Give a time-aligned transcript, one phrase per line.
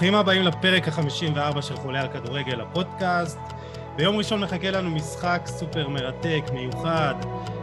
[0.00, 3.38] ברוכים הבאים לפרק ה-54 של חולה על כדורגל, הפודקאסט.
[3.96, 7.14] ביום ראשון מחכה לנו משחק סופר מרתק, מיוחד,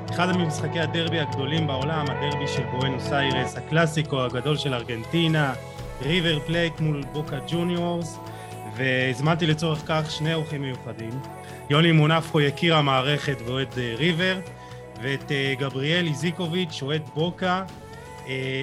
[0.10, 5.54] אחד ממשחקי הדרבי הגדולים בעולם, הדרבי של בואנוס איירס, הקלאסיקו הגדול של ארגנטינה,
[6.02, 8.20] ריבר פלייט מול בוקה ג'וניורס,
[8.76, 11.20] והזמנתי לצורך כך שני אורחים מיוחדים.
[11.70, 14.40] יוני מונפקו, יקיר המערכת ואוהד אה, ריבר,
[15.02, 17.64] ואת אה, גבריאל איזיקוביץ', אוהד בוקה,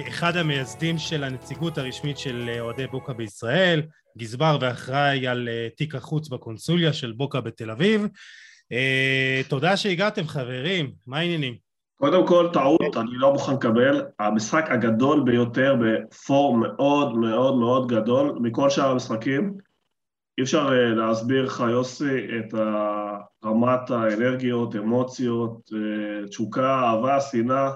[0.07, 3.81] אחד המייסדים של הנציגות הרשמית של אוהדי בוקה בישראל,
[4.17, 8.07] גזבר ואחראי על תיק החוץ בקונסוליה של בוקה בתל אביב.
[9.49, 11.65] תודה שהגעתם חברים, מה העניינים?
[11.97, 14.05] קודם כל, טעות, אני לא מוכן לקבל.
[14.19, 19.57] המשחק הגדול ביותר בפורום מאוד מאוד מאוד גדול מכל שאר המשחקים.
[20.37, 22.53] אי אפשר אה, להסביר לך, יוסי, את
[23.45, 27.71] רמת האנרגיות, אמוציות, אה, תשוקה, אהבה, שנאה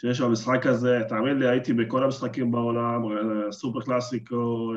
[0.00, 1.00] שיש במשחק הזה.
[1.08, 4.72] תאמין לי, הייתי בכל המשחקים בעולם, אה, סופר קלאסיקו,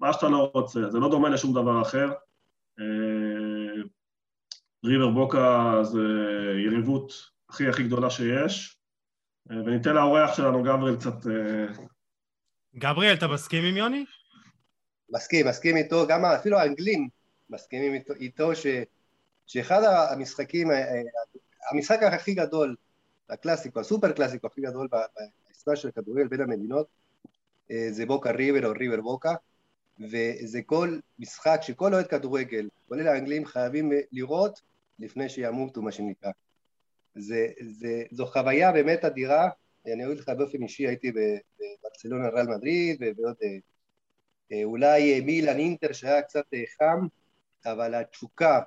[0.00, 0.90] מה שאתה לא רוצה.
[0.90, 2.10] זה לא דומה לשום דבר אחר.
[4.84, 5.98] ריבר בוקה זה
[6.66, 7.12] יריבות
[7.48, 8.78] הכי הכי גדולה שיש,
[9.46, 11.26] וניתן לאורח שלנו גבריאל קצת...
[12.76, 14.04] גבריאל, אתה מסכים עם יוני?
[15.12, 17.08] מסכים, מסכים איתו, גם אפילו האנגלים
[17.50, 18.66] מסכימים איתו, איתו ש,
[19.46, 21.02] שאחד המשחקים, אה, אה,
[21.72, 22.76] המשחק הכי גדול,
[23.30, 26.86] הקלאסיקו, הסופר קלאסיקו הכי גדול בהיסטוריה של הכדורגל בין המדינות
[27.90, 29.34] זה בוקה ריבר או ריבר בוקה
[30.00, 34.60] וזה כל משחק שכל אוהד כדורגל, כולל האנגלים, חייבים לראות
[34.98, 36.30] לפני שימותו מה שנקרא.
[37.14, 39.48] זה, זה, זו חוויה באמת אדירה,
[39.86, 43.36] אני אגיד לך באופן אישי הייתי בברצלונה ריאל מדריד ובעוד
[44.52, 46.44] אה, אולי מילאן אינטר שהיה קצת
[46.78, 47.06] חם,
[47.66, 48.60] אבל התשוקה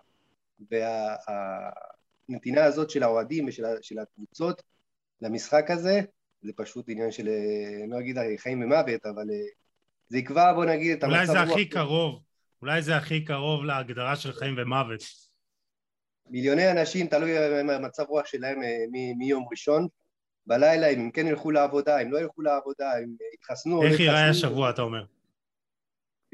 [2.29, 4.61] והנתינה הזאת של האוהדים ושל הקבוצות
[5.21, 6.01] למשחק הזה,
[6.41, 7.29] זה פשוט עניין של,
[7.81, 9.25] אני לא אגיד חיים ומוות, אבל
[10.07, 11.15] זה יקבע, בוא נגיד, את המצב...
[11.15, 12.23] אולי זה הכי קרוב,
[12.61, 15.03] אולי זה הכי קרוב להגדרה של חיים ומוות.
[16.29, 17.31] מיליוני אנשים, תלוי
[17.69, 18.59] במצב רוח שלהם
[19.17, 19.87] מיום ראשון,
[20.45, 23.83] בלילה, אם הם כן ילכו לעבודה, אם לא ילכו לעבודה, אם יתחסנו...
[23.83, 25.05] איך ייראה השבוע, אתה אומר?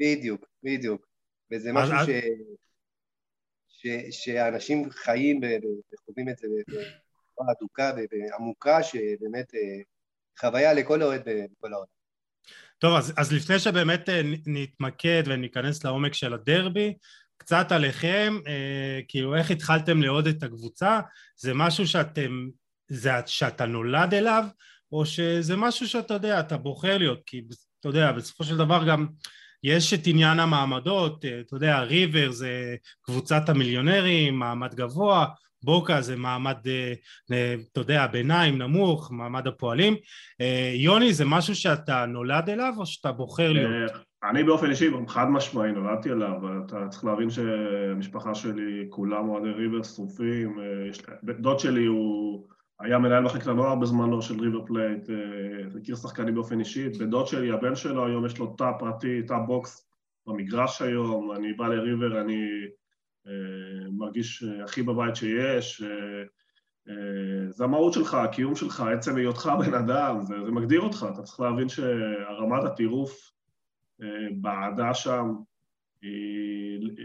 [0.00, 1.06] בדיוק, בדיוק.
[1.52, 2.08] וזה משהו ש...
[4.10, 9.82] שאנשים חיים וחווים את זה בצורה אדוקה ועמוקה, שבאמת אה,
[10.40, 12.00] חוויה לכל אוהד בכל העולם.
[12.78, 16.94] טוב, אז, אז לפני שבאמת אה, נתמקד וניכנס לעומק של הדרבי,
[17.36, 21.00] קצת עליכם, אה, כאילו איך התחלתם לאהוד את הקבוצה,
[21.36, 22.48] זה משהו שאתם,
[22.88, 24.44] זה שאתה נולד אליו,
[24.92, 27.42] או שזה משהו שאתה יודע, אתה בוחר להיות, כי
[27.80, 29.06] אתה יודע, בסופו של דבר גם
[29.64, 35.26] יש את עניין המעמדות, אה, אתה יודע, ריבר זה קבוצת המיליונרים, מעמד גבוה,
[35.62, 36.92] בוקה זה מעמד, אה,
[37.32, 39.96] אה, אתה יודע, ביניים, נמוך, מעמד הפועלים.
[40.74, 43.92] יוני, זה משהו שאתה נולד אליו או שאתה בוחר להיות?
[44.30, 49.82] אני באופן אישי, חד משמעי, נולדתי אליו, אתה צריך להבין שהמשפחה שלי כולם אוהדי ריבר
[49.82, 50.58] שרופים,
[51.22, 52.48] דוד שלי הוא...
[52.80, 55.08] היה מנהל מחלקת הנוער בזמנו של ריבר פלייט,
[55.74, 59.38] מכיר שחקנים באופן אישי, בן דוד שלי, הבן שלו היום יש לו תא פרטי, תא
[59.46, 59.90] בוקס
[60.26, 62.46] במגרש היום, אני בא לריבר, אני
[63.26, 66.22] אה, מרגיש הכי בבית שיש, אה,
[66.88, 71.22] אה, זה המהות שלך, הקיום שלך, עצם היותך בן אדם, זה, זה מגדיר אותך, אתה
[71.22, 73.30] צריך להבין שהרמת הטירוף
[74.40, 75.34] באהדה שם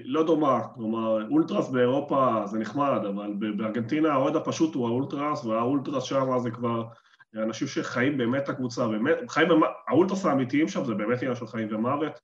[0.06, 6.40] לא דומה, כלומר אולטרס באירופה זה נחמד, אבל בארגנטינה האוהד הפשוט הוא האולטרס, והאולטרס שם
[6.40, 6.84] זה כבר
[7.36, 9.50] אנשים שחיים באמת את הקבוצה, באמת, חיים,
[9.88, 12.20] האולטרס האמיתיים שם זה באמת עניין של חיים ומוות,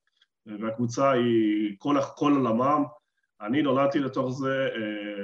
[0.45, 2.83] והקבוצה היא כל, כל עולמם.
[3.41, 5.23] אני נולדתי לתוך זה, אה,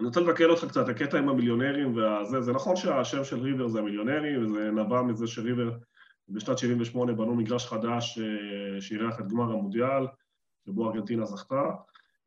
[0.00, 3.78] אני רוצה לבקר אותך קצת, הקטע עם המיליונרים והזה, זה נכון שהשם של ריבר זה
[3.78, 5.70] המיליונרים, וזה נבע מזה שריבר
[6.28, 10.06] בשנת 78' בנו מגרש חדש אה, שאירח את גמר המונדיאל,
[10.68, 11.70] שבו ארגנטינה זכתה,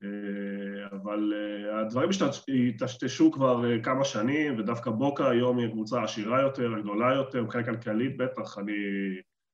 [0.04, 2.10] אה, אבל אה, הדברים
[2.48, 7.64] היטשטשו כבר אה, כמה שנים, ודווקא בוקה היום היא קבוצה עשירה יותר, גדולה יותר, מבחינה
[7.64, 8.74] כלכלית בטח, אני...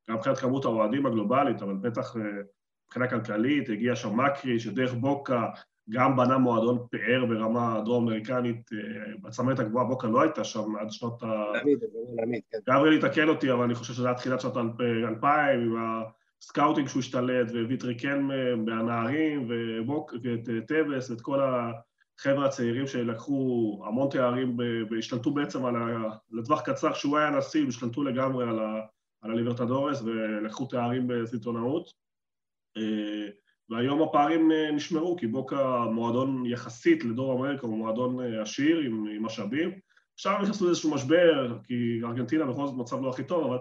[0.09, 2.15] גם מבחינת כמות האוהדים הגלובלית, אבל בטח
[2.85, 5.47] מבחינה כלכלית, הגיע שם מקרי, שדרך בוקה
[5.89, 8.69] גם בנה מועדון פאר ברמה דרום-אמריקנית,
[9.21, 11.27] בצמרת הגבוהה בוקה לא הייתה שם עד שנות ה...
[12.51, 12.73] כן.
[12.73, 16.03] גבריאל יתקן אותי, אבל אני חושב שזה היה תחילת שנות 2000, עם ה...
[16.41, 18.27] scouting שהוא השתלט, והביא טריקן
[18.65, 24.57] מהנערים, ואת טבס, ואת כל החבר'ה הצעירים שלקחו המון תארים
[24.89, 26.09] והשתלטו בעצם על ה...
[26.31, 28.81] לטווח קצר, כשהוא היה נשיא, השתלטו לגמרי על, ה...
[29.21, 31.89] על הליברטדורס ולקחו תארים בסיטונאות.
[32.77, 33.29] אה,
[33.69, 39.07] והיום הפערים אה, נשמרו, כי בוקה מועדון יחסית לדור אמריקה הוא מועדון אה, עשיר עם,
[39.07, 39.79] עם משאבים.
[40.13, 43.57] עכשיו נכנסו לאיזשהו משבר, כי ארגנטינה בכל זאת מצב לא הכי טוב, אבל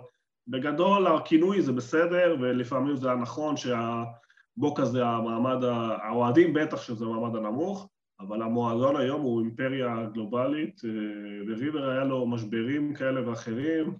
[0.48, 5.64] בגדול הכינוי זה בסדר, ולפעמים זה הנכון שהבוקה זה המעמד,
[6.02, 7.88] האוהדים בטח שזה המעמד הנמוך,
[8.20, 10.80] אבל המועדון היום הוא אימפריה גלובלית,
[11.48, 13.96] וריבר היה לו משברים כאלה ואחרים,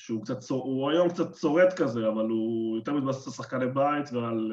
[0.00, 4.52] שהוא קצת, הוא היום קצת צורט כזה, אבל הוא יותר מתבסס על שחקני בית ועל,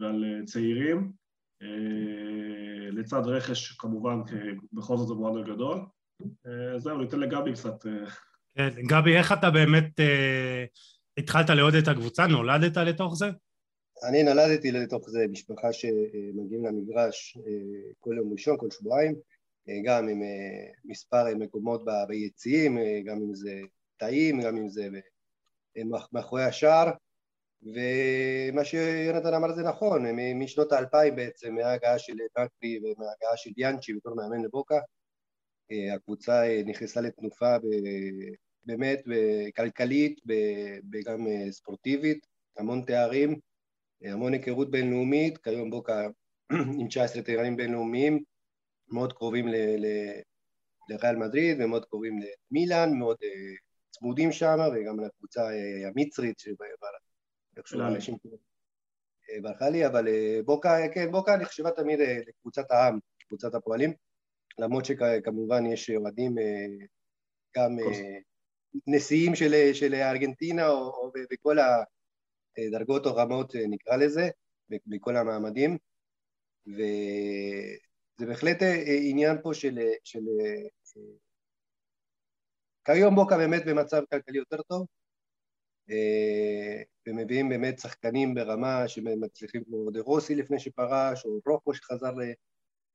[0.00, 1.12] ועל צעירים,
[2.92, 4.20] לצד רכש כמובן,
[4.72, 5.78] בכל זאת זה מועדון גדול.
[6.76, 7.86] זהו, ניתן לגבי קצת
[8.58, 10.64] כן, גבי, איך אתה באמת אה,
[11.18, 12.26] התחלת לעוד את הקבוצה?
[12.26, 13.26] נולדת לתוך זה?
[14.08, 19.14] אני נולדתי לתוך זה, משפחה שמגיעים למגרש אה, כל יום ראשון, כל שבועיים,
[19.68, 23.60] אה, גם עם אה, מספר מקומות ביציעים, גם אם זה
[23.96, 24.88] תאים, גם אם זה
[26.12, 26.90] מאחורי השער,
[27.62, 34.14] ומה שיונתן אמר זה נכון, משנות האלפיים בעצם, מההגעה של בקרי ומההגעה של דיאנצ'י בתור
[34.14, 34.78] מאמן לבוקה,
[35.94, 37.56] הקבוצה נכנסה לתנופה
[38.64, 39.02] באמת
[39.56, 40.20] כלכלית
[40.92, 42.26] וגם ספורטיבית,
[42.58, 43.38] המון תארים,
[44.02, 46.06] המון היכרות בינלאומית, כיום בוקה
[46.80, 48.24] עם 19 תארים בינלאומיים,
[48.88, 49.46] מאוד קרובים
[50.90, 52.18] לריאל מדריד ומאוד קרובים
[52.50, 53.54] למילאן, מאוד אה,
[53.90, 58.16] צמודים שם וגם לקבוצה אה, המצרית שאיכשהו אנשים
[59.30, 60.08] אה, ברכה לי, אבל
[60.44, 63.92] בוקה, כן, בוקה נחשבה תמיד לקבוצת העם, קבוצת הפועלים,
[64.58, 66.34] למרות שכמובן יש אוהדים
[67.56, 67.76] גם
[68.86, 71.56] נשיאים של, של ארגנטינה או, או בכל
[72.58, 74.28] הדרגות או רמות נקרא לזה,
[74.86, 75.78] בכל המעמדים.
[76.66, 78.58] וזה בהחלט
[79.10, 80.24] עניין פה של, של
[82.84, 84.86] כיום בוקה באמת במצב כלכלי יותר טוב
[87.06, 92.22] ומביאים באמת שחקנים ברמה שמצליחים כמו דה רוסי לפני שפרש או רוקו שחזר ל,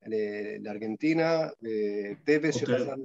[0.07, 0.15] ל,
[0.59, 2.95] לארגנטינה וטווס שחזר אה,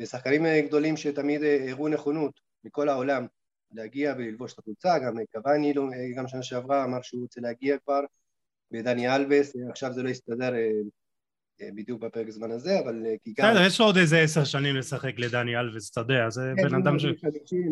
[0.00, 3.26] ושחקנים גדולים שתמיד הראו נכונות מכל העולם
[3.72, 5.84] להגיע וללבוש את הקבוצה, גם קוואני, לא,
[6.16, 8.00] גם שנה שעברה אמר שהוא רוצה להגיע כבר,
[8.72, 10.70] ודני אלבס, עכשיו זה לא הסתדר אה,
[11.60, 13.50] אה, בדיוק בפרק זמן הזה, אבל כי גם...
[13.50, 16.98] בסדר, יש עוד איזה עשר שנים לשחק לדני אלבס, אתה יודע, זה כן, בן אדם
[16.98, 17.06] ש...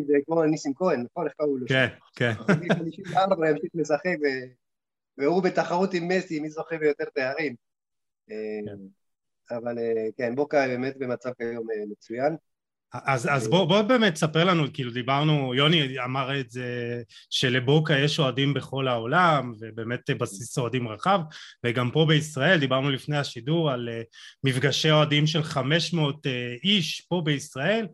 [0.07, 1.25] זה כמו ניסים כהן, נכון?
[1.25, 1.67] איך קראו לו?
[1.67, 2.31] כן, כן.
[2.47, 4.15] בגיל 54 ימשיך לשחק,
[5.17, 7.55] והוא בתחרות עם מסי, מי זוכה ביותר תארים.
[9.47, 9.55] כן.
[9.55, 12.35] אבל אה, כן, בוקה באמת במצב כיום אה, מצוין.
[12.93, 18.19] אז, אז בוא, בוא באמת תספר לנו, כאילו דיברנו, יוני אמר את זה שלבוקה יש
[18.19, 21.19] אוהדים בכל העולם ובאמת בסיס אוהדים רחב
[21.63, 23.89] וגם פה בישראל דיברנו לפני השידור על
[24.43, 26.29] מפגשי אוהדים של 500 uh,
[26.63, 27.87] איש פה בישראל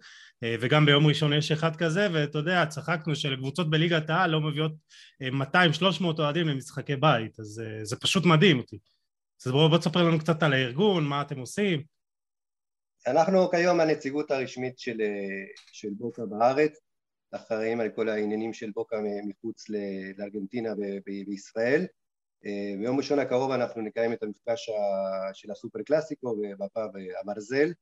[0.46, 4.72] וגם ביום ראשון יש אחד כזה ואתה יודע צחקנו שלקבוצות בליגת העל לא מביאות
[5.24, 8.78] 200-300 אוהדים למשחקי בית אז זה פשוט מדהים אותי
[9.46, 11.84] אז בואו בוא תספר לנו קצת על הארגון, מה אתם עושים.
[13.08, 14.98] אנחנו כיום הנציגות הרשמית של,
[15.72, 16.80] של בוקה בארץ,
[17.32, 18.98] אחראים על כל העניינים של בוקה
[19.28, 19.66] מחוץ
[20.18, 20.70] לארגנטינה
[21.26, 21.86] בישראל.
[22.80, 24.70] ביום ראשון הקרוב אנחנו נקיים את המפגש
[25.34, 26.92] של הסופר קלאסיקו בפאב
[27.22, 27.74] הברזל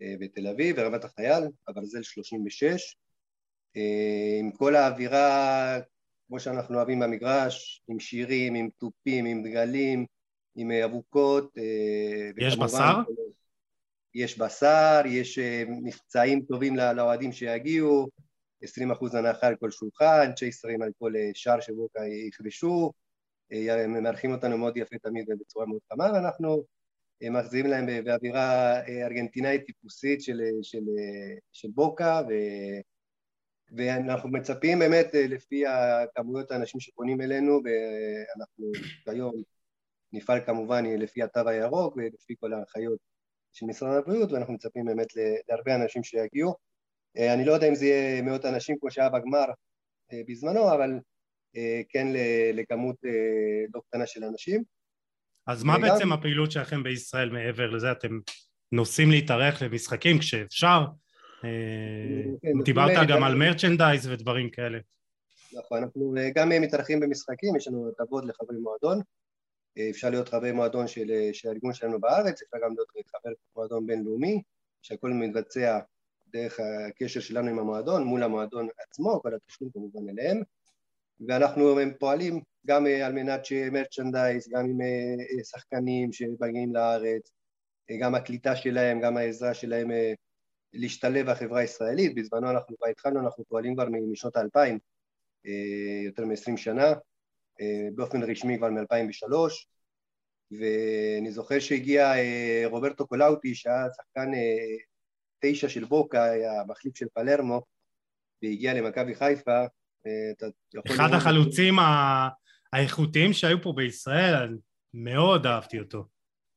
[0.00, 2.96] בתל אביב, ברמת החייל, הברזל 36,
[4.40, 5.80] עם כל האווירה
[6.28, 10.06] כמו שאנחנו אוהבים במגרש, עם שירים, עם תופים, עם דגלים,
[10.58, 11.58] עם אה, אבוקות.
[11.58, 12.94] אה, יש בשר?
[14.14, 18.08] יש בשר, יש אה, מבצעים טובים לאוהדים שיגיעו,
[18.64, 21.88] 20% הנחה על כל שולחן, צ'ייסרים על כל שער שבו
[22.28, 22.92] יכבשו,
[23.88, 26.64] מארחים אותנו מאוד יפה תמיד בצורה מאוד חמה, ואנחנו
[27.30, 30.84] מחזירים להם באווירה ארגנטינאית טיפוסית של, של,
[31.52, 32.32] של בוקה, ו,
[33.76, 35.64] ואנחנו מצפים באמת לפי
[36.14, 38.72] כמויות האנשים שפונים אלינו, ואנחנו
[39.04, 39.42] כיום
[40.12, 42.98] נפעל כמובן לפי התו הירוק ולפי כל ההנחיות
[43.52, 45.08] של משרד הבריאות ואנחנו מצפים באמת
[45.48, 46.54] להרבה אנשים שיגיעו.
[47.18, 49.44] אה, אני לא יודע אם זה יהיה מאות אנשים כמו שהיה בגמר
[50.12, 50.90] אה, בזמנו, אבל
[51.56, 52.06] אה, כן
[52.54, 52.96] לכמות
[53.74, 54.62] לא קטנה של אנשים.
[55.46, 55.82] אז מה וגם...
[55.82, 57.92] בעצם הפעילות שלכם בישראל מעבר לזה?
[57.92, 58.18] אתם
[58.72, 60.84] נוסעים להתארח למשחקים כשאפשר?
[62.42, 64.78] כן, דיברת גם על מרצ'נדייז ודברים כאלה.
[65.52, 69.00] נכון, אנחנו גם מתארחים במשחקים, יש לנו הטבות לחברי מועדון,
[69.90, 74.42] אפשר להיות חבר מועדון של, של הארגון שלנו בארץ, אפשר גם להיות חבר מועדון בינלאומי,
[74.82, 75.78] שהכל מתבצע
[76.32, 80.42] דרך הקשר שלנו עם המועדון, מול המועדון עצמו, כל התשלום כמובן אליהם,
[81.28, 87.32] ואנחנו פועלים גם על מנת שיהיה מרצ'נדייז, גם עם אה, שחקנים שמגיעים לארץ,
[88.00, 90.12] גם הקליטה שלהם, גם העזרה שלהם אה,
[90.72, 94.78] להשתלב בחברה הישראלית, בזמנו אנחנו כבר התחלנו, אנחנו פועלים כבר משנות האלפיים,
[95.46, 96.94] אה, יותר מ-20 שנה, אה,
[97.94, 99.34] באופן רשמי כבר מ-2003
[100.50, 104.76] ואני זוכר שהגיע אה, רוברטו קולאוטי שהיה שחקן אה,
[105.40, 107.62] תשע של בוקה, היה המחליף של פלרמו,
[108.42, 109.64] והגיע למכבי חיפה.
[110.86, 111.74] אחד החלוצים
[112.72, 114.58] האיכותיים שהיו פה בישראל,
[114.94, 116.04] מאוד אהבתי אותו.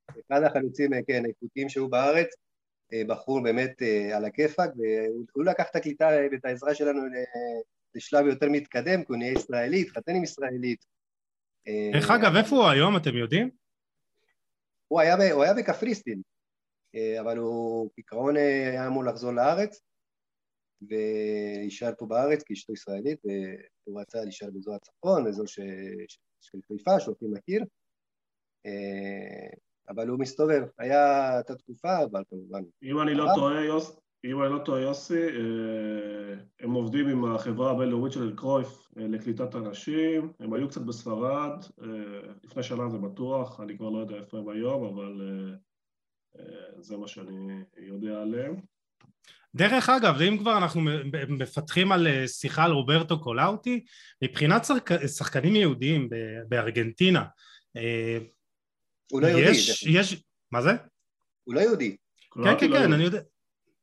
[0.09, 2.27] אחד החלוצים, כן, האיכותיים שהיו בארץ,
[3.07, 3.81] בחור באמת
[4.13, 4.69] על הכיפאק,
[5.33, 7.01] והוא לקח את הקליטה ואת העזרה שלנו
[7.95, 10.85] לשלב יותר מתקדם, כי הוא נהיה ישראלי, התחתן עם ישראלית.
[11.93, 13.49] דרך אגב, איפה הוא היום, אתם יודעים?
[14.87, 16.21] הוא היה, הוא היה בקפריסטין,
[17.19, 19.81] אבל הוא כעיקרון היה אמור לחזור לארץ,
[20.81, 23.19] ולהישאר פה בארץ, כי אשתו ישראלית,
[23.87, 25.59] והוא רצה להישאר באזור הצפון, באזור ש...
[26.41, 27.63] של חיפה, שאותי מכיר,
[29.89, 32.61] אבל הוא מסתובב, היה את התקופה, אבל כמובן...
[32.83, 35.27] אם אני לא טועה, יוס, אם אני לא טועה, יוסי,
[36.59, 41.65] הם עובדים עם החברה הבינלאומית של אלקרויף לקליטת אנשים, הם היו קצת בספרד,
[42.43, 45.21] לפני שנה זה בטוח, אני כבר לא יודע איפה הם היום, אבל
[46.79, 48.55] זה מה שאני יודע עליהם.
[49.55, 50.81] דרך אגב, אם כבר אנחנו
[51.29, 53.83] מפתחים על שיחה על רוברטו קולאוטי,
[54.23, 54.65] מבחינת
[55.17, 56.09] שחקנים יהודיים
[56.47, 57.25] בארגנטינה,
[59.11, 59.49] הוא לא יהודי.
[59.49, 60.71] יש, יש, מה זה?
[61.43, 61.97] הוא לא יהודי.
[62.33, 63.21] כן, כן, כן, אני יודע.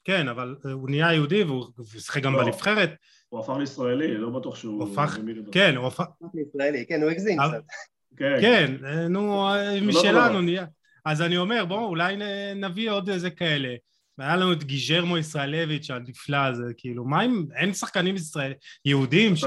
[0.08, 1.64] כן, אבל הוא נהיה יהודי והוא
[1.98, 2.90] שיחק גם בנבחרת.
[3.28, 4.92] הוא הפך לישראלי, לא בטוח שהוא...
[4.92, 5.18] הפך,
[5.52, 6.04] כן, הוא הפך...
[6.34, 7.62] לישראלי, כן, הוא הגזים קצת.
[8.16, 8.74] כן, כן,
[9.10, 9.48] נו,
[9.82, 10.66] משלנו נהיה.
[11.04, 12.16] אז אני אומר, בואו, אולי
[12.56, 13.74] נביא עוד איזה כאלה.
[14.18, 18.52] והיה לנו את גיז'רמו ישראלביץ' הנפלא הזה, כאילו, מה אם אין שחקנים ישראל,
[18.84, 19.44] יהודים ש...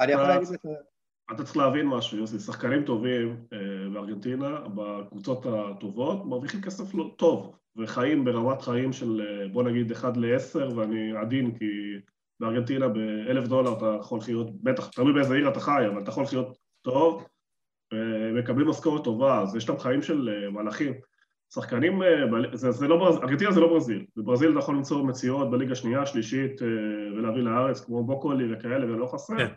[0.00, 0.60] אני יכול להגיד לך...
[1.32, 3.36] אתה צריך להבין משהו, יוסי, שחקנים טובים
[3.92, 10.74] בארגנטינה, בקבוצות הטובות, מרוויחים כסף לא טוב, וחיים ברמת חיים של בוא נגיד 1 ל-10,
[10.74, 11.66] ואני עדין כי
[12.40, 16.22] בארגנטינה באלף דולר אתה יכול לחיות, בטח, תלוי באיזה עיר אתה חי, אבל אתה יכול
[16.22, 17.26] לחיות טוב,
[17.94, 20.92] ומקבלים משכורת טובה, אז יש להם חיים של מלאכים.
[21.50, 22.02] שחקנים,
[22.52, 26.62] זה, זה לא, ארגנטינה זה לא ברזיל, בברזיל אתה יכול למצוא מציאות בליגה שנייה, שלישית
[27.16, 29.36] ולהביא לארץ כמו בוקולי וכאלה ולא חסר.
[29.36, 29.52] כן.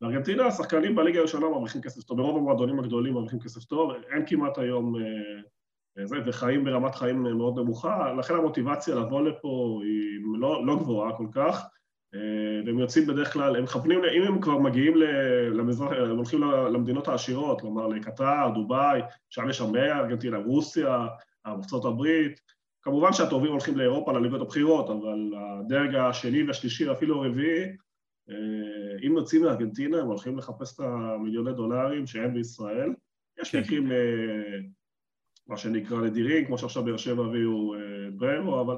[0.00, 4.58] בארגנטינה השחקנים בליגה הראשונה מרוויחים כסף טוב, ברוב המועדונים הגדולים מרוויחים כסף טוב, אין כמעט
[4.58, 4.94] היום
[6.04, 11.26] זה, וחיים ברמת חיים מאוד נמוכה, לכן המוטיבציה לבוא לפה היא לא, לא גבוהה כל
[11.32, 11.66] כך,
[12.66, 14.96] והם יוצאים בדרך כלל, הם מכוונים, אם הם כבר מגיעים
[15.52, 21.06] למזרח, הם הולכים למדינות העשירות, כלומר לקטר, דובאי, שם יש הרבה, ארגנטינה, רוסיה,
[21.46, 22.40] ארצות הברית,
[22.82, 27.64] כמובן שהטובים הולכים לאירופה, לליגות הבכירות, אבל הדרג השני והשלישי, אפילו הרביעי,
[29.06, 32.90] אם יוצאים מארגנטינה, הם הולכים לחפש את המיליוני דולרים שאין בישראל.
[33.40, 33.60] יש כן.
[33.60, 33.90] מקרים,
[35.46, 37.74] מה שנקרא נדירים, כמו שעכשיו באר שבע הביאו
[38.16, 38.76] בררו, אבל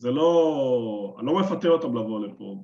[0.00, 1.16] זה לא...
[1.18, 2.62] אני לא מפתה אותם לבוא לפה,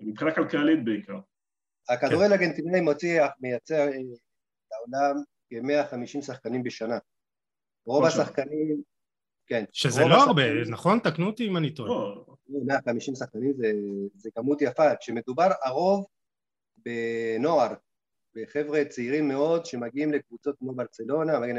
[0.00, 1.18] מבחינה כלכלית בעיקר.
[1.88, 2.36] הכדורגל
[2.82, 3.86] מוציא, מייצר
[4.70, 6.98] לעולם כ-150 שחקנים בשנה.
[7.86, 8.82] רוב השחקנים,
[9.46, 9.64] כן.
[9.72, 10.98] שזה לא הרבה, נכון?
[10.98, 11.88] תקנו אותי אם אני טועה.
[11.88, 12.24] לא.
[12.66, 13.72] 150 שחקנים זה,
[14.14, 14.96] זה כמות יפה.
[14.96, 16.06] כשמדובר הרוב
[16.76, 17.74] בנוער,
[18.34, 21.56] בחבר'ה צעירים מאוד שמגיעים לקבוצות כמו ברצלונה, מגן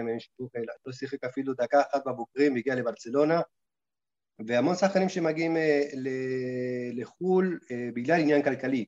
[0.85, 3.41] לא שיחק אפילו דקה אחת בבוגרים והגיע לברצלונה,
[4.47, 5.57] והמון שחקנים שמגיעים
[6.93, 7.59] לחו"ל
[7.93, 8.85] בגלל עניין כלכלי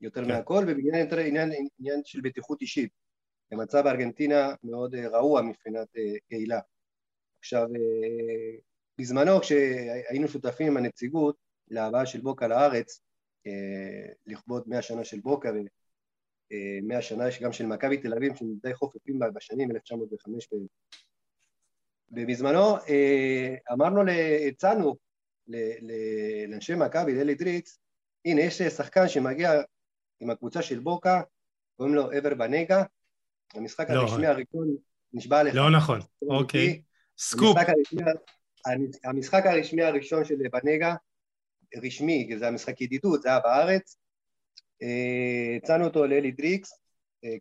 [0.00, 0.28] יותר כן.
[0.28, 2.90] מהכל ובגלל יותר עניין, עניין של בטיחות אישית.
[3.52, 5.88] המצב בארגנטינה מאוד רעוע מבחינת
[6.28, 6.60] קהילה.
[7.38, 7.66] עכשיו,
[9.00, 11.36] בזמנו כשהיינו שותפים עם הנציגות
[11.68, 13.02] להבאה של בוקה לארץ,
[14.26, 15.50] לכבוד מאה שנה של בוקה
[16.52, 20.48] ומאה שנה גם של מכבי תל אביב, שהם די חופפים בשנים 1905
[22.10, 22.76] ובזמנו
[23.72, 24.02] אמרנו,
[24.48, 24.96] הצענו
[26.48, 27.78] לאנשי מכבי, לאלי דריץ,
[28.24, 29.52] הנה יש שחקן שמגיע
[30.20, 31.22] עם הקבוצה של בוקה,
[31.76, 32.82] קוראים לו אבר בנגה,
[33.54, 34.00] המשחק לא.
[34.00, 34.76] הרשמי הראשון
[35.12, 35.54] נשבע לך.
[35.54, 36.82] לא נכון, אוקיי.
[37.18, 37.56] סקופ.
[37.56, 38.02] המשחק הרשמי,
[39.04, 40.94] המשחק הרשמי הראשון של בנגה,
[41.82, 43.96] רשמי, זה המשחק ידידות, זה היה בארץ,
[45.56, 46.80] הצענו אותו לאלי דריקס,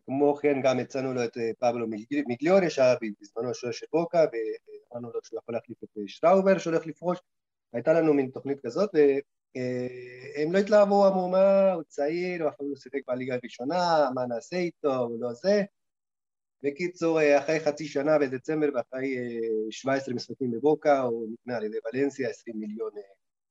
[0.06, 1.88] כמו כן גם הצענו לו את פבלו
[2.28, 7.20] מיגליורי שהיה בזמנו שוער של בוקה ואמרנו לו שהוא יכול להחליף את שטראובר שהולך לפרוש.
[7.74, 13.00] הייתה לנו מין תוכנית כזאת והם לא התלהבו, אמרו מה הוא צעיר, הוא אפילו שיחק
[13.08, 15.64] בליגה הראשונה, מה נעשה איתו, הוא לא זה.
[16.64, 19.18] בקיצור אחרי חצי שנה בדצמבר ואחרי
[19.72, 22.92] 17 משחקים בבוקה הוא נקנה על ידי ולנסיה 20 מיליון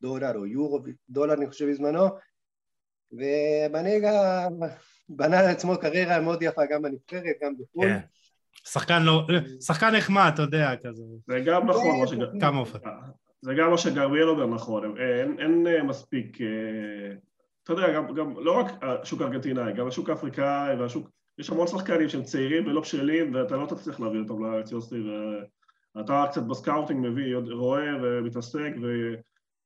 [0.00, 2.06] דולר או יורו דולר אני חושב בזמנו
[3.12, 4.46] ובנגה
[5.08, 7.86] בנה לעצמו קריירה מאוד יפה גם בנבחרת, גם בחו"ל.
[7.86, 7.98] כן.
[8.64, 9.26] שחקן לא,
[9.60, 11.02] שחקן נחמד, אתה יודע, כזה.
[11.26, 12.06] זה גם נכון,
[12.40, 12.78] כמה אופן.
[13.42, 16.38] זה גם מה שגרביאל אומר נכון, אין, אין מספיק,
[17.62, 22.08] אתה יודע, גם, גם לא רק השוק הארגנטינאי, גם השוק האפריקאי והשוק, יש המון שחקנים
[22.08, 24.96] שהם צעירים ולא בשלים ואתה לא תצליח להביא אותם לארץ יוסי
[26.00, 29.14] אתה קצת ב scouting מביא, רואה ומתעסק, ו,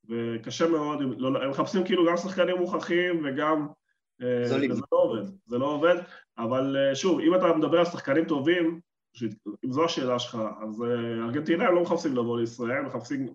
[0.08, 3.66] וקשה מאוד, לא, הם מחפשים כאילו גם שחקנים מוכחים וגם...
[4.44, 4.70] זולים.
[4.70, 5.96] וזה לא עובד, זה לא עובד,
[6.38, 8.80] אבל שוב, אם אתה מדבר על שחקנים טובים,
[9.64, 10.84] אם זו השאלה שלך, אז
[11.24, 13.28] ארגנטינה הם לא מחפשים לבוא לישראל, מחפשים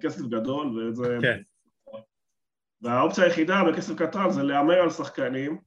[0.00, 1.18] כסף גדול, וזה...
[1.22, 1.40] כן.
[2.82, 5.58] והאופציה היחידה בכסף קטן זה להמר על שחקנים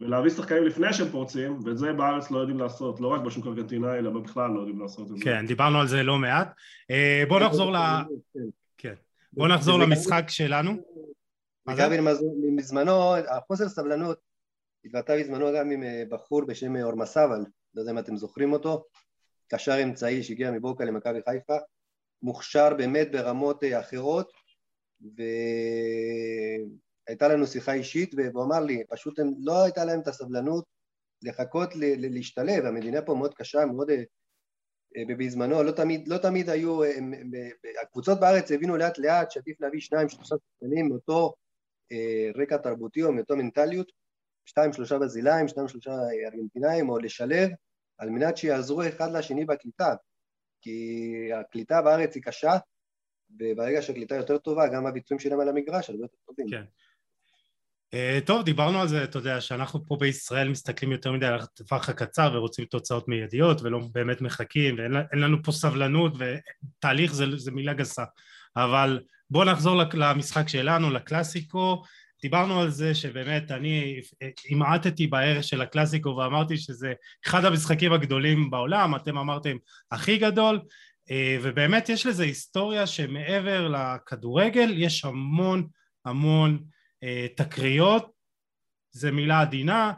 [0.00, 3.98] ולהביא שחקנים לפני שהם פורצים, ואת זה בארץ לא יודעים לעשות, לא רק בשוק הארגנטינאי,
[3.98, 5.24] אלא בכלל לא יודעים לעשות את זה.
[5.24, 6.54] כן, דיברנו על זה לא מעט.
[6.90, 7.76] אה, בואו נחזור ל...
[8.78, 8.94] כן.
[9.36, 10.72] בואו נחזור למשחק שלנו.
[11.68, 11.92] וגם
[12.56, 14.18] מזמנו, החוסר סבלנות
[14.84, 18.52] התבטא בזמנו גם עם אה, בחור בשם אה, אורמה סבל, לא יודע אם אתם זוכרים
[18.52, 18.84] אותו,
[19.48, 21.56] קשר אמצעי שהגיע מבוקה למכבי חיפה,
[22.22, 24.32] מוכשר באמת ברמות אחרות,
[27.06, 30.64] והייתה לנו שיחה אישית והוא אמר לי, פשוט הם, לא הייתה להם את הסבלנות
[31.22, 34.02] לחכות להשתלב, המדינה פה מאוד קשה, מאוד אה,
[35.18, 37.30] בזמנו, לא תמיד, לא תמיד היו, הם, הם,
[37.82, 41.34] הקבוצות בארץ הבינו לאט לאט שעדיף להביא שניים שלושה שחקנים מאותו
[41.92, 43.92] אה, רקע תרבותי או מאותו מנטליות,
[44.44, 45.92] שתיים שלושה ברזילאים, שניים שלושה
[46.24, 47.50] ארגנטינאים, או לשלב
[47.98, 49.94] על מנת שיעזרו אחד לשני בקליטה,
[50.60, 52.56] כי הקליטה בארץ היא קשה,
[53.40, 56.46] וברגע שהקליטה יותר טובה, גם הביצועים שלהם על המגרש הרבה יותר טובים.
[56.50, 56.64] כן.
[57.94, 61.88] Uh, טוב, דיברנו על זה, אתה יודע, שאנחנו פה בישראל מסתכלים יותר מדי על הטווח
[61.88, 67.72] הקצר ורוצים תוצאות מיידיות ולא באמת מחכים ואין לנו פה סבלנות ותהליך זה, זה מילה
[67.74, 68.04] גסה.
[68.56, 71.82] אבל בואו נחזור למשחק שלנו, לקלאסיקו.
[72.22, 74.00] דיברנו על זה שבאמת אני
[74.50, 76.92] המעטתי בערך של הקלאסיקו ואמרתי שזה
[77.26, 79.56] אחד המשחקים הגדולים בעולם, אתם אמרתם
[79.90, 80.60] הכי גדול
[81.10, 85.66] אה, ובאמת יש לזה היסטוריה שמעבר לכדורגל יש המון
[86.04, 86.73] המון אה,
[87.36, 88.10] תקריות,
[88.90, 89.92] זה מילה עדינה,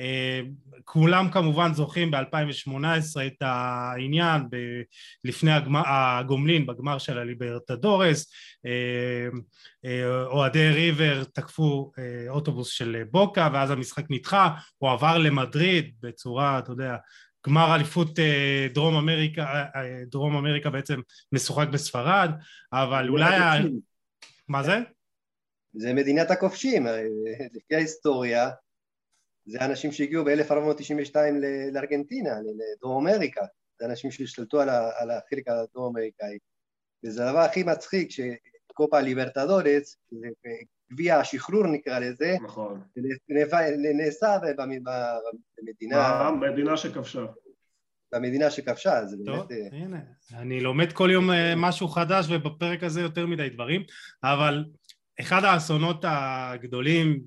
[0.00, 0.40] אה,
[0.84, 4.82] כולם כמובן זוכרים ב-2018 את העניין ב-
[5.24, 8.32] לפני הגמר, הגומלין בגמר של הליברטדורס.
[10.26, 11.92] אוהדי ריבר תקפו
[12.28, 14.54] אוטובוס של בוקה ואז המשחק נדחה.
[14.78, 16.96] הוא עבר למדריד בצורה אתה יודע
[17.46, 21.00] גמר אליפות אה, דרום אמריקה, אה, אה, דרום אמריקה בעצם
[21.32, 22.30] משוחק בספרד,
[22.72, 23.38] אבל אולי...
[24.48, 24.80] מה זה?
[25.74, 26.86] זה מדינת הכובשים,
[27.54, 28.50] לפי ההיסטוריה,
[29.46, 31.16] זה אנשים שהגיעו ב-1492
[31.72, 33.46] לארגנטינה, לדרום אמריקה,
[33.80, 36.38] זה אנשים שהשתלטו על החלק הדרום אמריקאי,
[37.04, 39.96] וזה הדבר הכי מצחיק, שקופה ליברטדורס,
[40.92, 42.80] גביע השחרור נקרא לזה, נכון.
[43.94, 46.30] נעשה במדינה...
[46.40, 47.24] במדינה שכבשה.
[48.12, 49.38] במדינה שכבשה, זה באמת...
[49.38, 50.00] טוב, אה, הנה,
[50.34, 53.82] אני לומד כל יום אה, משהו חדש ובפרק הזה יותר מדי דברים,
[54.22, 54.64] אבל
[55.22, 57.20] אחד האסונות הגדולים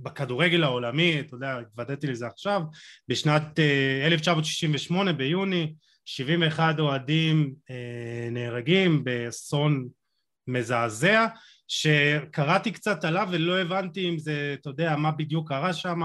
[0.00, 2.62] בכדורגל העולמי, אתה יודע, התוודעתי לזה עכשיו,
[3.08, 3.58] בשנת
[4.06, 7.54] 1968 אה, ביוני, 71 אוהדים
[8.30, 9.88] נהרגים באסון
[10.48, 11.26] מזעזע,
[11.68, 16.02] שקראתי קצת עליו ולא הבנתי אם זה, אתה יודע, מה בדיוק קרה שם,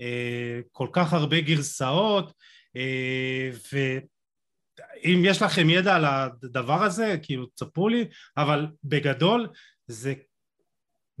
[0.00, 2.32] אה, כל כך הרבה גרסאות,
[2.76, 8.04] אה, ואם יש לכם ידע על הדבר הזה, כאילו תספרו לי,
[8.36, 9.48] אבל בגדול
[9.86, 10.14] זה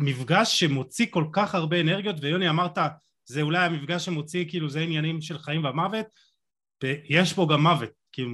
[0.02, 2.78] מפגש שמוציא כל כך הרבה אנרגיות, ויוני אמרת,
[3.24, 6.06] זה אולי המפגש שמוציא, כאילו זה עניינים של חיים ומוות,
[6.82, 8.30] ויש פה גם מוות, כאילו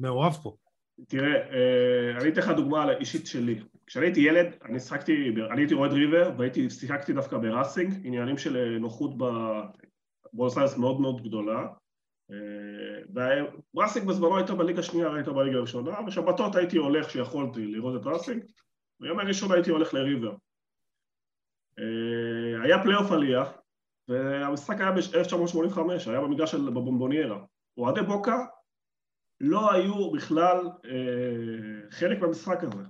[0.00, 0.56] מעורב פה.
[1.08, 3.60] תראה, אה, אני אתן לך דוגמה אישית שלי.
[3.86, 8.56] כשאני הייתי ילד, אני שחקתי, אני הייתי רועד ריבר והייתי, שיחקתי דווקא בראסינג, עניינים של
[8.56, 11.66] אה, נוחות בבונוס מאוד מאוד גדולה.
[12.30, 13.44] אה,
[13.74, 18.42] וראסינג בזמנו הייתה בליגה השנייה, הייתה בליגה הראשונה, בשבתות הייתי הולך כשיכולתי לראות את ראסינג,
[19.00, 20.34] ביום הראשון הייתי הולך לריבר.
[22.62, 23.44] היה פלייאוף עלייה,
[24.08, 27.44] והמשחק היה ב-1985, היה במגרש של בבומבונרה.
[27.76, 28.44] אוהדי בוקה
[29.40, 32.82] לא היו בכלל אה, חלק במשחק הזה.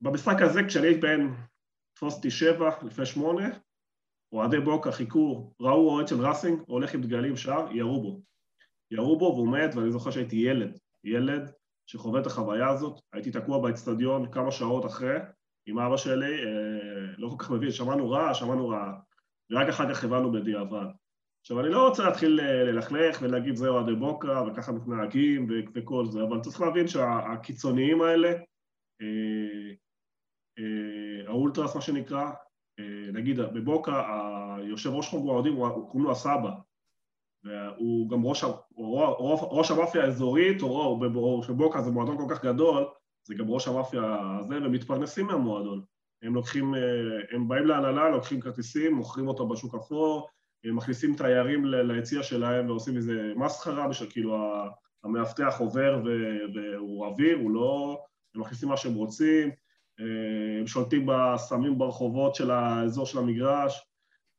[0.00, 1.28] במשחק הזה, כשאני הייתי בן,
[1.94, 3.48] תפוס שבע, לפני שמונה,
[4.32, 8.22] אוהדי בוקה חיכו, ראו אוהד של ראסינג, הולך עם דגלים שר, ירו בו.
[8.90, 11.52] ירו בו והוא מת, ואני זוכר שהייתי ילד, ילד
[11.86, 15.16] שחווה את החוויה הזאת, הייתי תקוע באצטדיון כמה שעות אחרי,
[15.66, 18.92] עם אבא שלי, אה, לא כל כך מבין, שמענו רע, שמענו רע,
[19.50, 20.86] ורק אחר כך הבנו בדיעבד.
[21.42, 26.22] עכשיו, אני לא רוצה להתחיל אה, ללכלך ולהגיד זהו אוהדי בוקה וככה מתנהגים וכל זה,
[26.22, 28.28] אבל צריך להבין שהקיצוניים האלה,
[29.02, 29.72] אה,
[30.58, 32.30] אה, האולטרס מה שנקרא,
[33.12, 34.02] נגיד בבוקה,
[34.56, 36.50] היושב ראש חוג האוהדים, קוראים לו הסבא,
[37.44, 38.44] והוא גם ראש,
[39.50, 42.84] ראש המאפיה האזורית, או שבוקה זה מועדון כל כך גדול,
[43.24, 44.02] זה גם ראש המאפיה
[44.40, 45.82] הזה, והם מתפרנסים מהמועדון.
[46.22, 46.74] הם לוקחים,
[47.30, 50.28] הם באים להנהלה, לוקחים כרטיסים, מוכרים אותו בשוק אפור,
[50.66, 54.36] מכניסים תיירים ליציע שלהם ועושים איזה מסחרה בשביל כאילו
[55.04, 56.02] המאבטח עובר
[56.54, 58.02] והוא אוויר, הוא לא...
[58.34, 59.50] הם מכניסים מה שהם רוצים,
[60.58, 63.86] הם שולטים בסמים ברחובות של האזור של המגרש,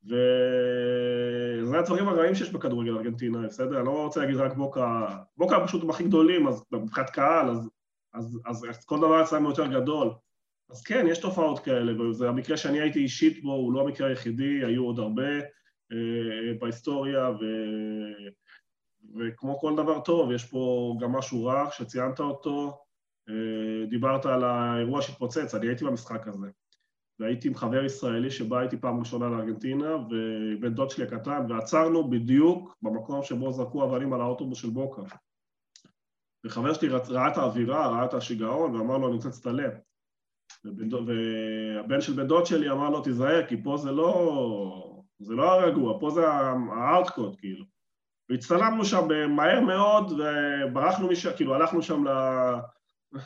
[0.04, 3.76] וזה הדברים הרעים שיש בכדורגל ארגנטינה, בסדר?
[3.76, 7.70] אני לא רוצה להגיד רק בוקה, בוקה פשוט הם הכי גדולים, אז מבחינת קהל, אז,
[8.14, 10.10] אז, אז, אז כל דבר אצלם יותר גדול.
[10.70, 14.64] אז כן, יש תופעות כאלה, וזה המקרה שאני הייתי אישית בו, הוא לא המקרה היחידי,
[14.64, 15.38] היו עוד הרבה
[15.92, 17.44] אה, בהיסטוריה, ו...
[19.18, 22.78] וכמו כל דבר טוב, יש פה גם משהו רע שציינת אותו,
[23.28, 26.46] אה, דיברת על האירוע שהתפוצץ, אני הייתי במשחק הזה.
[27.18, 32.76] והייתי עם חבר ישראלי שבא איתי פעם ראשונה לארגנטינה, ובן דוד שלי הקטן, ועצרנו בדיוק
[32.82, 35.02] במקום שבו זרקו אבנים על האוטובוס של בוקה.
[36.44, 39.70] וחבר שלי ראה את האווירה, ראה את השיגעון, ואמר לו, אני רוצה להצטלם.
[40.64, 45.00] והבן של בן דוד שלי אמר לו, תיזהר, כי פה זה לא...
[45.18, 47.64] זה לא הרגוע, פה זה הארטקוד, כאילו.
[48.28, 52.10] והצטלמנו שם מהר מאוד, וברחנו משם, כאילו הלכנו שם ל...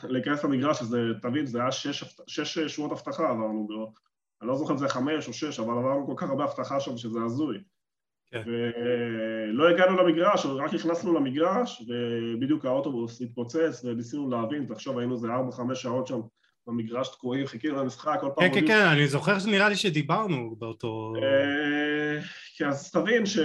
[0.03, 3.93] להיכנס למגרש, שזה, תבין, זה היה שש, שש שורות אבטחה עברנו בו.
[4.41, 6.97] אני לא זוכר אם זה חמש או שש, אבל עברנו כל כך הרבה אבטחה שם
[6.97, 7.57] שזה הזוי.
[8.31, 8.41] כן.
[8.45, 15.51] ולא הגענו למגרש, רק נכנסנו למגרש, ובדיוק האוטובוס התפוצץ, וניסינו להבין, תחשוב, היינו איזה ארבע,
[15.51, 16.19] חמש שעות שם
[16.67, 18.49] במגרש תקועים, חיכינו למשחק, כל פעם...
[18.49, 21.13] כן, כן, כן, אני זוכר שנראה לי שדיברנו באותו...
[21.23, 22.19] אה,
[22.57, 23.39] כן, אז תבין ש...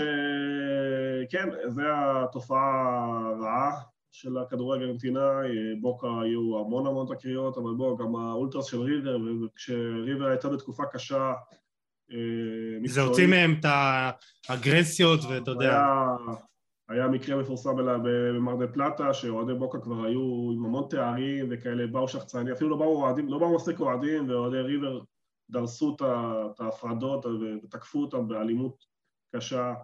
[1.31, 2.85] כן, זו התופעה
[3.25, 3.71] הרעה
[4.13, 10.27] של הכדורגל הארגנטינאי, בוקה היו המון המון תקריות, אבל בוא, גם האולטרס של ריבר, וכשריבר
[10.27, 11.33] הייתה בתקופה קשה,
[12.09, 12.85] מקצועית...
[12.85, 13.67] אה, זה הוציא מהם את
[14.49, 15.85] האגרסיות, ואתה יודע...
[16.89, 22.09] היה, מקרה מפורסם במר דה פלטה, שאוהדי בוקה כבר היו עם המון תארים וכאלה, באו
[22.09, 25.01] שחצנים, אפילו לא באו אוהדים, לא באו מספיק אוהדים, ואוהדי ריבר
[25.51, 28.85] דרסו את ההפרדות ותקפו אותם באלימות
[29.37, 29.75] קשה.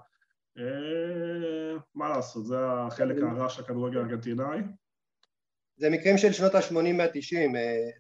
[0.59, 4.59] אה, מה לעשות, זה החלק הרע של הכדורגל הארגנטינאי.
[5.77, 7.57] זה מקרים של שנות ה-80 וה-90,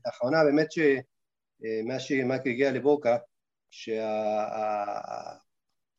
[0.07, 3.17] לאחרונה באמת שמאז שמאקי הגיע לבוקה,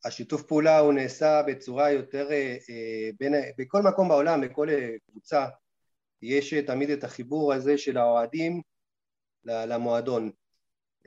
[0.02, 2.56] שהשיתוף פעולה הוא נעשה בצורה יותר, אה,
[3.18, 4.68] בין, בכל מקום בעולם, בכל
[5.10, 5.46] קבוצה,
[6.22, 8.62] יש תמיד את החיבור הזה של האוהדים
[9.44, 10.30] למועדון,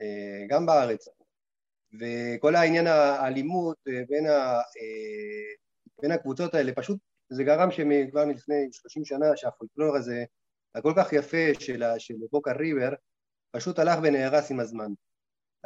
[0.00, 1.08] אה, גם בארץ.
[2.00, 5.54] וכל העניין האלימות אה, בין, ה, אה,
[6.02, 6.98] בין הקבוצות האלה, פשוט
[7.28, 10.24] זה גרם שכבר מלפני 30 שנה שהפולקלור הזה,
[10.74, 12.90] הכל כך יפה של, של בוקה ריבר,
[13.50, 14.92] פשוט הלך ונהרס עם הזמן.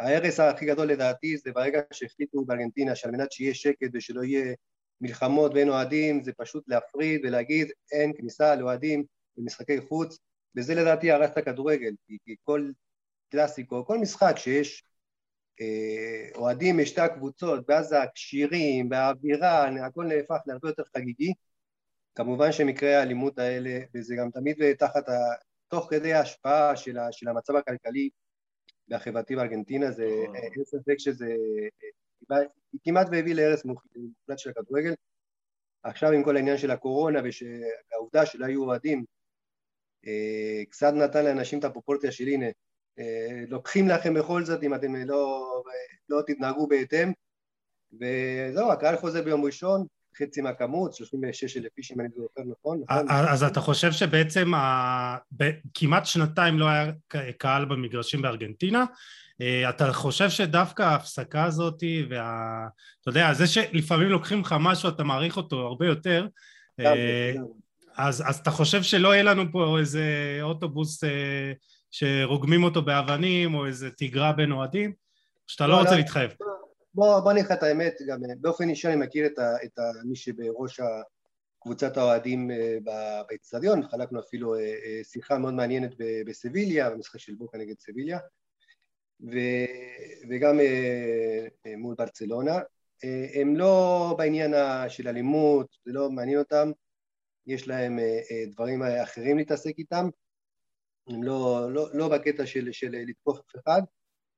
[0.01, 4.55] ההרס הכי גדול לדעתי זה ברגע שהחליטו בארגנטינה שעל מנת שיהיה שקט ושלא יהיה
[5.01, 9.05] מלחמות בין אוהדים, זה פשוט להפריד ולהגיד אין כניסה לאוהדים
[9.37, 10.19] במשחקי חוץ,
[10.57, 12.71] וזה לדעתי הרס את הכדורגל, כי כל
[13.29, 14.85] קלאסיקו, כל משחק שיש
[15.61, 21.33] אה, אוהדים משתי הקבוצות, ואז הכשירים והאווירה, הכל נהפך להרבה יותר חגיגי.
[22.15, 25.13] כמובן שמקרי האלימות האלה, וזה גם תמיד תחת, ה...
[25.69, 26.77] תוך כדי ההשפעה.
[26.77, 28.09] של המצב הכלכלי
[28.91, 30.37] והחברתי בארגנטינה, זה נכון.
[30.37, 31.35] אין ספק שזה
[32.33, 32.37] אה,
[32.85, 34.95] כמעט והביא להרס מוחלט של הכדורגל.
[35.83, 37.21] עכשיו עם כל העניין של הקורונה
[37.93, 39.05] והעובדה שלא היו אוהדים,
[40.07, 42.47] אה, קצת נתן לאנשים את הפרופורציה של הנה,
[42.99, 45.47] אה, לוקחים לכם בכל זאת אם אתם לא,
[46.09, 47.13] לא תתנהגו בהתאם
[47.93, 49.87] וזהו, הקהל חוזר ביום ראשון,
[50.19, 52.81] חצי מהכמות, 36 אלף איש אם אני זוכר נכון.
[52.89, 53.07] נכון?
[53.09, 54.53] אז אתה חושב שבעצם
[55.75, 56.93] כמעט שנתיים לא היה
[57.39, 58.85] קהל במגרשים בארגנטינה,
[59.41, 62.67] אה, אתה חושב שדווקא ההפסקה הזאת וה...
[63.01, 66.27] אתה יודע, זה שלפעמים לוקחים לך משהו אתה מעריך אותו הרבה יותר
[66.81, 67.33] אה,
[67.97, 71.05] אז, אז אתה חושב שלא יהיה לנו פה איזה אוטובוס
[71.91, 74.93] שרוגמים אותו באבנים או איזה תגרה בין אוהדים,
[75.47, 76.31] שאתה לא, לא רוצה לא, להתחייב.
[76.95, 80.17] בוא, בוא נלך את האמת, גם באופן אישי אני מכיר את, ה, את ה, מי
[80.17, 80.81] שבראש
[81.61, 82.79] קבוצת האוהדים אה,
[83.29, 85.91] באצטדיון, חלקנו אפילו אה, אה, שיחה מאוד מעניינת
[86.27, 88.19] בסביליה, במשחק של בוקה נגד סביליה,
[89.21, 89.37] ו,
[90.31, 90.59] וגם
[91.77, 92.59] מול ברצלונה.
[93.35, 94.55] הם לא בעניין
[94.89, 96.71] של אלימות, זה לא מעניין אותם,
[97.47, 97.99] יש להם
[98.53, 100.09] דברים אחרים להתעסק איתם,
[101.09, 103.83] הם לא, לא, לא בקטע של, של לתקוף אף אחד.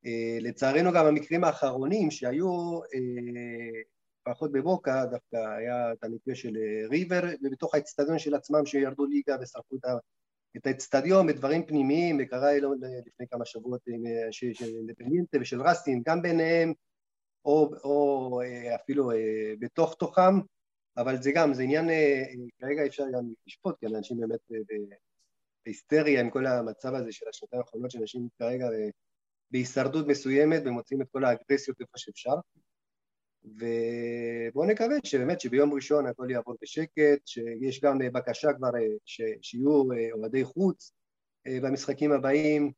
[0.06, 3.82] אה, לצערנו גם המקרים האחרונים שהיו אה,
[4.22, 9.36] פחות בבוקה, דווקא היה את המקרה של אה, ריבר, ובתוך האצטדיון של עצמם שירדו ליגה
[9.42, 9.76] ושרפו
[10.56, 12.52] את האצטדיון בדברים פנימיים, וקרה
[13.06, 13.80] לפני כמה שבועות
[14.30, 16.72] של אינדפנדנטה ושל רסטין, גם ביניהם,
[17.44, 18.40] או, או
[18.74, 19.10] אפילו
[19.58, 20.40] בתוך תוכם,
[20.96, 21.88] אבל זה גם, זה עניין,
[22.58, 24.40] כרגע אפשר גם לשפוט, כי אנשים באמת
[25.64, 28.66] בהיסטריה עם כל המצב הזה של השנתיים האחרונות שאנשים כרגע
[29.52, 32.34] בהישרדות מסוימת ומוצאים את כל האגרסיות איפה שאפשר
[33.44, 38.70] ובואו נקווה שבאמת שביום ראשון הכל יעבור בשקט, שיש גם בקשה כבר
[39.04, 39.20] ש...
[39.42, 40.92] שיהיו אוהדי חוץ
[41.48, 42.72] במשחקים הבאים,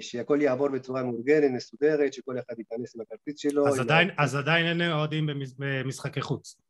[0.00, 3.68] שהכל יעבור בצורה מאורגנת, מסודרת, שכל אחד ייכנס עם הכרטיס שלו.
[3.68, 5.26] אז עדיין, אז עדיין אין אוהדים
[5.58, 6.60] במשחקי חוץ.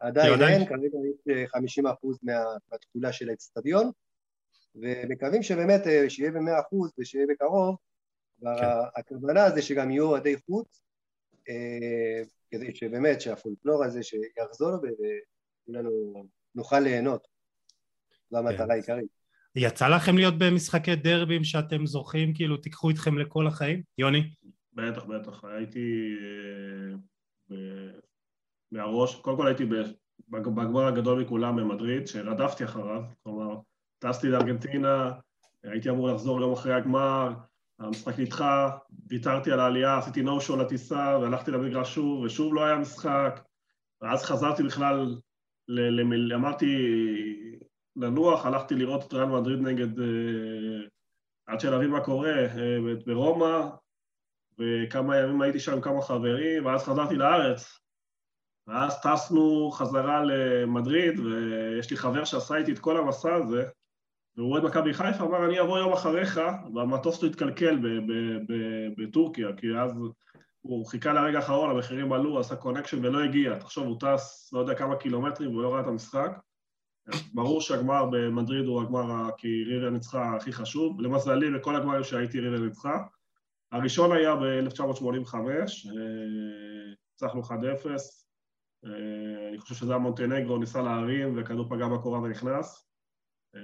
[0.00, 3.90] עדיין אין, כרגע יש 50 אחוז מהתכולה של האצטדיון,
[4.74, 7.76] ומקווים שבאמת שיהיה במאה אחוז ושיהיה בקרוב,
[8.42, 9.54] והכוונה כן.
[9.54, 10.82] זה שגם יהיו אוהדי חוץ,
[12.50, 16.24] כדי שבאמת שהפולקלור הזה שיחזור וכולנו
[16.54, 17.28] נוכל ליהנות,
[18.30, 18.70] זו המטרה כן.
[18.70, 19.22] העיקרית.
[19.56, 23.82] יצא לכם להיות במשחקי דרבים שאתם זוכים, כאילו תיקחו איתכם לכל החיים?
[23.98, 24.30] יוני?
[24.72, 25.44] בטח, בטח.
[25.44, 26.14] הייתי
[27.50, 27.56] אה,
[28.72, 29.64] מהראש, קודם כל הייתי
[30.28, 33.56] בגמר הגדול מכולם במדריד, שרדפתי אחריו, כלומר,
[33.98, 35.10] טסתי לארגנטינה,
[35.62, 37.32] הייתי אמור לחזור יום אחרי הגמר,
[37.84, 38.70] המשחק נדחה,
[39.08, 43.40] ויתרתי על העלייה, עשיתי נו שואו לטיסה, והלכתי למגרש שוב, ושוב לא היה משחק,
[44.00, 45.16] ואז חזרתי בכלל,
[46.34, 46.76] אמרתי,
[47.96, 50.00] לנוח, הלכתי לראות את ריאל מדריד נגד...
[50.00, 50.86] אה,
[51.46, 53.68] עד שנבין מה קורה, אה, ברומא,
[54.58, 57.78] וכמה ימים הייתי שם עם כמה חברים, ואז חזרתי לארץ.
[58.66, 63.64] ואז טסנו חזרה למדריד, ויש לי חבר שעשה איתי את כל המסע הזה,
[64.36, 66.40] והוא אוהד מכבי חיפה, אמר, אני אבוא יום אחריך,
[66.74, 67.78] והמטוס שלו התקלקל
[68.98, 69.92] בטורקיה, כי אז
[70.60, 73.58] הוא חיכה לרגע האחרון, המחירים עלו, עשה קונקשן ולא הגיע.
[73.58, 76.38] תחשוב, הוא טס לא יודע כמה קילומטרים והוא לא ראה את המשחק.
[77.34, 81.00] ברור שהגמר במדריד הוא הגמר כי ריבר ניצחה הכי חשוב.
[81.00, 82.98] למזלי, בכל הגמרים שהייתי ריבר ניצחה.
[83.72, 85.34] הראשון היה ב-1985,
[87.10, 87.50] ניצחנו 1-0.
[88.84, 92.91] אה, אני חושב שזה היה מונטנגרו, ניסה להרים וכדור פגע בקורה ונכנס.
[93.56, 93.60] אה,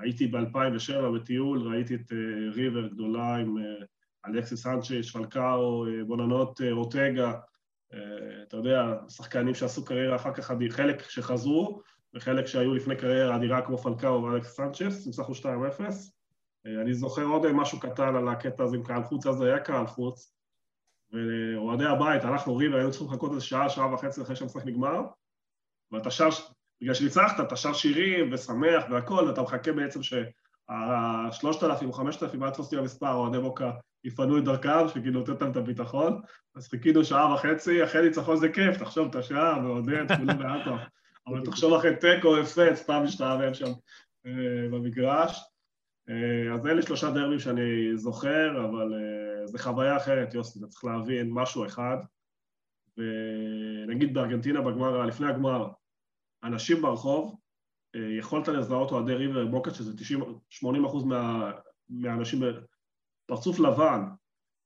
[0.00, 3.56] הייתי ב-2007 בטיול, ראיתי את אה, ריבר גדולה עם
[4.26, 7.32] אלכסיס סנצ'יץ', פלקאו, בוננות רוטגה,
[8.42, 11.80] אתה יודע, שחקנים שעשו קריירה אחר כך, חלק שחזרו,
[12.14, 15.46] וחלק שהיו לפני קריירה אדירה כמו פלקאו ואלכס סנצ'ס, ניצחנו 2-0.
[16.66, 19.86] אה, אני זוכר עוד משהו קטן על הקטע הזה עם קהל חוץ, אז היה קהל
[19.86, 20.34] חוץ,
[21.12, 25.00] ואוהדי הבית, אנחנו ריבה, היינו צריכים לחכות איזה שעה, שעה וחצי אחרי שהמשחק נגמר,
[25.92, 26.28] ואתה שר,
[26.84, 32.44] בגלל שניצחת, אתה שר שירים ושמח והכל, ואתה מחכה בעצם שהשלושת אלפים או חמשת אלפים,
[32.44, 33.70] אל תפוס לי המספר, אוהדי מוקה
[34.04, 36.20] יפנו את דרכם, שכאילו נותן להם את הביטחון,
[36.54, 40.70] אז חיכינו שעה וחצי, אחרי ניצחון זה כיף, תחשוב, אתה שעה, ועודד, כולם באטו.
[41.26, 43.72] אבל תחשוב אחרי תיקו הפסד, סתם משתעמם שם
[44.26, 45.40] אה, במגרש.
[46.08, 50.84] אה, אז אלה שלושה דרבים שאני זוכר, אבל אה, זו חוויה אחרת, יוסי, אתה צריך
[50.84, 51.96] להבין משהו אחד.
[52.98, 55.68] ונגיד בארגנטינה בגמר, לפני הגמר,
[56.44, 57.36] אנשים ברחוב,
[58.18, 59.92] יכולת לזהות אוהדי ריבר בוקה, שזה
[60.48, 61.50] 80 אחוז מה,
[61.88, 62.42] מהאנשים
[63.28, 64.04] בפרצוף לבן,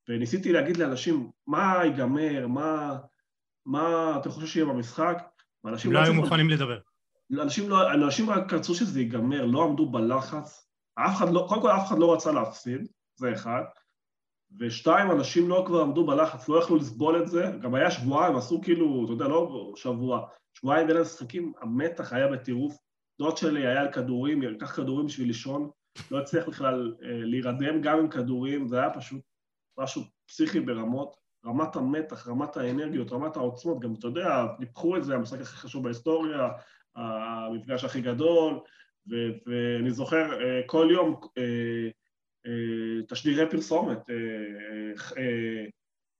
[0.08, 2.98] וניסיתי להגיד לאנשים, מה ייגמר, מה,
[3.66, 5.22] מה אתם חושבים שיהיה במשחק?
[5.66, 6.78] אנשים לא, לא היו מוכנים לדבר.
[7.42, 10.68] אנשים, לא, אנשים רק רצו שזה ייגמר, לא עמדו בלחץ.
[10.94, 13.62] אף אחד לא, קודם כל אף אחד לא רצה להפסיד, זה אחד.
[14.60, 17.44] ושתיים, אנשים לא כבר עמדו בלחץ, לא יכלו לסבול את זה.
[17.60, 22.78] גם היה שבועיים, עשו כאילו, אתה יודע, לא שבוע, שבועיים בין המשחקים, המתח היה בטירוף.
[23.18, 25.70] דוד שלי היה על כדורים, לקח כדורים בשביל לישון,
[26.10, 29.20] לא הצליח בכלל אה, להירדם גם עם כדורים, זה היה פשוט
[29.78, 31.16] משהו פסיכי ברמות.
[31.46, 35.84] רמת המתח, רמת האנרגיות, רמת העוצמות, גם אתה יודע, ניפחו את זה, המשחק הכי חשוב
[35.84, 36.48] בהיסטוריה,
[36.96, 38.60] המפגש הכי גדול,
[39.46, 41.88] ואני זוכר אה, כל יום אה,
[43.08, 43.98] תשדירי פרסומת,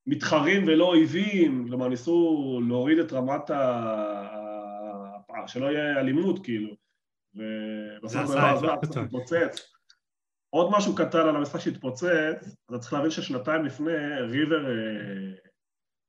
[0.07, 4.39] מתחרים ולא אויבים, כלומר ניסו להוריד את רמת ה...
[5.49, 6.75] שלא יהיה אלימות כאילו,
[7.35, 9.73] ובסוף זה לא התפוצץ.
[10.51, 15.33] עוד משהו קטן על המשחק שהתפוצץ, אתה צריך להבין ששנתיים לפני ריבר, אה,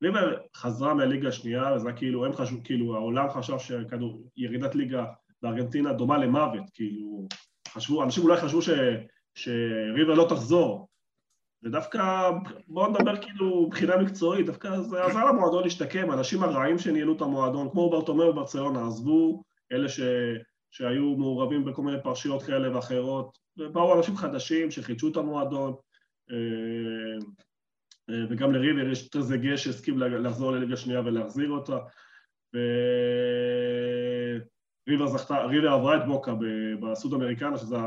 [0.04, 5.06] ריבר חזרה מהליגה השנייה, וזה כאילו, הם חשבו, כאילו, העולם חשב שירידת ליגה
[5.42, 7.28] בארגנטינה דומה למוות, כאילו,
[7.68, 8.70] חשבו, אנשים אולי חשבו ש,
[9.40, 10.88] שריבר לא תחזור,
[11.64, 12.32] ודווקא,
[12.68, 17.70] בואו נדבר כאילו מבחינה מקצועית, דווקא זה עזר למועדון להשתקם, האנשים הרעים שניהלו את המועדון,
[17.72, 20.00] כמו ברטומיאו בברצלונה, עזבו, אלה ש...
[20.72, 25.74] שהיו מעורבים בכל מיני פרשיות כאלה ואחרות, ובאו אנשים חדשים שחידשו את המועדון,
[26.32, 27.18] אה,
[28.10, 31.78] אה, וגם לריבר יש טרזגה שהסכים לחזור לליגה שנייה ולהחזיר אותה,
[34.88, 36.34] וריבר זכתה, ריבר עברה את בוקה
[36.82, 37.78] בסוד אמריקנה, שזה,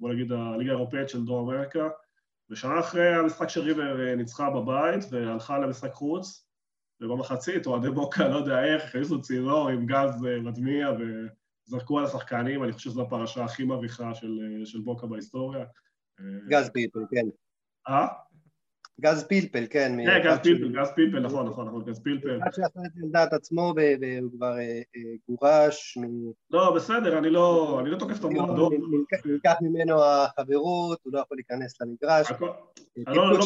[0.00, 1.88] בוא נגיד, הליגה האירופאית של דרום אמריקה,
[2.50, 6.46] ושנה אחרי המשחק של ריבר אה, ניצחה בבית והלכה למשחק חוץ,
[7.00, 11.26] ובמחצית אוהדי בוקה, לא יודע איך, הכניסו צינור עם גז מדמיע ו...
[11.64, 15.64] זרקו על השחקנים, אני חושב שזו הפרשה הכי מביכה של, של בוקה בהיסטוריה.
[16.48, 17.26] גז ביטל, כן.
[17.88, 18.06] אה?
[19.00, 19.96] גז פלפל, כן.
[20.06, 22.38] כן, גז פלפל, גז פלפל, נכון, נכון, נכון, גז פלפל.
[22.42, 26.30] אחד שעשה את זה לדעת עצמו והוא כבר אה, אה, גורש מ...
[26.50, 28.72] לא, בסדר, אני לא, אני לא תוקף את המועדון.
[29.24, 32.26] נלקח ממנו החברות, הוא לא יכול להיכנס למגרש.
[33.06, 33.40] לא, לא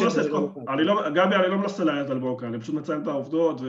[0.85, 3.61] לא, גבי, אני לא מנסה לרדת על בוקר, אני פשוט מציין את העובדות,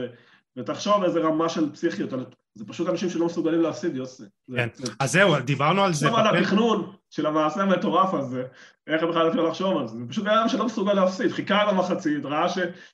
[0.57, 2.09] ותחשוב איזה רמה של פסיכיות,
[2.55, 4.23] זה פשוט אנשים שלא מסוגלים להפסיד, יוסי.
[4.55, 4.67] כן,
[4.99, 6.07] אז זהו, דיברנו על זה.
[6.07, 8.43] על התכנון של המעשה המטורף הזה,
[8.87, 12.49] איך בכלל אפשר לחשוב על זה, זה פשוט אדם שלא מסוגל להפסיד, חיכה למחצית, ראה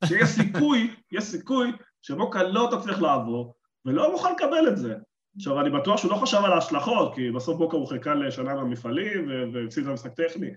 [0.05, 4.95] שיש סיכוי, יש סיכוי שבוקה לא תצליח לעבור, ולא מוכן לקבל את זה.
[5.35, 9.29] עכשיו, אני בטוח שהוא לא חשב על ההשלכות, כי בסוף בוקה הוא חיכה לשנה במפעלים
[9.53, 10.49] והפסיד למשחק טכני,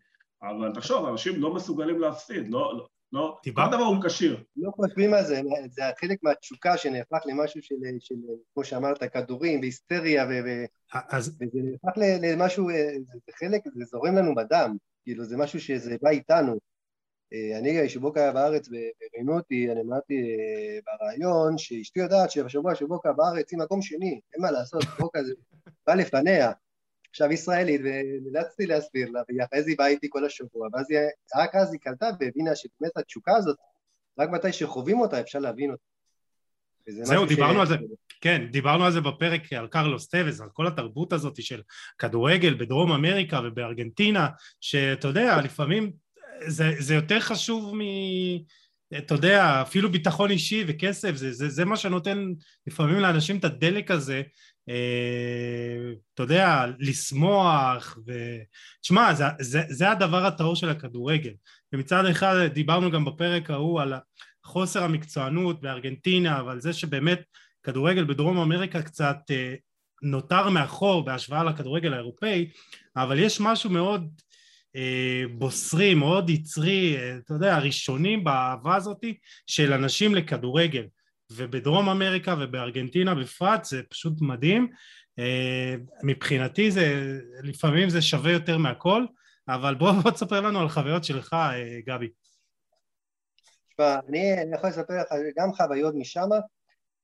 [0.42, 4.44] אבל תחשוב, אנשים לא מסוגלים להפסיד, לא, לא, לא, כל דבר הוא כשיר.
[4.56, 5.40] לא חושבים על זה,
[5.70, 8.14] זה חלק מהתשוקה שנהפך למשהו של, של
[8.54, 11.28] כמו שאמרת, כדורים והיסטריה, ו, אז...
[11.40, 12.68] וזה נהפך למשהו,
[13.04, 16.58] זה חלק, זה זורם לנו בדם, כאילו זה משהו שזה בא איתנו.
[17.58, 23.52] אני, שבוקה היה בארץ וראיינו אותי, אני אמרתי אה, ברעיון שאשתי יודעת שבשבוע שבוקה בארץ
[23.52, 25.32] היא מקום שני, אין מה לעשות, בוקה זה
[25.86, 26.52] בא לפניה.
[27.10, 30.98] עכשיו ישראלית, ונאלצתי להסביר לה, ואחרי זה היא באה איתי כל השבוע, ואז היא,
[31.36, 33.56] רק אז היא קלטה והבינה שבאמת התשוקה הזאת,
[34.18, 35.82] רק מתי שחווים אותה אפשר להבין אותה.
[36.88, 37.60] זהו, דיברנו ש...
[37.60, 37.76] על זה,
[38.20, 41.62] כן, דיברנו על זה בפרק על קרלוס טוויז, על כל התרבות הזאת של
[41.98, 44.28] כדורגל בדרום אמריקה ובארגנטינה,
[44.60, 45.92] שאתה יודע, לפעמים
[46.46, 47.80] זה, זה יותר חשוב מ...
[48.98, 52.32] אתה יודע, אפילו ביטחון אישי וכסף, זה, זה, זה מה שנותן
[52.66, 54.22] לפעמים לאנשים את הדלק הזה
[56.14, 58.12] אתה יודע, לשמוח, ו...
[58.80, 61.32] תשמע, זה, זה, זה הדבר הטהור של הכדורגל.
[61.72, 63.94] ומצד אחד דיברנו גם בפרק ההוא על
[64.44, 67.22] חוסר המקצוענות בארגנטינה, ועל זה שבאמת
[67.62, 69.54] כדורגל בדרום אמריקה קצת אה,
[70.02, 72.50] נותר מאחור בהשוואה לכדורגל האירופאי,
[72.96, 74.08] אבל יש משהו מאוד
[74.76, 79.04] אה, בוסרי, מאוד יצרי, אתה יודע, ראשונים באהבה הזאת
[79.46, 80.84] של אנשים לכדורגל.
[81.32, 84.68] ובדרום אמריקה ובארגנטינה בפרט זה פשוט מדהים.
[85.18, 89.06] אה, מבחינתי זה, לפעמים זה שווה יותר מהכל,
[89.48, 92.08] אבל בוא, בוא תספר לנו על חוויות שלך, אה, גבי.
[93.68, 96.28] תשמע, אני, אני יכול לספר לך גם חוויות משם,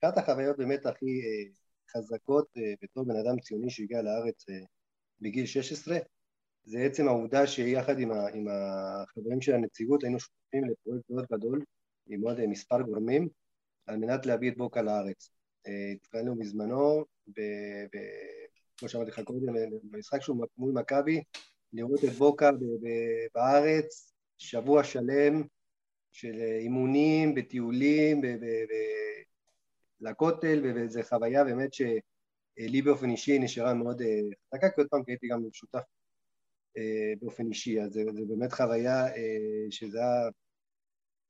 [0.04, 1.50] אחת החוויות באמת הכי אה,
[1.92, 2.46] חזקות
[2.82, 4.44] בתור בן אדם ציוני שהגיע לארץ
[5.20, 5.98] בגיל 16,
[6.64, 11.64] זה עצם העובדה שיחד עם, ה, עם החברים של הנציגות היינו שותפים לפרויקט מאוד גדול
[12.06, 13.28] עם עוד מספר גורמים
[13.86, 15.30] על מנת להביא את בוקה לארץ.
[15.66, 17.04] אה, התחלנו בזמנו,
[18.76, 19.40] כמו שאמרתי לך קודם,
[19.90, 21.22] במשחק שהוא מול מכבי,
[21.72, 22.50] לראות את בוקה
[23.34, 25.42] בארץ, שבוע שלם
[26.12, 28.22] של אימונים, בטיולים,
[30.00, 34.20] לכותל, וזו חוויה באמת שלי באופן אישי נשארה מאוד אה,
[34.54, 35.82] חזקה, כי עוד פעם הייתי גם שותף
[36.76, 39.04] אה, באופן אישי, אז זו באמת חוויה
[39.70, 40.30] שזה היה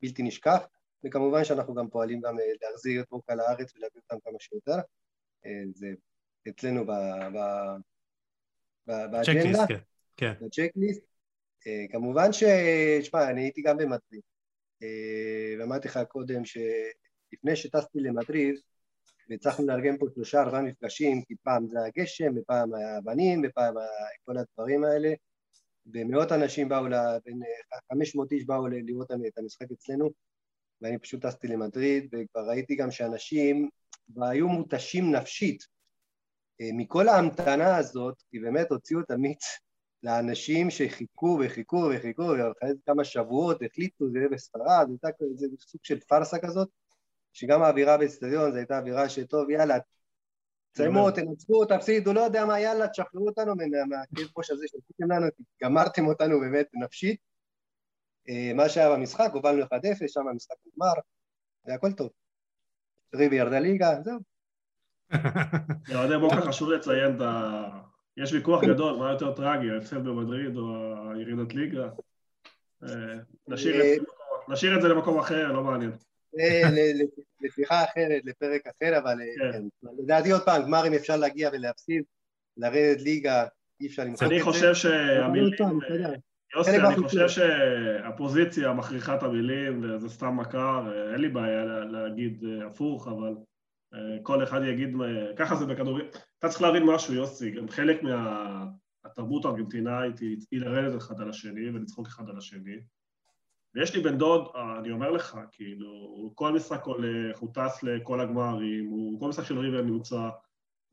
[0.03, 0.67] בלתי נשכח.
[1.05, 4.77] וכמובן שאנחנו גם פועלים גם אה, להחזיר את ווקה לארץ ולהביא אותם כמה שיותר.
[5.47, 5.87] אה, זה
[6.49, 6.85] אצלנו
[8.87, 9.65] באג'נדה,
[10.17, 10.33] כן.
[10.41, 11.03] בצ'קליסט.
[11.67, 12.45] אה, כמובן ש...
[13.03, 14.23] שמע, אני הייתי גם במדריד,
[15.59, 18.55] ואמרתי לך קודם שלפני שטסתי למדריד,
[19.29, 23.75] והצלחנו לארגן פה שלושה ארבעה מפגשים, כי פעם זה הגשם, ופעם האבנים, ופעם
[24.25, 25.13] כל הדברים האלה,
[25.87, 26.85] ומאות אנשים באו,
[27.25, 27.41] בין
[27.93, 30.11] 500 איש באו לראות את המשחק אצלנו,
[30.85, 33.69] ואני פשוט טסתי למדריד, וכבר ראיתי גם שאנשים
[34.23, 35.65] היו מותשים נפשית
[36.61, 39.45] אה, מכל ההמתנה הזאת, כי באמת הוציאו את המיץ
[40.03, 46.01] לאנשים שחיכו וחיכו וחיכו, ואחרי כמה שבועות החליטו, זה יהיה בספרד, זה הייתה סוג של
[46.01, 46.69] פארסה כזאת,
[47.33, 49.79] שגם האווירה באצטדיון זו הייתה אווירה שטוב, יאללה,
[50.73, 53.55] תסיימו, תנצחו, תפסידו, לא יודע מה, יאללה, תשחררו אותנו
[53.89, 55.27] מהכאב ראש הזה שעשיתם לנו,
[55.63, 57.34] גמרתם אותנו באמת נפשית.
[58.29, 59.67] אה, מה שהיה במשחק, הובלנו 1-0,
[60.07, 60.93] שם המשחק נגמר,
[61.67, 62.11] והכל טוב.
[63.15, 64.19] ריבי ירדה ליגה, זהו.
[65.95, 67.63] אוהדי בוקר חשוב לציין את ה...
[68.17, 71.89] יש ויכוח גדול, מה יותר טרגי, ההפסד במדריד או הירידת ליגה?
[72.83, 72.89] אה,
[74.49, 75.91] נשאיר את זה למקום אחר, לא מעניין.
[77.41, 79.53] לשיחה אחרת, לפרק אחר, אבל כן.
[79.53, 79.89] כן.
[79.99, 82.03] לדעתי עוד פעם, גמר אם אפשר להגיע ולהפסיד,
[82.57, 83.47] לרדת ליגה,
[83.81, 84.35] אי אפשר למחוק את זה.
[84.35, 85.51] אני חושב שהמילים...
[86.57, 92.67] יוסי, אני חושב שהפוזיציה מכריחה את המילים, זה סתם מכר, אין לי בעיה להגיד אה,
[92.67, 93.35] הפוך, אבל
[93.95, 94.97] אה, כל אחד יגיד,
[95.37, 96.07] ככה זה בכדורים.
[96.39, 102.07] אתה צריך להבין משהו, יוסי, גם חלק מהתרבות הארגנטינאית היא לרדת אחד על השני ולצחוק
[102.07, 102.77] אחד על השני.
[103.75, 108.21] ויש לי בן דוד, אה, אני אומר לך, כאילו, כל משחק הולך, הוא טס לכל
[108.21, 110.29] הגמרים, הוא כל משחק של ריבר נמצא,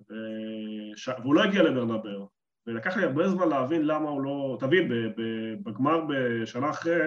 [0.01, 1.09] וש...
[1.23, 2.25] והוא לא הגיע לברנבר.
[2.67, 4.57] ולקח לי הרבה זמן להבין למה הוא לא...
[4.59, 4.91] תבין,
[5.63, 7.01] בגמר בשנה אחרי,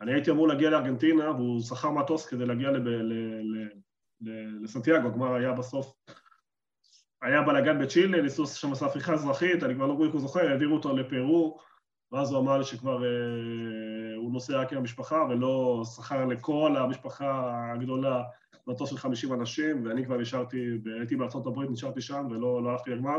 [0.00, 2.70] אני הייתי אמור להגיע לארגנטינה, והוא שכר מטוס כדי להגיע
[4.62, 5.94] לסנטיאגו, הגמר היה בסוף,
[7.22, 10.96] היה בלאגן בצ'ילה, ניסו שם עשה הפיכה אזרחית, אני כבר לא בדיוק זוכר, העבירו אותו
[10.96, 11.58] לפרו,
[12.12, 17.62] ואז הוא אמר לי שכבר אה, הוא נוסע רק עם המשפחה ולא שכר לכל המשפחה
[17.72, 18.22] הגדולה
[18.66, 22.90] מטוס של 50 אנשים, ואני כבר נשארתי, הייתי בארצות הברית, נשארתי שם ולא לא הלכתי
[22.90, 23.18] לגמר,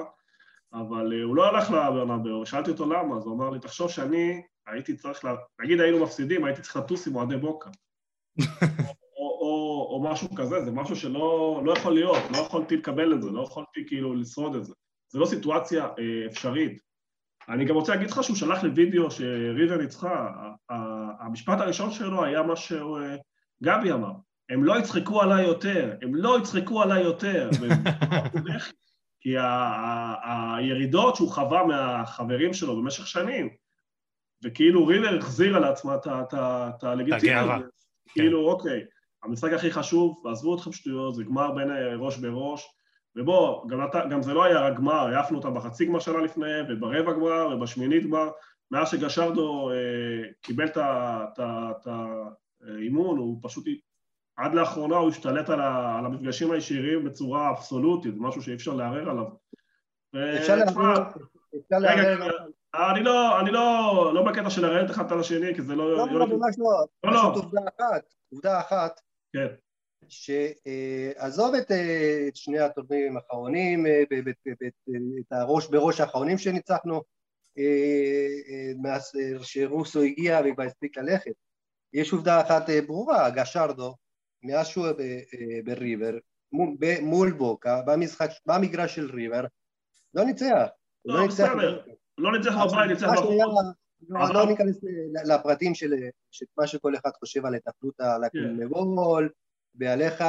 [0.73, 4.41] אבל אה, הוא לא הלך לברנבאו, שאלתי אותו למה, אז הוא אמר לי, תחשוב שאני
[4.67, 5.35] הייתי צריך, לה...
[5.61, 7.69] נגיד היינו מפסידים, הייתי צריך לטוס עם אוהדי בוקה.
[9.17, 13.21] או, או, או משהו כזה, זה משהו שלא לא יכול להיות, לא יכולתי לקבל את
[13.21, 14.73] זה, לא יכולתי כאילו לשרוד את זה.
[15.09, 16.81] זה לא סיטואציה אה, אפשרית.
[17.49, 20.31] אני גם רוצה להגיד לך שהוא שלח לי וידאו שריבר ניצחה,
[21.19, 24.11] המשפט הראשון שלו היה מה שגבי אמר,
[24.49, 27.49] הם לא יצחקו עליי יותר, הם לא יצחקו עליי יותר.
[29.19, 29.35] כי
[30.23, 33.49] הירידות שהוא חווה מהחברים שלו במשך שנים,
[34.43, 37.65] וכאילו ריבר החזיר על עצמה את הלגיטימיות.
[38.07, 38.85] כאילו, אוקיי,
[39.23, 42.67] המשחק הכי חשוב, ועזבו אתכם שטויות, זה גמר בין ראש בראש,
[43.15, 47.13] ובוא, גם, גם זה לא היה רק גמר, העפנו אותם בחצי גמר שנה לפני, וברבע
[47.13, 48.29] גמר, ובשמינית גמר,
[48.71, 49.75] מאז שגשרדו אה,
[50.41, 51.87] קיבל את
[52.61, 53.65] האימון, הוא פשוט,
[54.39, 59.09] עד לאחרונה הוא השתלט על, ה, על המפגשים הישירים בצורה אבסולוטית, משהו שאי אפשר לערער
[59.09, 59.25] עליו.
[60.37, 62.29] אפשר לערער
[62.75, 65.97] אני לא, אני לא, לא בקטע של לרדת אחד על השני, כי זה לא...
[65.97, 66.85] לא, לא, ממש לא.
[67.03, 67.33] לא, לא.
[67.33, 69.01] עובדה אחת, עובדה אחת.
[69.33, 69.47] כן.
[70.09, 71.71] שעזוב את,
[72.27, 73.85] את שני התורמים האחרונים,
[75.19, 77.01] את הראש בראש האחרונים שניצחנו,
[78.81, 79.11] מאז
[79.41, 81.33] שרוסו הגיע וכבר הספיק ללכת.
[81.93, 83.95] יש עובדה אחת ברורה, גשרדו,
[84.43, 84.87] מאז שהוא
[85.65, 86.17] בריבר,
[87.01, 89.43] מול בוקה, במשחק, במגרש של ריבר,
[90.13, 90.67] לא ניצח.
[91.05, 91.81] לא, בסדר.
[92.17, 93.35] לא ניצח בבית, ניצח בחוץ.
[94.09, 94.79] לא, לא ניכנס
[95.25, 95.93] לפרטים של
[96.57, 99.29] מה שכל אחד חושב על התאחדות הקונמבול,
[99.75, 100.23] ועל איך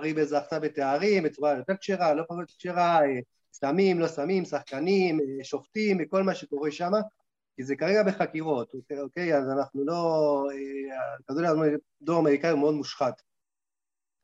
[0.00, 3.00] ריבה זכתה בתארים בצורה יותר כשרה, לא פחות כשרה,
[3.52, 6.90] סמים, לא סמים, שחקנים, שופטים, וכל מה שקורה שם,
[7.56, 8.72] כי זה כרגע בחקירות,
[9.02, 9.36] אוקיי?
[9.36, 10.46] אז אנחנו לא...
[11.20, 13.22] הכדור האמריקאי הוא מאוד מושחת.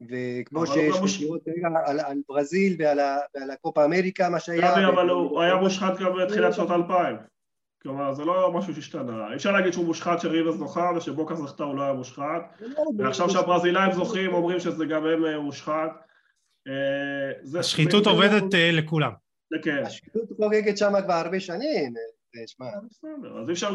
[0.01, 4.89] וכמו שיש חקירות כרגע על ברזיל ועל הקופה אמריקה, מה שהיה...
[4.89, 7.17] אבל הוא היה מושחת גם בתחילת שנות האלפיים.
[7.83, 9.31] כלומר, זה לא משהו שהשתנה.
[9.31, 12.63] אי אפשר להגיד שהוא מושחת שריבס זוכה ושבוקה זכתה הוא לא היה מושחת.
[12.99, 15.91] ועכשיו שהברזילאים זוכים אומרים שזה גם הם אה, מושחת.
[16.69, 19.13] אה, השחיתות עובדת אה, לכולם.
[19.63, 19.83] כן.
[19.87, 21.95] השחיתות חוגגת שם כבר הרבה שנים.
[23.41, 23.75] אז אי אפשר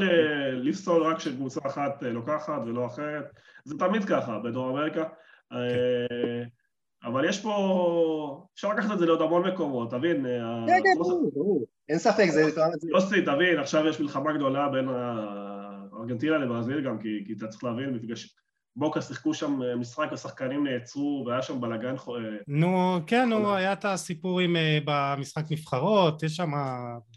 [0.53, 3.25] לפסול רק שקבוצה אחת לוקחת ולא אחרת.
[3.65, 5.03] זה תמיד ככה בדרום אמריקה.
[5.53, 6.47] כן.
[7.03, 10.25] אבל יש פה, אפשר לקחת את זה לעוד המון מקומות, תבין?
[10.67, 11.65] כן, כן, ברור, ברור.
[11.89, 12.41] אין ספק, זה...
[12.89, 14.89] יוסי, תבין, עכשיו יש מלחמה גדולה בין
[15.99, 18.35] ארגנטינה לברזיל גם, כי אתה צריך להבין, מפגש...
[18.75, 21.95] בוקה שיחקו שם אה, משחק, השחקנים נעצרו, והיה שם בלאגן...
[21.95, 26.51] אה, נו, כן, נו, היה את הסיפורים אה, במשחק נבחרות, יש שם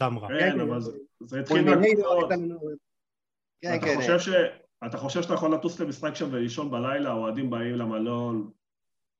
[0.01, 0.28] דם רע.
[0.28, 0.80] כן, אבל
[1.20, 2.28] זה התחיל מהקבוצות.
[3.61, 3.99] כן, כן.
[4.87, 8.51] אתה חושב שאתה יכול לטוס למשחק שם ולישון בלילה, אוהדים באים למלון,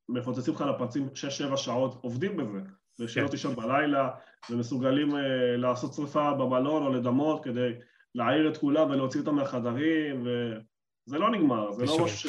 [0.09, 1.09] מפוצצים לך לפרצים
[1.53, 2.59] 6-7 שעות, עובדים בזה,
[3.01, 3.31] ושלא כן.
[3.31, 4.11] תישון בלילה,
[4.51, 5.17] ומסוגלים uh,
[5.57, 7.73] לעשות שרפה במלון או לדמות כדי
[8.15, 12.27] להעיר את כולם ולהוציא אותם מהחדרים, וזה לא נגמר, זה לא משהו ש...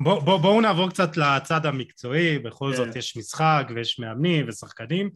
[0.00, 2.76] בואו בוא, בוא נעבור קצת לצד המקצועי, בכל כן.
[2.76, 5.10] זאת יש משחק ויש מאמנים ושחקנים.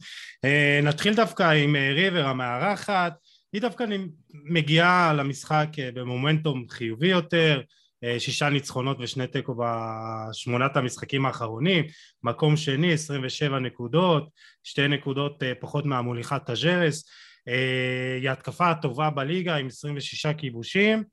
[0.47, 3.13] Uh, נתחיל דווקא עם uh, ריבר המארחת,
[3.57, 3.85] היא דווקא
[4.31, 7.63] מגיעה למשחק במומנטום חיובי יותר,
[8.05, 11.85] אה, שישה ניצחונות ושני תיקו בשמונת המשחקים האחרונים,
[12.23, 14.29] מקום שני 27 נקודות,
[14.63, 17.05] שתי נקודות אה, פחות מהמוליכת טאז'רס,
[17.49, 21.05] אה, ההתקפה הטובה בליגה עם 26 כיבושים.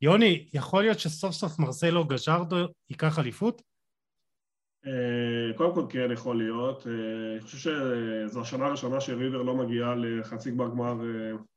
[0.00, 2.56] יוני, יכול להיות שסוף סוף מרסלו גשרדו
[2.90, 3.62] ייקח אליפות?
[5.56, 10.68] קודם כל כן יכול להיות, אני חושב שזו השנה הראשונה שריבר לא מגיעה לחצי גמר
[10.68, 10.94] גמר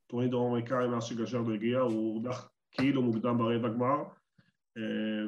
[0.08, 4.04] טורניר דרום אמריקאי מאז שגז'רדו הגיע, הוא הודח כאילו מוקדם ברבע גמר.
[4.78, 5.26] אה,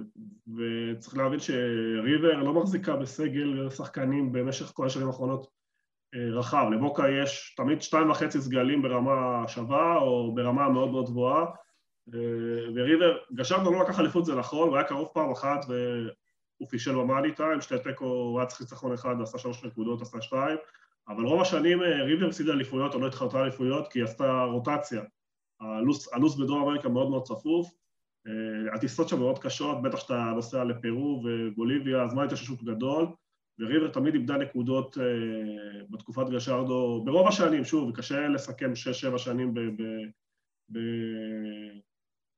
[0.58, 5.48] וצריך להבין שריבר לא מחזיקה בסגל שחקנים במשך כל השנים האחרונות
[6.16, 6.68] אה, רחב.
[6.72, 11.46] לבוקה יש תמיד שתיים וחצי סגלים ברמה שווה או ברמה מאוד מאוד גבוהה.
[12.14, 16.70] אה, וריבר, גשר גם לא לקח אליפות זה נכון, הוא היה קרוב פעם אחת והוא
[16.70, 20.58] פישל במאני טיים, שתי תיקו, הוא היה צריך ניצחון אחד, עשה שלוש נקודות, עשה שתיים
[21.10, 25.04] אבל רוב השנים ריבר הפסידה אליפויות או לא התחרתה אליפויות כי היא עשתה רוטציה.
[25.60, 27.74] הלו"ז, הלו"ז בדרום אמריקה מאוד מאוד צפוף.
[28.28, 33.08] אה, הטיסות שם מאוד קשות, בטח שאתה נוסע לפרו ובוליביה, זמן התאוששות גדול,
[33.60, 35.02] וריבר תמיד איבדה נקודות uh,
[35.90, 38.72] בתקופת גשרדו, ברוב השנים, שוב, קשה לסכם
[39.14, 40.06] 6-7 שנים ב- ב-
[40.72, 41.78] ב-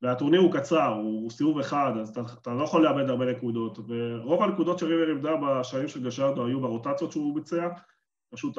[0.01, 4.43] והטורניר הוא קצר, הוא סיבוב אחד, אז אתה, אתה לא יכול לאבד הרבה נקודות, ורוב
[4.43, 7.67] הנקודות שריבר איבדה בשנים של גשרדו היו ברוטציות שהוא ביצע,
[8.29, 8.57] פשוט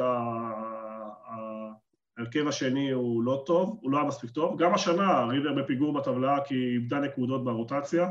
[2.19, 4.63] ההרכב השני הוא לא טוב, הוא לא היה מספיק טוב.
[4.63, 8.09] גם השנה ריבר בפיגור בטבלה כי היא איבדה נקודות ברוטציה,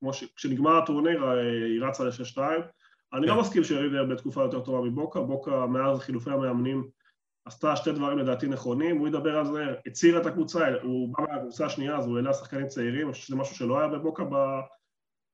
[0.00, 0.24] כמו ש...
[0.36, 2.38] כשנגמר הטורניר היא רצה ל-6-2.
[3.12, 3.40] אני לא כן.
[3.40, 6.88] מסכים שריבר בתקופה יותר טובה מבוקה, בוקה מאז חילופי המאמנים
[7.44, 11.66] עשתה שתי דברים לדעתי נכונים, הוא ידבר על זה, הצהיר את הקבוצה, הוא בא מהקבוצה
[11.66, 14.34] השנייה, אז הוא העלה שחקנים צעירים, אני חושב שזה משהו שלא היה בבוקה ב...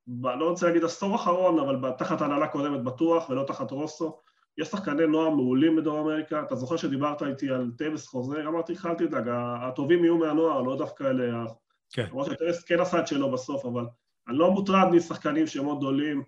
[0.06, 0.26] ב...
[0.26, 4.20] לא רוצה להגיד עשור אחרון, אבל תחת הנהלה קודמת בטוח, ולא תחת רוסו.
[4.59, 8.86] יש שחקני נוער מעולים בדרום אמריקה, אתה זוכר שדיברת איתי על טבס חוזר, אמרתי לך
[8.86, 9.24] אל תדאג,
[9.62, 11.44] הטובים יהיו מהנוער, לא דווקא אלה...
[11.92, 12.06] כן.
[12.11, 13.84] למרות שטבס כן עשה את שלו בסוף, אבל
[14.28, 16.22] אני לא מוטרד משחקנים שמות גדולים,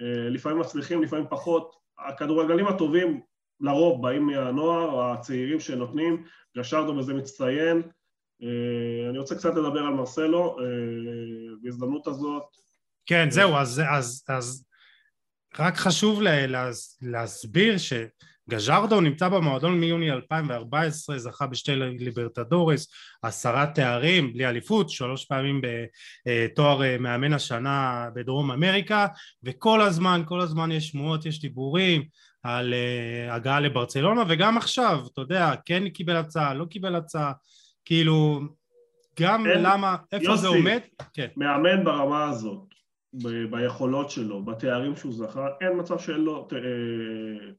[0.00, 1.76] אה, לפעמים מצליחים, לפעמים פחות.
[1.98, 3.20] הכדורגלנים הטובים
[3.60, 6.24] לרוב באים מהנוער, הצעירים שנותנים,
[6.56, 7.82] גשרדו בזה מצטיין.
[8.42, 10.64] אה, אני רוצה קצת לדבר על מרסלו, אה,
[11.62, 12.44] בהזדמנות הזאת.
[13.06, 14.66] כן, זהו, אז, אז, אז
[15.58, 16.70] רק חשוב לה, לה,
[17.02, 22.88] להסביר שגז'רדו נמצא במועדון מיוני 2014, זכה בשתי ליברטדורס,
[23.22, 25.60] עשרה תארים, בלי אליפות, שלוש פעמים
[26.26, 29.06] בתואר אה, מאמן השנה בדרום אמריקה,
[29.44, 32.04] וכל הזמן, כל הזמן יש שמועות, יש דיבורים
[32.42, 37.32] על uh, הגעה לברצלונה, וגם עכשיו, אתה יודע, כן קיבל הצעה, לא קיבל הצעה,
[37.84, 38.40] כאילו,
[39.20, 40.80] גם אין, למה, איפה יוסי, זה עומד?
[41.14, 41.26] כן.
[41.36, 42.75] מאמן ברמה הזאת,
[43.12, 46.54] ב- ביכולות שלו, בתארים שהוא זכה, אין מצב שאין לו uh,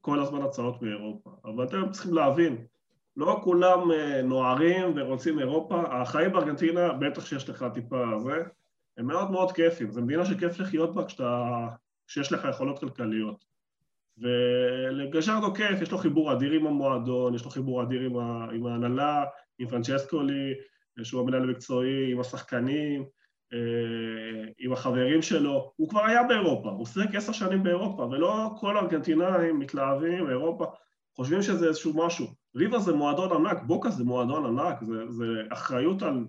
[0.00, 1.30] כל הזמן הצעות מאירופה.
[1.44, 2.66] אבל אתם צריכים להבין,
[3.16, 8.42] לא כולם uh, נוערים ורוצים אירופה, החיים בארגנטינה, בטח שיש לך טיפה זה,
[8.98, 9.90] הם מאוד מאוד כיפים.
[9.90, 11.68] זו מדינה שכיף לחיות בה כשאתה,
[12.06, 13.44] כשיש לך יכולות כלכליות.
[14.18, 18.66] ולגז'רדו כיף, יש לו חיבור אדיר עם המועדון, יש לו חיבור אדיר עם, ה, עם
[18.66, 19.24] ההנהלה,
[19.58, 20.54] עם פרנצ'סקולי,
[21.02, 23.06] שהוא המנהל המקצועי, עם השחקנים, אה,
[24.58, 25.72] עם החברים שלו.
[25.76, 30.66] הוא כבר היה באירופה, הוא שיחק עשר שנים באירופה, ולא כל הארגנטינאים מתלהבים מאירופה,
[31.16, 32.26] חושבים שזה איזשהו משהו.
[32.56, 36.24] ריבה זה מועדון ענק, בוקה זה מועדון ענק, זה, זה אחריות על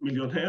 [0.00, 0.40] מיליוני,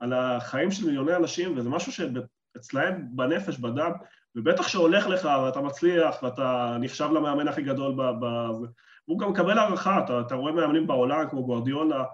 [0.00, 3.90] על החיים של מיליוני אנשים, וזה משהו שאצלהם בנפש, בדם,
[4.36, 8.66] ובטח שהולך לך ואתה מצליח ואתה נחשב למאמן הכי גדול בזה.
[9.08, 12.04] והוא גם מקבל הערכה, אתה, אתה רואה מאמנים בעולם כמו גוארדיולה, אה,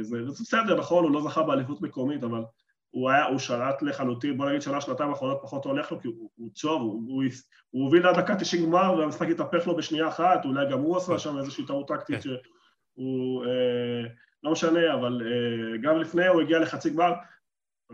[0.00, 2.42] זה, זה בסדר, נכון, הוא לא זכה באליפות מקומית, אבל
[2.90, 6.30] הוא היה, הוא שלט לחלוטין, בוא נגיד שנה, שנתיים האחרונות פחות הולך לו, כי הוא,
[6.34, 7.24] הוא טוב, הוא, הוא,
[7.70, 11.18] הוא הוביל עד דקה 90 גמר והמשחק התהפך לו בשנייה אחת, אולי גם הוא עשה
[11.18, 12.20] שם איזושהי טעות טקטית כן.
[12.20, 14.08] שהוא, אה,
[14.42, 17.12] לא משנה, אבל אה, גם לפני הוא הגיע לחצי גמר,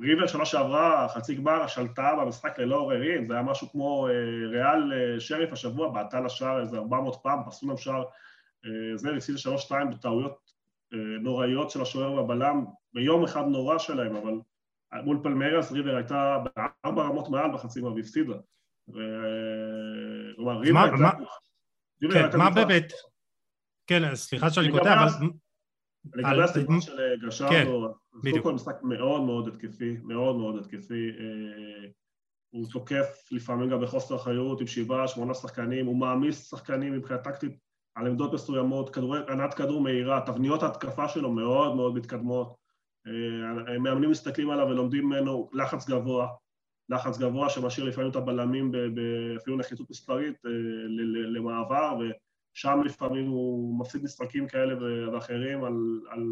[0.01, 4.13] ריבר שנה שעברה, חצי גמר, שלטה במשחק ללא עוררין, זה היה משהו כמו אה,
[4.51, 8.05] ריאל אה, שריף השבוע, בעטה לשער איזה 400 פעם, פסו להם שער,
[8.65, 10.48] אה, זה הפסיד שלוש שתיים בטעויות
[11.21, 14.35] נוראיות של השוער והבלם, ביום אחד נורא שלהם, אבל
[15.05, 18.35] מול פלמריאס ריבר הייתה בארבע רמות מעל בחצי גמר והפסידה.
[20.37, 21.11] כלומר, ריבר הייתה...
[22.31, 22.93] כן, מה באמת?
[23.87, 25.27] כן, סליחה שאני קוטע, אבל...
[26.15, 27.51] לגבי הסיפור של אה, גשרדו,
[28.23, 31.11] כן, קודם כל משחק מאוד מאוד התקפי, מאוד מאוד התקפי.
[31.19, 31.89] אה,
[32.51, 37.59] הוא תוקף לפעמים גם בחוסר אחריות עם שבעה, שמונה שחקנים, הוא מעמיס שחקנים מבחינה טקטית
[37.99, 38.97] על עמדות מסוימות,
[39.29, 42.55] ענת כדור מהירה, תבניות ההתקפה שלו מאוד מאוד מתקדמות.
[43.07, 46.29] אה, מאמנים מסתכלים עליו ולומדים ממנו לחץ גבוה,
[46.89, 48.73] לחץ גבוה שמשאיר לפעמים את הבלמים
[49.37, 50.37] אפילו נחיתות מספרית
[51.29, 51.99] למעבר,
[52.55, 54.75] שם לפעמים הוא מפסיד משחקים כאלה
[55.13, 56.25] ואחרים, על, על,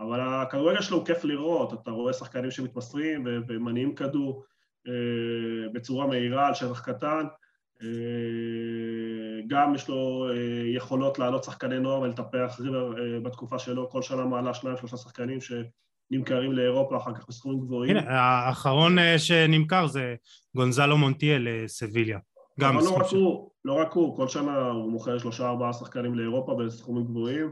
[0.00, 4.44] אבל הכדורגל שלו הוא כיף לראות, אתה רואה שחקנים שמתמסרים ומניעים כדור
[4.86, 7.26] אה, בצורה מהירה על שטח קטן,
[7.82, 7.88] אה,
[9.46, 10.34] גם יש לו אה,
[10.74, 16.52] יכולות לעלות שחקני נוער ולטפח ריבר בתקופה שלו, כל שנה מעלה שניים שלושה שחקנים שנמכרים
[16.52, 17.96] לאירופה אחר כך בסכומים גבוהים.
[17.96, 20.14] הנה, האחרון שנמכר זה
[20.56, 22.18] גונזלו מונטיאל לסביליה.
[22.60, 26.14] גם אבל לא רק הוא, לא רק הוא, כל שנה הוא מוכר שלושה ארבעה שחקנים
[26.14, 27.50] לאירופה בסכומים גבוהים,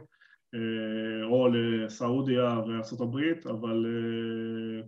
[0.54, 3.16] אה, או לסעודיה וארה"ב,
[3.50, 4.86] אבל אה, אה,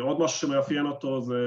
[0.00, 1.38] עוד משהו שמאפיין אותו זה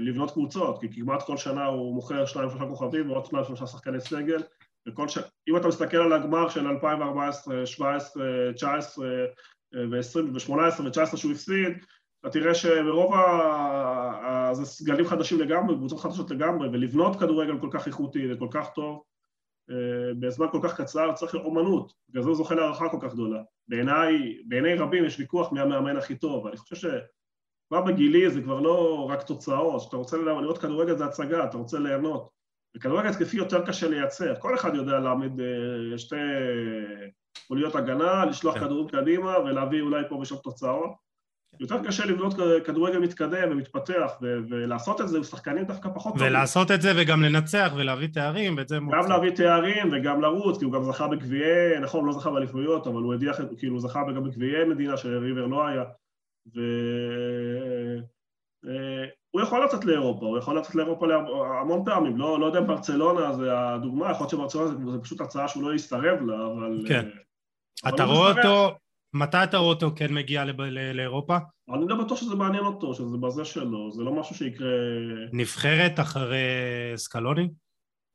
[0.00, 4.00] לבנות קבוצות, כי כמעט כל שנה הוא מוכר שניים שלושה כוכבים ועוד שניים שלושה שחקני
[4.00, 4.42] סגל,
[4.88, 5.18] וכל ש...
[5.48, 9.06] אם אתה מסתכל על הגמר של 2014, 2017, 2019
[9.74, 11.72] ו-20 ו-18 ו-19 שהוא הפסיד,
[12.20, 14.50] אתה תראה שברוב ה...
[14.52, 18.96] זה סגלים חדשים לגמרי, קבוצות חדשות לגמרי, ולבנות כדורגל כל כך איכותי וכל כך טוב
[18.96, 19.11] אה,
[20.20, 23.42] בזמן כל כך קצר צריך אומנות, בגלל זה הוא זוכה להערכה כל כך גדולה.
[23.68, 28.60] בעיניי, בעיני רבים יש ויכוח מי המאמן הכי טוב, אני חושב שכבר בגילי זה כבר
[28.60, 32.28] לא רק תוצאות, כשאתה רוצה לראות כדורגל זה הצגה, אתה רוצה ליהנות.
[32.76, 35.40] בכדורגל התקפי יותר קשה לייצר, כל אחד יודע להעמיד
[35.96, 36.16] שתי
[37.46, 38.60] חוליות הגנה, לשלוח כן.
[38.60, 41.11] כדורים קדימה ולהביא אולי פה ושם תוצאות.
[41.60, 42.34] יותר קשה לבנות
[42.64, 46.28] כדורגל מתקדם ומתפתח, ולעשות את זה עם שחקנים דווקא פחות טובים.
[46.28, 48.96] ולעשות את זה וגם לנצח ולהביא תארים, ואת זה מוצא.
[48.96, 52.86] גם להביא תארים וגם לרוץ, כי הוא גם זכה בגביעי, נכון, הוא לא זכה באליפויות,
[52.86, 55.84] אבל הוא הדיח, כאילו, הוא זכה גם בגביעי מדינה שריבר לא היה.
[56.46, 56.62] והוא
[59.38, 61.06] אה, יכול לצאת לאירופה, הוא יכול לצאת לאירופה
[61.60, 65.48] המון פעמים, לא, לא יודע אם ברצלונה זה הדוגמה, יכול להיות שברצלונה זה פשוט הצעה
[65.48, 66.84] שהוא לא יסתרב לה, אבל...
[66.88, 67.08] כן.
[67.84, 68.76] אבל אתה רואה אותו,
[69.14, 70.44] מתי אתה רואה אותו כן מגיע
[70.94, 71.36] לאירופה?
[71.74, 74.68] אני לא בטוח שזה מעניין אותו, שזה בזה שלו, זה לא משהו שיקרה...
[75.32, 76.38] נבחרת אחרי
[76.96, 77.48] סקלוני?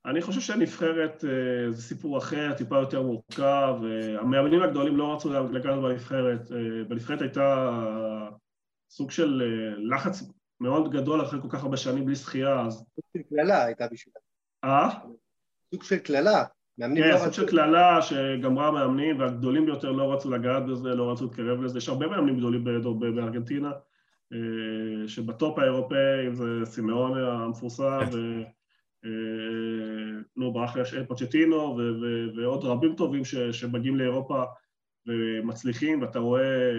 [0.05, 3.75] אני חושב שנבחרת אה, זה סיפור אחר, טיפה יותר מורכב.
[3.83, 6.51] אה, המאמנים הגדולים לא רצו לגעת בנבחרת.
[6.51, 7.69] אה, בנבחרת הייתה
[8.89, 9.41] סוג של
[9.91, 10.23] לחץ
[10.59, 12.73] מאוד גדול אחרי כל כך הרבה שנים בלי שחייה, אז...
[12.73, 14.19] סוג של קללה הייתה בשבילה.
[14.63, 14.89] אה?
[15.73, 16.43] סוג של קללה.
[16.77, 21.11] מאמנים כן, לא סוג של קללה שגמרה מאמנים, והגדולים ביותר לא רצו לגעת בזה, לא
[21.11, 21.77] רצו להתקרב לזה.
[21.77, 22.63] יש הרבה מאמנים גדולים
[22.99, 23.71] בארגנטינה,
[25.07, 28.17] שבטופ האירופאי זה סימאון המפורסם, כן.
[28.17, 28.41] ו...
[30.37, 31.77] נו, ברח לי פוצ'טינו
[32.35, 33.21] ועוד רבים טובים
[33.51, 34.43] שמגיעים לאירופה
[35.07, 36.71] ומצליחים, ואתה רואה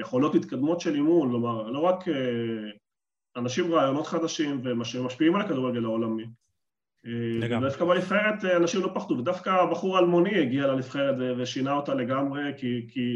[0.00, 2.04] יכולות מתקדמות של אימון, כלומר, לא רק
[3.36, 6.24] אנשים רעיונות חדשים ומשפיעים על הכדורגל העולמי.
[7.40, 7.68] לגמרי.
[7.68, 13.10] דווקא בנבחרת אנשים לא פחדו, ודווקא הבחור האלמוני הגיע לנבחרת ושינה אותה לגמרי, כי, כי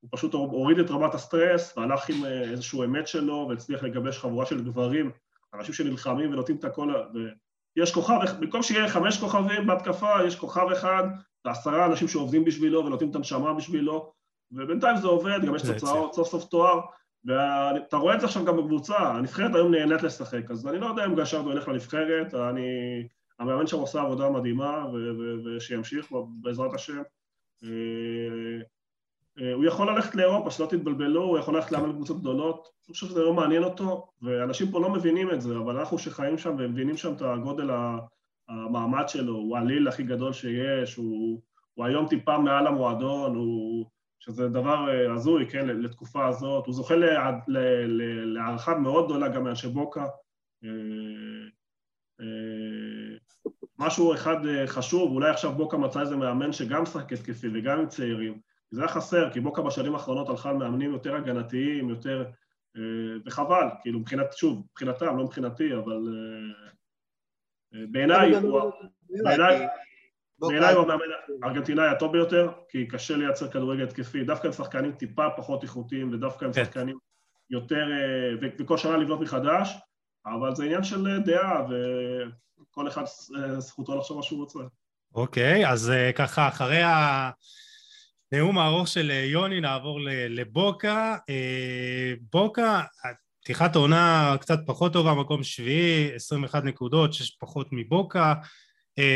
[0.00, 4.64] הוא פשוט הוריד את רמת הסטרס והלך עם איזשהו אמת שלו והצליח לגבש חבורה של
[4.64, 5.10] גברים
[5.54, 6.94] אנשים שנלחמים ונותנים את הכל,
[7.76, 11.04] ויש כוכב, במקום שיהיה חמש כוכבים בהתקפה, יש כוכב אחד
[11.44, 14.12] ועשרה אנשים שעובדים בשבילו ונותנים את הנשמה בשבילו,
[14.52, 16.80] ובינתיים זה עובד, גם יש תוצאות, סוף סוף תואר,
[17.24, 21.04] ואתה רואה את זה עכשיו גם בקבוצה, הנבחרת היום נהנית לשחק, אז אני לא יודע
[21.04, 22.68] אם גשרדו ילך לנבחרת, אני...
[23.38, 24.86] המאמן שם עושה עבודה מדהימה,
[25.44, 27.02] ושימשיך בעזרת השם.
[27.64, 27.68] אה,
[29.40, 33.06] אה, הוא יכול ללכת לאירופה, שלא תתבלבלו, הוא יכול ללכת לאמן קבוצות גדולות, אני חושב
[33.06, 36.96] שזה לא מעניין אותו, ואנשים פה לא מבינים את זה, אבל אנחנו שחיים שם ומבינים
[36.96, 37.70] שם את הגודל
[38.48, 41.40] המעמד שלו, הוא העליל הכי גדול שיש, הוא,
[41.74, 43.86] הוא היום טיפה מעל המועדון, הוא,
[44.24, 46.94] שזה דבר אה, הזוי, כן, לתקופה הזאת, הוא זוכה
[48.26, 50.06] להערכה מאוד גדולה גם מאנשי בוקה.
[50.64, 50.68] אה,
[53.78, 58.40] משהו אחד חשוב, אולי עכשיו בוקה מצא איזה מאמן שגם משחק התקפי וגם עם צעירים,
[58.70, 62.24] זה היה חסר, כי בוקה בשנים האחרונות הלכה על מאמנים יותר הגנתיים, יותר...
[62.76, 62.82] אה,
[63.26, 66.70] וחבל, כאילו מבחינת, שוב, מבחינתם, לא מבחינתי, אבל אה,
[67.74, 68.70] אה, בעיניי הוא...
[69.22, 69.66] בעיניי
[70.42, 71.04] הוא המאמן
[71.42, 76.44] הארגנטינאי הטוב ביותר, כי קשה לייצר כדורגל התקפי, דווקא עם שחקנים טיפה פחות איכותיים, ודווקא
[76.44, 76.64] עם כן.
[76.64, 76.98] שחקנים
[77.50, 77.86] יותר...
[78.58, 79.74] וכל שנה לבנות מחדש,
[80.26, 83.02] אבל זה עניין של דעה, וכל אחד
[83.58, 84.58] זכותו לחשוב מה שהוא רוצה.
[85.14, 87.30] אוקיי, אז ככה, אחרי ה...
[88.32, 91.16] נאום הארוך של אה, יוני, נעבור לבוקה.
[91.28, 92.82] אה, בוקה,
[93.40, 98.34] פתיחת העונה קצת פחות טובה, מקום שביעי, 21 נקודות, שש פחות מבוקה, אה,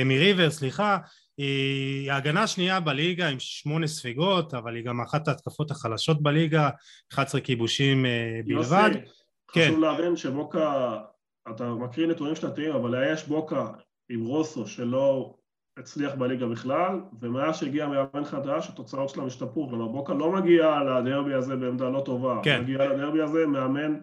[0.04, 0.98] מריבר, סליחה.
[1.38, 6.70] היא ההגנה השנייה בליגה עם שמונה ספיגות, אבל היא גם אחת ההתקפות החלשות בליגה,
[7.12, 8.04] 11 כיבושים
[8.46, 8.90] בלבד.
[8.92, 9.10] יוסי,
[9.52, 9.68] כן.
[9.68, 10.98] חשוב להבין שבוקה,
[11.50, 13.66] אתה מקריא נתונים שנתיים, אבל יש בוקה
[14.08, 15.34] עם רוסו שלא
[15.78, 19.68] הצליח בליגה בכלל, ומאז שהגיע מאמן חדש, התוצאות שלהם השתפרו.
[19.68, 22.40] כלומר, בוקה לא מגיע לדרבי הזה בעמדה לא טובה.
[22.42, 22.62] כן.
[22.62, 23.96] מגיע לדרבי הזה מאמן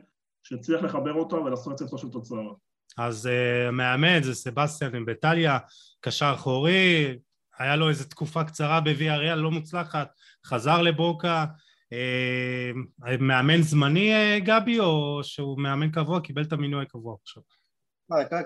[0.43, 2.72] שהצליח לחבר אותו ולעשות רצפטו של תוצאות.
[2.97, 5.57] אז uh, מאמן זה סבסטיאן עם בטליה,
[6.01, 7.17] קשר אחורי,
[7.59, 10.07] היה לו איזו תקופה קצרה בוויה ריאל לא מוצלחת,
[10.45, 11.45] חזר לבוקה.
[11.93, 17.43] Uh, מאמן זמני uh, גבי, או שהוא מאמן קבוע, קיבל את המינוי הקבוע עכשיו?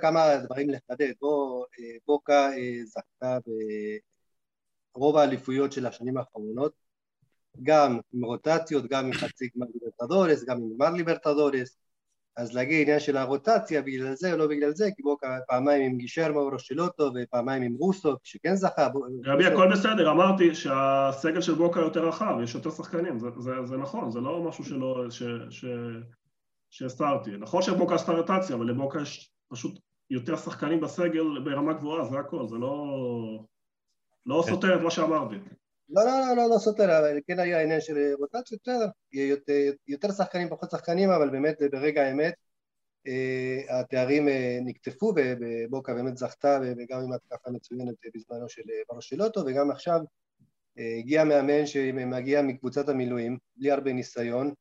[0.02, 3.38] כמה דברים לחדד, אה, בוקה אה, זכתה
[4.96, 6.74] ברוב האליפויות של השנים האחרונות,
[7.64, 11.78] גם עם רוטציות, גם עם חצי גמר ליברטדורס, גם עם גמר ליברטדורס,
[12.38, 16.40] אז להגיד עניין של הרוטציה בגלל זה או לא בגלל זה, בוקה פעמיים עם גישרמו
[16.40, 18.88] רושלוטו ופעמיים עם רוסו, שכן זכה.
[19.26, 23.78] רבי, הכל בסדר, אמרתי שהסגל של בוקה יותר רחב, יש יותר שחקנים, זה, זה, זה
[23.78, 25.66] נכון, זה לא משהו שלא, ש, ש,
[26.70, 27.32] שהסתרתי.
[27.38, 29.80] נכון שבוקה עשתה רוטציה, אבל לבוקה יש פשוט
[30.10, 32.86] יותר שחקנים בסגל ברמה גבוהה, זה הכל, זה לא,
[34.26, 34.44] לא.
[34.48, 35.36] סותר את מה שאמרתי.
[35.90, 39.54] לא, לא, לא, לא, לא סותר, אבל כן היה עניין של רוטציות, בסדר, יותר,
[39.88, 42.34] יותר שחקנים, פחות שחקנים, אבל באמת ברגע האמת
[43.08, 49.72] אה, התארים אה, נקטפו ובוקה באמת זכתה וגם עם התקפה מצוינת בזמנו של ברושלוטו וגם
[49.72, 50.00] עכשיו
[50.80, 54.54] אה, הגיע מאמן שמגיע מקבוצת המילואים בלי הרבה ניסיון,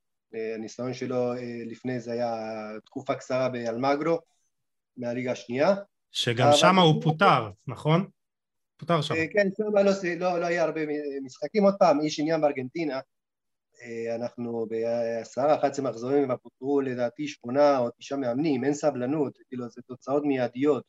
[0.55, 1.33] הניסיון שלו
[1.66, 2.35] לפני זה היה
[2.85, 4.18] תקופה קצרה באלמגרו
[4.97, 5.74] מהליגה השנייה.
[6.11, 8.07] שגם שם הוא פוטר, נכון?
[8.77, 9.14] פוטר שם.
[9.33, 9.83] כן, שם לא,
[10.18, 10.81] לא, לא היה הרבה
[11.22, 11.64] משחקים.
[11.64, 13.01] עוד פעם, איש עניין בארגנטינה,
[14.14, 20.24] אנחנו בעשרה, 11 מחזורים ופוטרו לדעתי שמונה או תשעה מאמנים, אין סבלנות, כאילו זה תוצאות
[20.24, 20.85] מיידיות.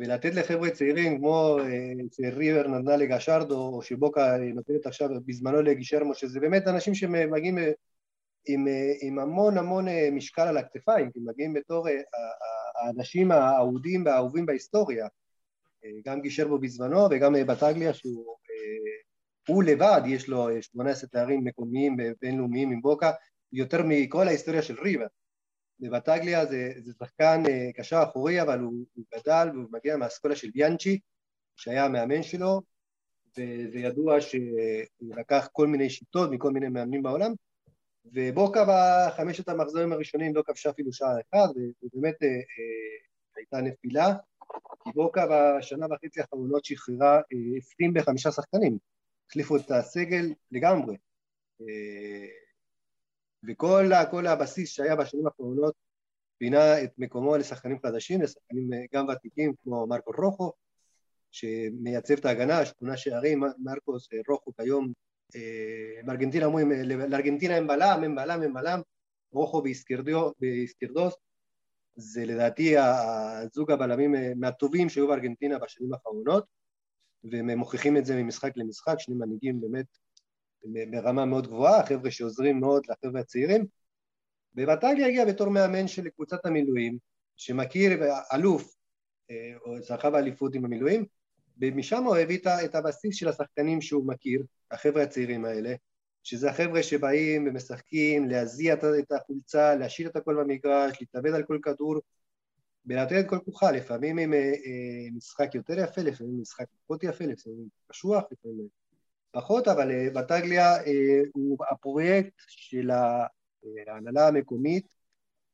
[0.00, 1.58] ולתת לחבר'ה צעירים כמו
[2.12, 7.58] שריבר נתנה לגשרדו, או שבוקה נותנת עכשיו בזמנו לגישרמו, שזה באמת אנשים שמגיעים
[8.46, 8.66] עם,
[9.02, 11.86] עם המון המון משקל על הכתפיים, כי מגיעים בתור
[12.82, 15.06] האנשים האהודים והאהובים בהיסטוריה.
[16.04, 18.36] גם גישרמו בזמנו וגם בטגליה שהוא
[19.48, 23.10] הוא לבד, יש לו 18 תארים מקומיים בינלאומיים עם בוקה,
[23.52, 25.06] יותר מכל ההיסטוריה של ריבר.
[25.80, 27.42] ובטגליה זה, זה שחקן
[27.74, 31.00] קשר אחורי, אבל הוא, הוא גדל והוא מגיע מהאסכולה של ביאנצ'י,
[31.56, 32.60] שהיה המאמן שלו,
[33.38, 37.32] וזה ידוע שהוא לקח כל מיני שיטות מכל מיני מאמנים בעולם,
[38.04, 41.50] ובוקה בחמשת המחזורים הראשונים לא כבשה אפילו שעה אחת,
[41.82, 43.02] ובאמת אה, אה,
[43.36, 44.12] הייתה נפילה,
[44.84, 48.78] כי בוקה בשנה וחצי האחרונות שחררה אה, 25 שחקנים,
[49.30, 50.96] החליפו את הסגל לגמרי.
[51.60, 52.26] אה,
[53.48, 55.74] וכל הבסיס שהיה בשנים האחרונות
[56.38, 60.52] פינה את מקומו לשחקנים חדשים, לשחקנים אה, גם ותיקים כמו מרקו רוחו,
[61.30, 64.92] שמייצב את ההגנה, שמונה שערים, מרקוס רוחו כיום,
[66.04, 66.72] בארגנטינה אומרים,
[67.08, 68.80] לארגנטינה הם בלם, הם בלם, הם בלם,
[69.32, 69.62] רוחו
[70.40, 71.14] באיסקירדוס,
[71.96, 76.44] זה לדעתי הזוג הבלמים מהטובים שהיו בארגנטינה בשנים האחרונות,
[77.24, 79.86] והם מוכיחים את זה ממשחק למשחק, שני מנהיגים באמת
[80.90, 83.66] ברמה מאוד גבוהה, חבר'ה שעוזרים מאוד לחבר'ה הצעירים.
[84.56, 86.98] ובטליה הגיע בתור מאמן של קבוצת המילואים,
[87.36, 87.90] שמכיר,
[88.34, 88.74] אלוף,
[89.30, 91.04] אה, או זכה באליפות עם המילואים,
[91.60, 95.74] ומשם הוא הביא את הבסיס של השחקנים שהוא מכיר, החבר'ה הצעירים האלה,
[96.22, 101.94] שזה החבר'ה שבאים ומשחקים, להזיע את החולצה, להשאיר את הכל במגרש, להתאבד על כל כדור,
[102.86, 107.68] ולתת את כל כוחה, לפעמים עם אה, משחק יותר יפה, לפעמים משחק פחות יפה, לפעמים
[107.88, 108.68] קשוח, לפעמים
[109.32, 112.90] פחות, אבל אה, בטגליה אה, הוא הפרויקט של
[113.88, 114.86] ההנהלה המקומית,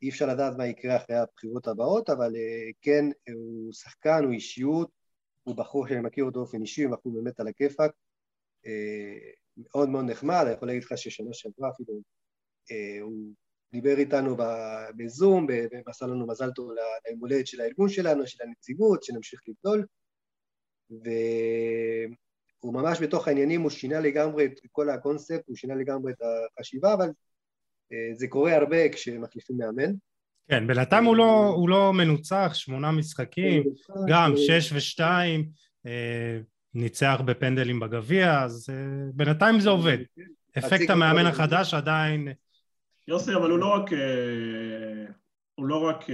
[0.02, 3.04] אי אפשר לדעת מה יקרה אחרי הבחירות הבאות, אבל אה, כן,
[3.34, 4.90] הוא שחקן, הוא אישיות,
[5.44, 7.90] הוא בחור שאני מכיר אותו באופן אישי, הוא בחור באמת על הכיפאק,
[9.58, 11.94] מאוד מאוד נחמד, אני יכול להגיד לך ששנה שעברה אפילו
[13.02, 13.32] הוא
[13.72, 14.36] דיבר איתנו
[14.96, 15.46] בזום
[15.86, 19.86] ועשה לנו מזל טוב ליום הולדת של הארגון שלנו, של הנציגות, שנמשיך לגדול,
[20.90, 21.08] ו...
[22.60, 26.16] הוא ממש בתוך העניינים, הוא שינה לגמרי את כל הקונספט, הוא שינה לגמרי את
[26.58, 27.08] החשיבה, אבל
[27.92, 29.92] אה, זה קורה הרבה כשמחליפים מאמן.
[30.50, 33.62] כן, בינתיים הוא, לא, הוא לא מנוצח, שמונה משחקים,
[34.08, 35.48] גם שש ושתיים,
[35.86, 36.38] אה,
[36.74, 39.98] ניצח בפנדלים בגביע, אז אה, בינתיים זה עובד.
[40.58, 42.28] אפקט המאמן החדש עדיין...
[43.08, 43.90] יוסי, אבל הוא לא רק,
[45.54, 46.04] הוא לא רק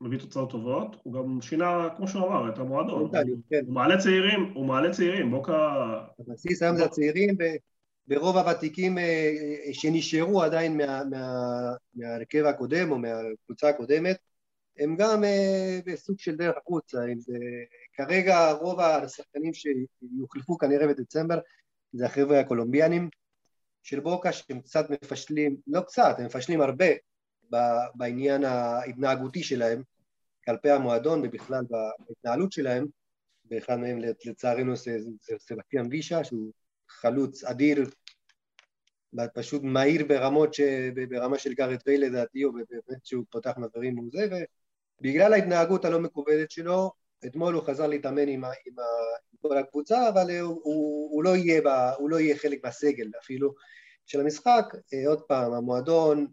[0.00, 3.10] מביא תוצאות טובות, הוא גם שינה, כמו שהוא אמר, את המועדון.
[3.50, 3.60] כן.
[3.66, 5.72] הוא מעלה צעירים, הוא מעלה צעירים, בוקה...
[6.18, 7.36] הבסיס היום זה הצעירים,
[8.06, 9.02] ברוב הוותיקים אה,
[9.66, 10.80] אה, שנשארו עדיין
[11.94, 14.16] מההרכב הקודם או מהקבוצה הקודמת,
[14.78, 17.34] הם גם אה, בסוג של דרך החוצה, אם זה...
[17.94, 21.38] כרגע רוב השחקנים שיוחלפו כנראה בדצמבר
[21.92, 23.08] זה החבר'ה הקולומביאנים
[23.82, 26.86] של בוקה שהם קצת מפשלים, לא קצת, הם מפשלים הרבה
[27.94, 29.82] בעניין ההתנהגותי שלהם
[30.44, 31.64] כלפי המועדון ובכלל
[32.08, 32.86] בהתנהלות שלהם,
[33.50, 34.98] ואחד מהם לצערנו זה
[35.38, 36.52] סבסטיאן וישה שהוא
[36.88, 37.90] חלוץ אדיר,
[39.34, 40.60] פשוט מהיר ברמות, ש...
[41.08, 44.44] ברמה של גארד ויי לדעתי, או באמת שהוא פותח מעברים וזה,
[45.00, 46.92] ובגלל ההתנהגות הלא מקובלת שלו,
[47.26, 48.48] אתמול הוא חזר להתאמן עם, ה...
[48.66, 48.82] עם, ה...
[49.32, 51.66] עם כל הקבוצה, אבל הוא, הוא, הוא, לא יהיה ב...
[51.98, 53.54] הוא לא יהיה חלק מהסגל אפילו
[54.06, 54.64] של המשחק.
[55.06, 56.26] עוד פעם, המועדון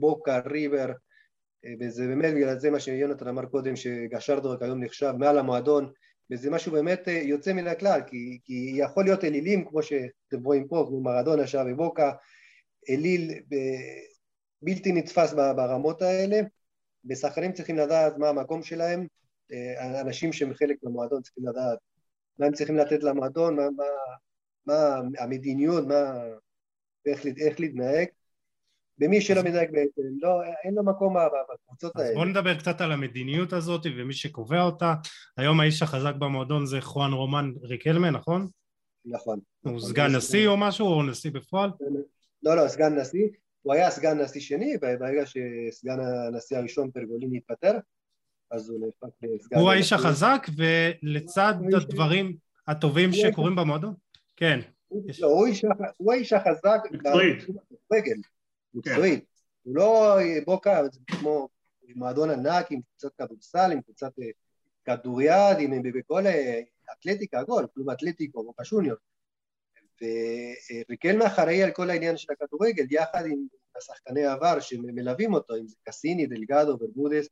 [0.00, 0.92] בוקה, ריבר,
[1.64, 5.92] אה, וזה באמת בגלל זה מה שיונתן אמר קודם, שגשרדו כיום נחשב מעל המועדון,
[6.30, 10.68] וזה משהו באמת אה, יוצא מן הכלל, כי, כי יכול להיות אלילים, כמו שאתם רואים
[10.68, 12.12] פה, כמו מרדונה שם ובוקה,
[12.90, 14.00] אליל אה,
[14.62, 16.40] בלתי נתפס ברמות האלה,
[17.10, 19.06] ושחקנים צריכים לדעת מה המקום שלהם,
[20.00, 21.78] אנשים שהם חלק מהמועדון צריכים לדעת
[22.38, 23.84] מה הם צריכים לתת למועדון, מה, מה,
[24.66, 26.12] מה המדיניות, מה,
[27.06, 28.06] איך, איך להתנהג,
[28.98, 31.16] במי שלא מדייק בעצם, לא, אין לו מקום
[31.54, 32.08] בקבוצות האלה.
[32.08, 34.94] אז בוא נדבר קצת על המדיניות הזאת ומי שקובע אותה.
[35.36, 38.46] היום האיש החזק במועדון זה חואן רומן ריקלמן, נכון?
[39.04, 39.40] נכון.
[39.60, 41.70] הוא נכון, סגן נשיא או משהו, או נשיא בפועל?
[42.42, 43.28] לא, לא, סגן נשיא.
[43.62, 47.78] הוא היה סגן נשיא שני, וברגע שסגן הנשיא הראשון פרגוליני התפטר,
[48.50, 49.58] אז הוא נהפך לסגן...
[49.58, 52.36] הוא האיש החזק, ולצד הדברים
[52.66, 53.94] הטובים שקורים במועדון?
[54.36, 54.60] כן.
[55.20, 55.46] לא,
[55.96, 58.20] הוא האיש החזק בכדורגל.
[58.74, 59.24] מקצועית.
[59.62, 61.48] הוא לא בוקה, זה כמו
[61.94, 64.28] מועדון ענק עם קבוצת כדורסל, עם קבוצת אה,
[64.86, 65.58] בכדוריד,
[65.94, 66.22] בכל
[66.92, 68.96] אתלטיקה, הכל, כלום אתלטיקו, בוקה שוניור.
[70.02, 73.46] וריקלמה אחראי על כל העניין של הכדורגל, יחד עם
[73.76, 77.28] השחקני העבר שמלווים אותו, אם זה קסיני, דלגדו, ברמודס,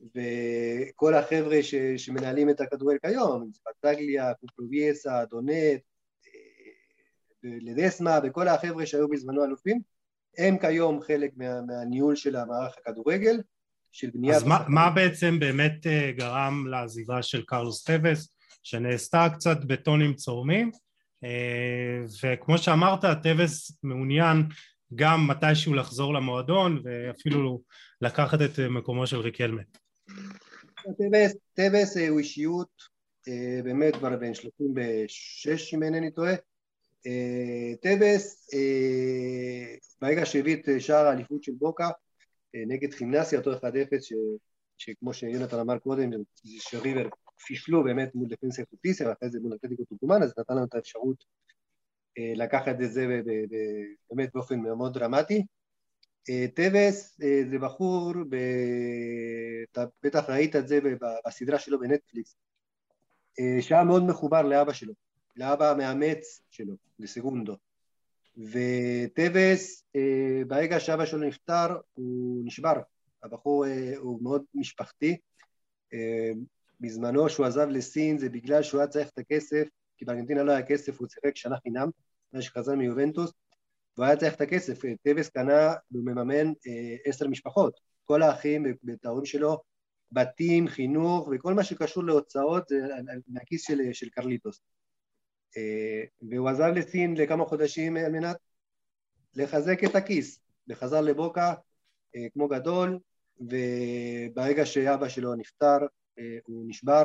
[0.00, 5.80] וכל החבר'ה ש, שמנהלים את הכדורגל כיום, בטגליה, קופלובייסה, דונט,
[7.42, 9.80] לדסמה, וכל החבר'ה שהיו בזמנו אלופים,
[10.38, 13.40] הם כיום חלק מה, מהניהול של המערך הכדורגל,
[13.92, 14.36] של בניית...
[14.36, 20.70] אז מה, מה בעצם באמת אה, גרם לעזיבה של קרלוס טווס, שנעשתה קצת בטונים צורמים,
[21.24, 24.42] אה, וכמו שאמרת, טבס מעוניין
[24.94, 27.62] גם מתישהו לחזור למועדון, ואפילו
[28.00, 29.62] לקחת את מקומו של ריקלמה.
[31.54, 32.82] טבס הוא אישיות
[33.64, 36.34] באמת כבר בן 36 אם אינני טועה.
[37.82, 38.50] טבס
[40.00, 41.88] ברגע שהביא את שער האליפות של בוקה
[42.54, 43.60] נגד חימנסיה אותו 1-0
[44.78, 46.10] שכמו שיונתן אמר קודם
[46.44, 47.08] שריבר
[47.46, 51.24] פישלו באמת מול דפנסיה פוטיסיה ואחרי זה מול אתלטיקו טוקומן אז נתן לנו את האפשרות
[52.18, 53.20] לקחת את זה
[54.10, 55.44] באמת באופן מאוד דרמטי
[56.54, 58.12] טווס זה בחור.
[59.72, 60.78] אתה בטח ראית את זה
[61.26, 62.36] בסדרה שלו בנטפליקס,
[63.60, 64.92] שהיה מאוד מחובר לאבא שלו,
[65.36, 67.56] לאבא המאמץ שלו, לסגונדו.
[68.36, 69.84] וטווס,
[70.46, 72.74] ברגע שאבא שלו נפטר, הוא נשבר.
[73.22, 73.64] הבחור
[73.96, 75.16] הוא מאוד משפחתי.
[76.80, 79.66] בזמנו שהוא עזב לסין זה בגלל שהוא היה צריך את הכסף,
[79.96, 81.88] כי בארגנטינה לא היה כסף, הוא שיחק שנה חינם,
[82.30, 83.32] אחרי שחזר מיובנטוס,
[84.00, 86.52] והוא היה צריך את הכסף, טווס קנה ומממן
[87.04, 89.58] עשר משפחות, כל האחים ואת ההורים שלו,
[90.12, 92.76] בתים, חינוך וכל מה שקשור להוצאות זה
[93.28, 94.62] מהכיס של, של קרליטוס.
[96.22, 98.36] והוא עזב לסין לכמה חודשים על מנת
[99.34, 101.54] לחזק את הכיס, וחזר לבוקה
[102.32, 102.98] כמו גדול,
[103.40, 105.78] וברגע שאבא שלו נפטר
[106.46, 107.04] הוא נשבר,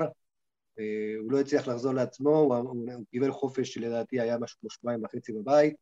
[1.22, 5.76] הוא לא הצליח לחזור לעצמו, הוא קיבל חופש שלדעתי היה משהו כמו שבועיים וחצי בבית,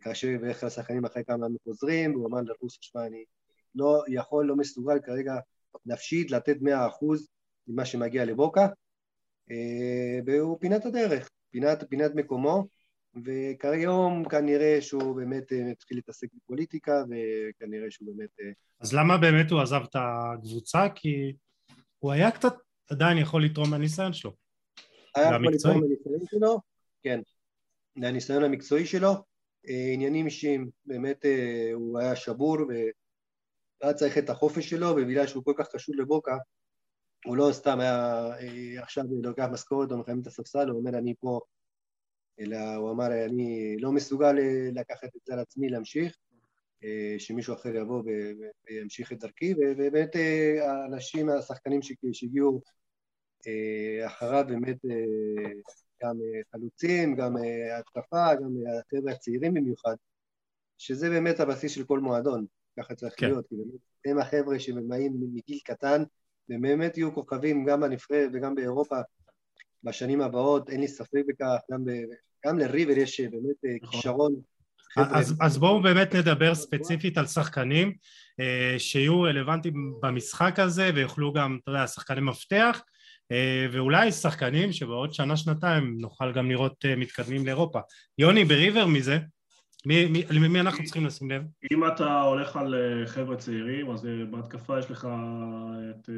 [0.00, 3.24] כאשר בדרך כלל השחקנים אחרי כמה ימים חוזרים, והוא אמר לרוס, שמע, אני
[3.74, 5.34] לא יכול, לא מסוגל כרגע
[5.86, 7.28] נפשית לתת מאה אחוז
[7.66, 8.68] ממה שמגיע לבוקה,
[10.26, 12.66] והוא פינת הדרך, פינת, פינת מקומו,
[13.24, 18.56] וכיום כנראה שהוא באמת מתחיל להתעסק בפוליטיקה, וכנראה שהוא באמת...
[18.80, 20.88] אז למה באמת הוא עזב את הקבוצה?
[20.94, 21.32] כי
[21.98, 22.54] הוא היה קצת
[22.90, 24.32] עדיין יכול לתרום מהניסיון שלו.
[25.16, 26.60] היה יכול לתרום מהניסיון שלו,
[27.02, 27.20] כן,
[27.96, 29.12] מהניסיון המקצועי שלו,
[29.64, 31.24] עניינים אישיים, באמת
[31.74, 36.36] הוא היה שבור והיה צריך את החופש שלו, ובגלל שהוא כל כך קשור לבוקה,
[37.26, 38.26] הוא לא סתם היה
[38.82, 41.40] עכשיו לוקח משכורת או מחייב את הספסל, הוא אומר אני פה,
[42.40, 44.32] אלא הוא אמר אני לא מסוגל
[44.72, 46.16] לקחת את זה על עצמי להמשיך,
[47.18, 48.02] שמישהו אחר יבוא
[48.70, 50.16] וימשיך את דרכי, ובאמת
[50.60, 51.80] האנשים, השחקנים
[52.12, 52.60] שהגיעו
[54.06, 54.76] אחריו באמת
[56.02, 56.16] גם
[56.52, 57.36] חלוצים, גם
[57.78, 58.50] התקפה, גם
[58.80, 59.94] החבר'ה הצעירים במיוחד,
[60.78, 62.46] שזה באמת הבסיס של כל מועדון,
[62.80, 63.26] ככה צריך כן.
[63.26, 66.02] להיות, כי באמת הם החבר'ה שבאים מגיל קטן,
[66.48, 68.96] והם באמת יהיו כוכבים גם בנבחרת וגם באירופה
[69.84, 71.90] בשנים הבאות, אין לי ספק בכך, גם, ב,
[72.46, 74.00] גם לריבר יש באמת נכון.
[74.00, 74.34] כישרון.
[74.96, 77.92] אז, אז בואו באמת נדבר ספציפית על שחקנים
[78.40, 82.91] אה, שיהיו רלוונטיים במשחק הזה ויוכלו גם, אתה יודע, שחקני מפתח אה,
[83.72, 87.78] ואולי שחקנים שבעוד שנה-שנתיים נוכל גם לראות אה, מתקדמים לאירופה.
[88.18, 89.18] יוני, בריבר מזה,
[89.86, 90.06] מי,
[90.48, 91.42] מי, אנחנו צריכים לשים לב?
[91.72, 95.08] אם אתה הולך על אה, חבר'ה צעירים, אז בהתקפה יש לך
[95.90, 96.10] את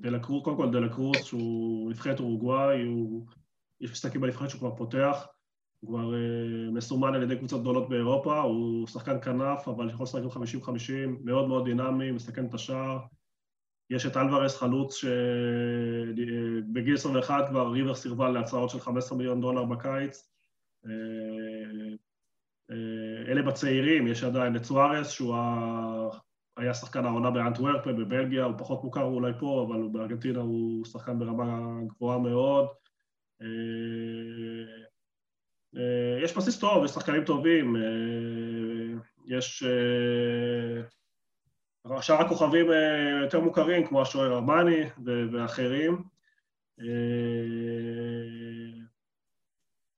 [0.00, 3.26] דלה קרוס, קודם כל דלה קרוס, שהוא נבחרת אורוגוואי, הוא...
[3.80, 5.26] יש משחקים בנבחרת שהוא כבר פותח,
[5.80, 6.14] הוא כבר
[6.72, 10.76] מסומן על ידי קבוצות גדולות באירופה, הוא שחקן כנף, אבל יכול לשחק עם 50-50,
[11.24, 12.98] מאוד מאוד דינמי, מסכן את השער.
[13.90, 20.30] יש את אלוורס חלוץ שבגיל 21 כבר ריבר סירבה להצעות של 15 מיליון דולר בקיץ.
[23.28, 25.36] אלה בצעירים, יש עדיין את סוארס, שהוא
[26.56, 31.78] היה שחקן העונה באנטוורפה, בבלגיה, הוא פחות מוכר אולי פה, אבל בארגנטינה הוא שחקן ברמה
[31.86, 32.66] גבוהה מאוד.
[36.22, 37.76] יש בסיס טוב, יש שחקנים טובים,
[39.26, 39.64] יש...
[42.00, 42.66] שאר הכוכבים
[43.22, 44.84] יותר מוכרים, כמו השוער ארמני
[45.32, 46.02] ואחרים.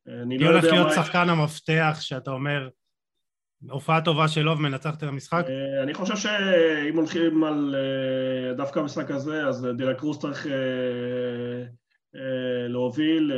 [0.09, 0.47] אני לא יודע...
[0.47, 2.69] מי הולך להיות שחקן המפתח שאתה אומר,
[3.71, 5.47] הופעה טובה שלו ומנצח את המשחק?
[5.83, 7.75] אני חושב שאם הולכים על
[8.57, 10.47] דווקא המשחק הזה, אז דילה קרוס צריך
[12.69, 13.33] להוביל.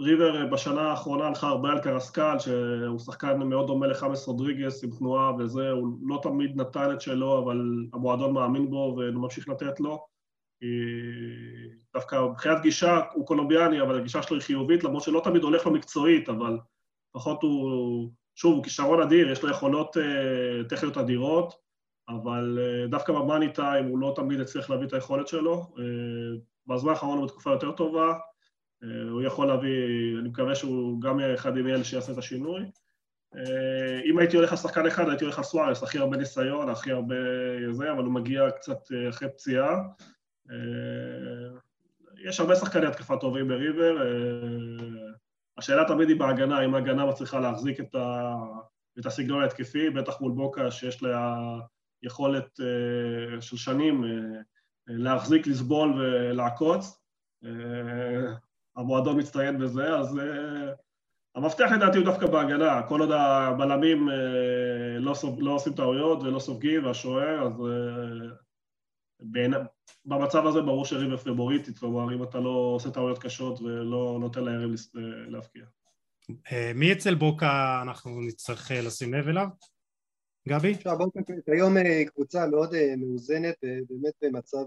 [0.00, 5.32] ריבר בשנה האחרונה הלכה הרבה על קרסקל, שהוא שחקן מאוד דומה לחמאס רודריגס עם תנועה
[5.38, 10.06] וזה, הוא לא תמיד נתן את שלו, אבל המועדון מאמין בו וממשיך לתת לו.
[11.94, 15.72] דווקא מבחינת גישה הוא קולומביאני, אבל הגישה שלו היא חיובית, למרות שלא תמיד הולך לו
[15.72, 16.58] מקצועית, אבל
[17.14, 19.96] לפחות הוא, שוב, הוא כישרון אדיר, יש לו יכולות
[20.68, 21.54] טכניות אדירות,
[22.08, 22.58] אבל
[22.90, 25.66] דווקא במאני טיים הוא לא תמיד הצליח להביא את היכולת שלו.
[26.70, 28.12] בזמן האחרון הוא בתקופה יותר טובה,
[28.84, 32.62] uh, הוא יכול להביא, אני מקווה שהוא גם יהיה אחד עם אלה שיעשה את השינוי.
[33.34, 33.38] Uh,
[34.10, 37.16] אם הייתי הולך לשחקן אחד, הייתי הולך לסוארס, הכי הרבה ניסיון, הכי הרבה
[37.70, 39.76] זה, אבל הוא מגיע קצת אחרי פציעה.
[40.50, 41.58] אה,
[42.24, 45.12] יש הרבה שחקני התקפה טובים בריבר, אה,
[45.58, 48.34] השאלה תמיד היא בהגנה, אם ההגנה מצליחה להחזיק את, ה,
[48.98, 51.36] את הסגנון ההתקפי, בטח מול בוקה שיש לה
[52.02, 54.04] יכולת אה, של שנים
[54.86, 57.00] להחזיק, לסבול ולעקוץ.
[58.76, 60.20] המועדון מצטיין בזה, אז
[61.34, 64.08] המפתח לדעתי הוא דווקא בהגנה, כל עוד הבלמים
[64.98, 67.52] לא, סוב, לא עושים טעויות ולא סופגים והשוער, אז
[69.22, 69.54] בין,
[70.04, 74.70] במצב הזה ברור שריבר פבוריטית, כלומר אם אתה לא עושה טעויות קשות ולא נותן ליריב
[75.28, 75.64] להפקיע.
[76.52, 79.46] אה, מי אצל בוקה אנחנו נצטרך אה, לשים לב אליו?
[80.48, 80.74] גבי?
[80.98, 84.64] בוקה כיום אה, קבוצה מאוד מאוזנת, באמת במצב,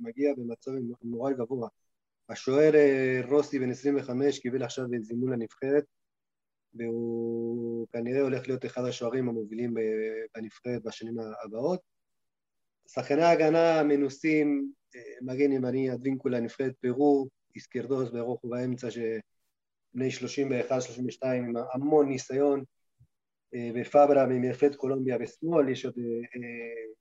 [0.00, 0.70] מגיע במצב
[1.02, 1.68] נורא גבוה.
[2.28, 2.72] השוער
[3.28, 5.84] רוסי בן 25 קיבל עכשיו זימון לנבחרת
[6.74, 9.74] והוא כנראה הולך להיות אחד השוערים המובילים
[10.34, 11.80] בנבחרת בשנים הבאות.
[12.88, 21.52] שחקני ההגנה המנוסים, אה, מגן ימני, אדווינקולה, נבחרת פרו, איסקרדוס ברוך ובאמצע, שבני 31-32 עם
[21.72, 22.64] המון ניסיון, אה,
[23.74, 26.42] ופברה ממייפת קולומביה בשמאל, יש עוד אה,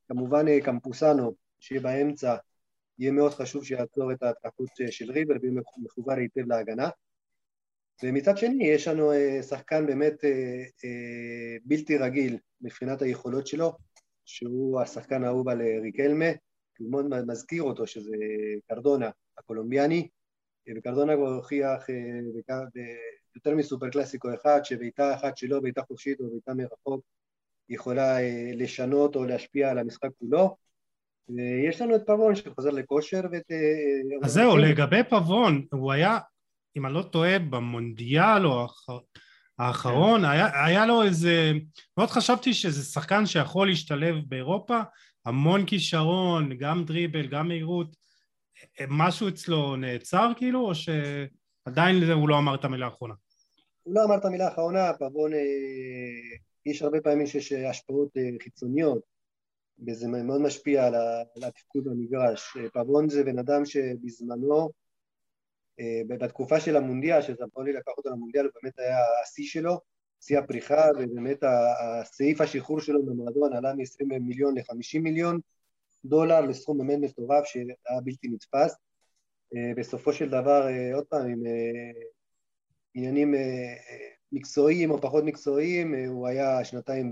[0.07, 2.35] כמובן קמפוסנו שיהיה באמצע,
[2.99, 6.89] יהיה מאוד חשוב שיעצור את ההתקפות של ריבר ויהיה מחובר היטב להגנה.
[8.03, 9.11] ומצד שני יש לנו
[9.49, 10.13] שחקן באמת
[11.65, 13.73] בלתי רגיל מבחינת היכולות שלו,
[14.27, 16.25] שהוא השחקן האהוב על אה, ריקלמה,
[16.79, 18.15] הוא מאוד מזכיר אותו, שזה
[18.67, 20.07] קרדונה הקולומביאני,
[20.67, 22.19] אה, וקרדונה כבר הוכיח אה,
[23.37, 27.01] יותר מסופר קלאסיקו אחד, שבעיטה אחת שלו, בעיטה חופשית או בעיטה מרחוק,
[27.69, 28.17] יכולה
[28.53, 30.55] לשנות או להשפיע על המשחק כולו.
[31.29, 33.51] ויש לנו את פבון שחוזר לכושר ואת...
[34.23, 36.19] אז זהו, לגבי פבון, הוא היה,
[36.77, 38.67] אם אני לא טועה, במונדיאל או
[39.59, 40.25] האחרון, כן.
[40.25, 41.51] היה, היה לו איזה,
[41.97, 44.79] מאוד חשבתי שזה שחקן שיכול להשתלב באירופה,
[45.25, 47.95] המון כישרון, גם דריבל, גם מהירות,
[48.87, 53.13] משהו אצלו נעצר כאילו, או שעדיין הוא לא אמר את המילה האחרונה?
[53.87, 55.39] הוא לא אמר את המילה האחרונה, פבון, אה,
[56.65, 59.01] יש הרבה פעמים שיש השפעות אה, חיצוניות,
[59.87, 62.57] וזה מאוד משפיע על התפקוד במגרש.
[62.73, 64.69] פבון זה בן אדם שבזמנו
[65.79, 69.79] אה, בתקופה של המונדיאל, שזמפולי לקח אותו למונדיאל, הוא באמת היה השיא שלו,
[70.21, 71.43] שיא הפריחה, ובאמת
[71.79, 75.39] הסעיף השחרור שלו במועדון עלה מ-20 מיליון ל-50 מיליון
[76.05, 78.75] דולר, לסכום באמת מטורף שהיה בלתי נתפס.
[79.55, 81.43] אה, בסופו של דבר, אה, עוד פעם, עם
[82.97, 83.33] עניינים
[84.31, 87.09] מקצועיים או פחות מקצועיים, הוא היה שנתיים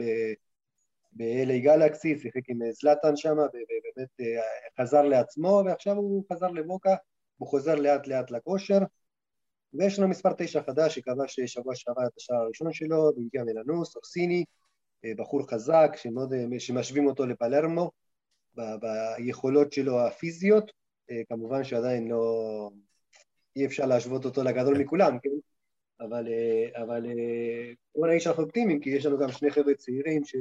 [1.14, 4.38] ב-LA גלקסי, שיחק עם זלאטן שם, ובאמת
[4.80, 6.96] חזר לעצמו, ועכשיו הוא חזר לבוקה.
[7.38, 8.80] הוא חוזר לאט לאט לכושר,
[9.74, 14.46] ויש לנו מספר תשע חדש שכבש שבוע שעבר את השער הראשון שלו, והגיע מלנוס, אורסיני,
[15.06, 17.92] אה, בחור חזק שמאוד, אה, שמשווים אותו לפלרמו
[18.56, 20.72] ביכולות שלו הפיזיות,
[21.12, 22.70] אה, כמובן שעדיין לא...
[23.56, 25.30] אי אפשר להשוות אותו לגדול מכולם, כן?
[26.02, 26.26] אבל,
[26.84, 27.06] אבל
[27.96, 30.36] בוא נגיד שאנחנו אופטימיים, כי יש לנו גם שני חבר'ה צעירים ש...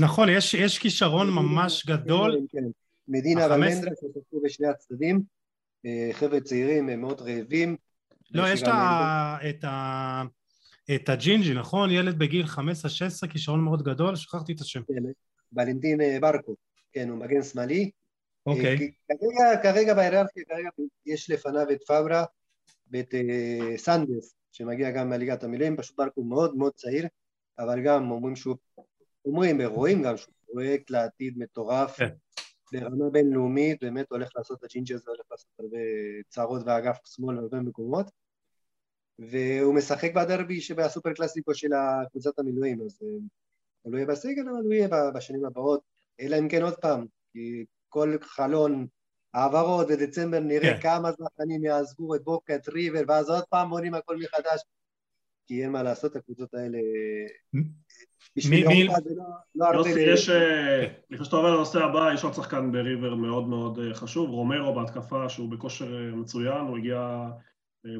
[0.00, 2.46] נכון, יש, יש כישרון ממש גדול.
[2.48, 2.64] כן,
[3.08, 5.20] מדינה ומנדרה ששחקו בשני הצדדים.
[5.86, 7.76] אה, חבר'ה צעירים הם מאוד רעבים.
[8.30, 10.22] לא, יש את, ה...
[10.94, 11.90] את הג'ינג'י, נכון?
[11.90, 14.82] ילד בגיל 15-16, כישרון מאוד גדול, שכחתי את השם.
[14.82, 15.02] כן,
[15.52, 16.56] ולנטין אה, ברקו,
[16.92, 17.90] כן, הוא מגן שמאלי.
[18.46, 18.92] אוקיי.
[19.10, 20.68] אה, כרגע, כרגע בהיררכיה, כרגע
[21.06, 22.24] יש לפניו את פאברה
[22.92, 23.14] ואת
[23.76, 27.06] סנדז, שמגיע גם מהליגת המילואים, פשוט ברקו מאוד מאוד צעיר,
[27.58, 28.56] אבל גם אומרים שהוא,
[29.24, 31.96] אומרים ורואים גם שהוא פרויקט לעתיד מטורף.
[31.96, 32.08] כן.
[32.72, 35.78] ברמה בינלאומית, באמת הולך לעשות את הג'ינג'י הזה, הולך לעשות הרבה
[36.28, 38.06] צרות באגף שמאל בהרבה מקומות.
[39.18, 41.68] והוא משחק בדרבי שבסופר קלאסיקו של
[42.10, 43.08] קבוצת המילואים, אז אה,
[43.82, 45.80] הוא לא יהיה בסגל, אבל הוא יהיה בשנים הבאות,
[46.20, 48.86] אלא אם כן עוד פעם, כי כל חלון
[49.34, 50.74] העברות בדצמבר נראה.
[50.74, 50.80] כן.
[50.80, 54.60] כמה זכנים יעזבו את בוקה, את ריבר, ואז עוד פעם בונים הכל מחדש,
[55.46, 56.78] כי אין מה לעשות, הקבוצות האלה
[58.36, 58.66] בשביל
[59.04, 59.24] זה לא,
[59.54, 59.88] לא הרבה...
[59.88, 60.28] יוסי, יש...
[60.28, 64.74] אה, לפני שאתה עובר לנושא הבא, יש עוד שחקן בריבר מאוד מאוד אה, חשוב, רומרו
[64.74, 67.28] בהתקפה, שהוא בכושר אה, מצוין, הוא הגיע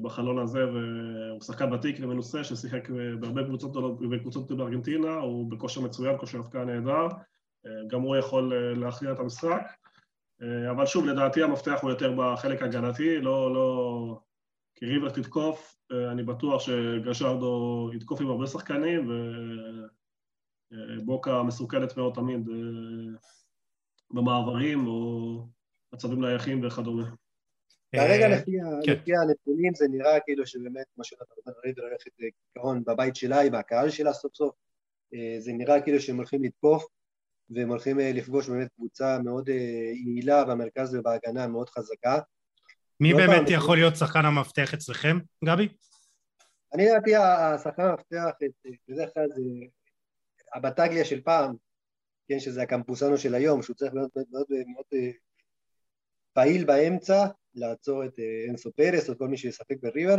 [0.03, 2.89] בחלון הזה והוא שחקן ותיק ומנוסה ששיחק
[3.21, 7.07] בהרבה קבוצות בקבוצות בארגנטינה, הוא בכושר מצוין, כושר הפקעה נהדר,
[7.87, 9.63] גם הוא יכול להכריע את המשחק.
[10.71, 14.21] אבל שוב, לדעתי המפתח הוא יותר בחלק ההגנתי, לא, לא...
[14.75, 15.77] כי ריבר תתקוף,
[16.13, 19.11] אני בטוח שגשרדו יתקוף עם הרבה שחקנים,
[20.73, 22.49] ובוקה מסוכנת מאוד תמיד
[24.11, 25.47] במעברים או
[25.93, 27.11] מצבים נייחים וכדומה.
[27.97, 28.53] כרגע לפי,
[28.85, 28.93] כן.
[28.93, 33.55] לפי הנתונים זה נראה כאילו שבאמת, כמו שאתה אומר, ריבר הולכת כעיקרון בבית שלה, עם
[33.55, 34.55] הקהל שלה סוף סוף,
[35.39, 36.87] זה נראה כאילו שהם הולכים לתקוף
[37.51, 42.19] והם הולכים לפגוש באמת קבוצה מאוד יעילה במרכז ובהגנה מאוד חזקה.
[43.01, 45.69] מי באמת פעם, יכול להיות שחקן המפתח אצלכם, גבי?
[46.75, 48.31] אני לדעתי השחקן המפתח,
[48.89, 49.43] בדרך כלל זה
[50.55, 51.55] הבטגליה של פעם,
[52.29, 55.13] כן, שזה הקמפוסנו של היום, שהוא צריך להיות מאוד, מאוד, מאוד
[56.33, 60.17] פעיל באמצע, לעצור את אה, אנסו פרס או כל מי שישחק בריבר,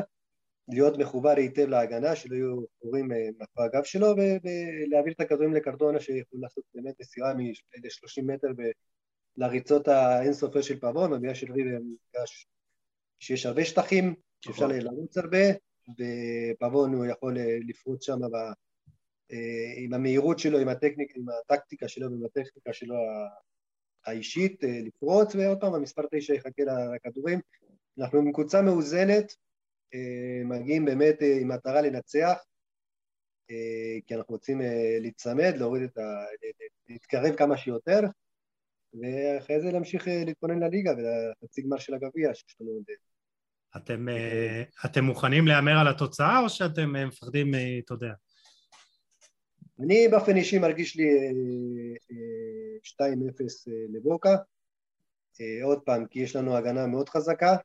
[0.71, 5.99] להיות מחובר היטב להגנה, שלא יהיו חורים אה, מאחורי הגב שלו, ולהעביר את הכדורים לקרדונה
[5.99, 8.47] שיכול לעשות באמת מסירה מ-30 מטר
[9.37, 12.47] לריצות האינסופר של פאבון, במילה של ריבר מפגש
[13.19, 14.79] שיש הרבה שטחים, שאפשר נכון.
[14.79, 15.47] לרוץ הרבה,
[15.89, 18.19] ופאבון הוא יכול אה, לפרוץ שם
[19.77, 22.95] עם המהירות שלו, עם הטכניקה, עם הטקטיקה שלו ועם הטכניקה שלו
[24.05, 26.63] האישית אה, לפרוץ, ועוד פעם המספר תשע יחכה
[26.95, 27.39] לכדורים.
[27.99, 29.35] אנחנו עם קבוצה מאוזנת, אה,
[30.45, 32.37] מגיעים באמת אה, עם מטרה לנצח,
[34.07, 34.61] כי אנחנו רוצים
[35.01, 36.23] להיצמד, להוריד את ה...
[36.89, 37.99] להתקרב כמה שיותר,
[38.93, 42.83] ואחרי זה להמשיך להתכונן לליגה ולחצי גמר של הגביע שיש לנו עוד...
[43.77, 44.05] אתם,
[44.85, 47.51] אתם מוכנים להמר על התוצאה או שאתם מפחדים,
[47.85, 48.13] אתה יודע?
[49.83, 51.09] אני באופן אישי מרגיש לי
[52.83, 54.35] 2-0 אה, אה, לבוקה,
[55.41, 57.55] אה, עוד פעם, כי יש לנו הגנה מאוד חזקה,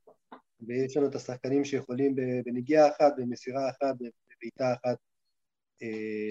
[0.61, 4.97] ויש לנו את השחקנים שיכולים בנגיעה אחת, במסירה אחת, בבעיטה אחת,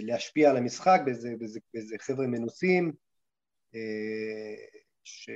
[0.01, 2.91] להשפיע על המשחק, באיזה, באיזה, באיזה חבר'ה מנוסים,
[5.03, 5.30] ש...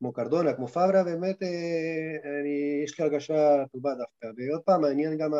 [0.00, 4.26] כמו קרדונה, כמו פאברה, באמת אני, יש לי הרגשה טובה דווקא.
[4.36, 5.30] ועוד פעם, העניין גם,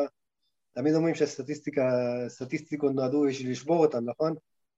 [0.72, 1.82] תמיד אומרים שהסטטיסטיקה,
[2.28, 4.34] סטטיסטיקות נועדו בשביל לשבור אותם, נכון?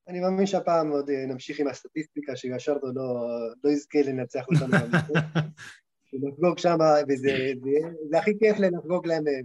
[0.08, 3.28] אני מאמין שהפעם עוד אה, נמשיך עם הסטטיסטיקה שגשרדו לא,
[3.64, 4.76] לא יזכה לנצח אותנו.
[6.12, 6.76] לחגוג שם,
[7.08, 9.40] וזה זה, זה הכי כיף לחגוג להם אה,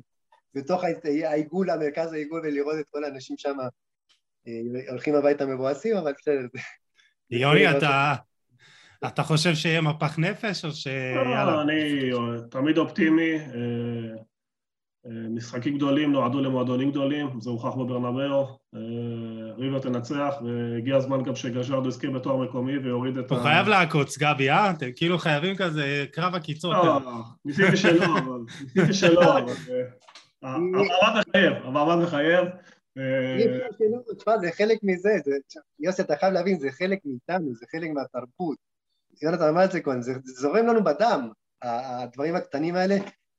[0.54, 3.58] בתוך העיגול, המרכז העיגול, ולראות את כל האנשים שם
[4.48, 4.54] אה,
[4.90, 6.48] הולכים הביתה מבואסים, אבל בסדר.
[7.30, 8.14] יוני, אתה...
[9.08, 10.88] אתה חושב שיהיה מפח נפש, או ש...
[11.16, 12.10] לא, לא, אני
[12.50, 13.38] תמיד אופטימי.
[15.10, 18.80] משחקים גדולים נועדו למועדונים גדולים, זה הוכח בברנבאו, אה,
[19.58, 23.36] ריבר תנצח, והגיע הזמן גם שגז'רדו יזכה בתואר מקומי ויוריד את ה...
[23.36, 24.72] הוא חייב לעקוץ, גבי, אה?
[24.72, 26.74] אתם כאילו חייבים כזה קרב עקיצות.
[26.74, 27.00] לא,
[27.46, 28.40] ניסיתי שלא, אבל...
[28.76, 29.52] ניסיתי שלא, אבל...
[30.44, 32.46] אה, המעמד מחייב, המעמד מחייב.
[34.18, 35.10] תשמע, זה חלק מזה,
[35.80, 38.58] יוסי, אתה חייב להבין, זה חלק מאיתנו, זה חלק מהתרבות.
[39.22, 41.30] יונתן אמר את זה קודם, זה זורם לנו בדם,
[41.62, 42.96] הדברים הקטנים האלה,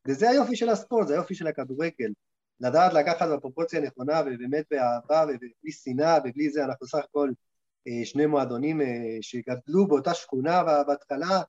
[0.07, 2.13] וזה היופי של הספורט, זה היופי של הכדורגל.
[2.61, 7.31] לדעת לקחת בפרופורציה הנכונה ובאמת באהבה ובלי שנאה ובלי זה, אנחנו סך הכל
[7.89, 8.87] אה, שני מועדונים אה,
[9.21, 11.43] שגדלו באותה שכונה בהתחלה,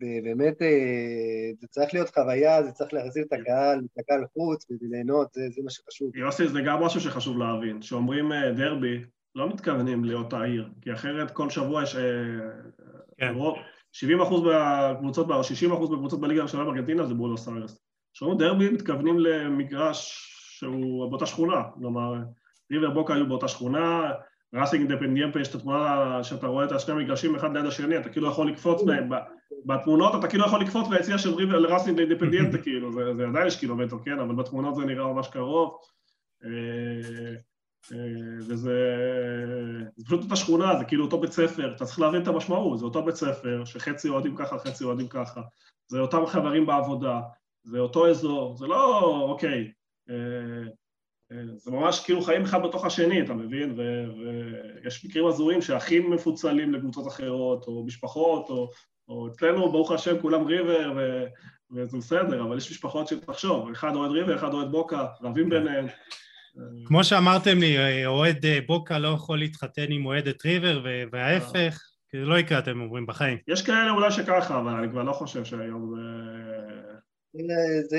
[0.00, 5.32] ובאמת אה, זה צריך להיות חוויה, זה צריך להחזיר את הקהל, את הקהל חוץ וליהנות,
[5.32, 6.16] זה, זה מה שחשוב.
[6.16, 11.50] יוסי, זה גם משהו שחשוב להבין, כשאומרים דרבי, לא מתכוונים לאותה עיר, כי אחרת כל
[11.50, 11.96] שבוע יש...
[13.18, 13.34] כן.
[13.94, 17.78] 70 אחוז מהקבוצות, 60 אחוז מהקבוצות בליגה הראשונה בארגנטינה זה בונוס איירס.
[18.14, 22.14] כשאומרים דרבי מתכוונים למגרש שהוא באותה שכונה, כלומר
[22.72, 24.12] ריבר בוקה היו באותה שכונה,
[24.54, 28.28] ראסינג אינדפנדיאמפה יש את התמונה שאתה רואה את השני המגרשים אחד ליד השני, אתה כאילו
[28.28, 29.08] יכול לקפוץ בהם,
[29.66, 33.60] בתמונות אתה כאילו יכול לקפוץ ביציאה של ריבר לראסינג אינדפנדיאמפה כאילו, זה, זה עדיין יש
[33.60, 35.74] קילומטר, כן, אבל בתמונות זה נראה ממש קרוב.
[37.92, 37.98] אה,
[38.38, 38.56] וזה
[39.96, 42.84] זה פשוט אותה שכונה, זה כאילו אותו בית ספר, אתה צריך להבין את המשמעות, זה
[42.84, 45.40] אותו בית ספר, שחצי אוהדים ככה, חצי אוהדים ככה,
[45.86, 47.20] זה אותם חברים בעבודה,
[47.62, 49.72] זה אותו אזור, זה לא, אוקיי,
[50.10, 50.14] אה,
[51.32, 53.78] אה, זה ממש כאילו חיים אחד בתוך השני, אתה מבין?
[53.78, 58.70] ויש מקרים הזויים שאחים מפוצלים לקבוצות אחרות, או משפחות, או,
[59.08, 61.24] או אצלנו, ברוך השם, כולם ריבר, ו...
[61.70, 65.86] וזה בסדר, אבל יש משפחות שתחשוב, אחד אוהד ריבר, אחד אוהד בוקה, רבים ביניהם.
[66.86, 72.24] כמו שאמרתם לי, אוהד אה, בוקה לא יכול להתחתן עם אוהדת ריבר, וההפך, כי זה
[72.24, 73.38] לא יקרה, אתם אומרים, בחיים.
[73.48, 75.94] יש כאלה אולי שככה, אבל אני כבר לא חושב שהיום
[77.88, 77.96] זה...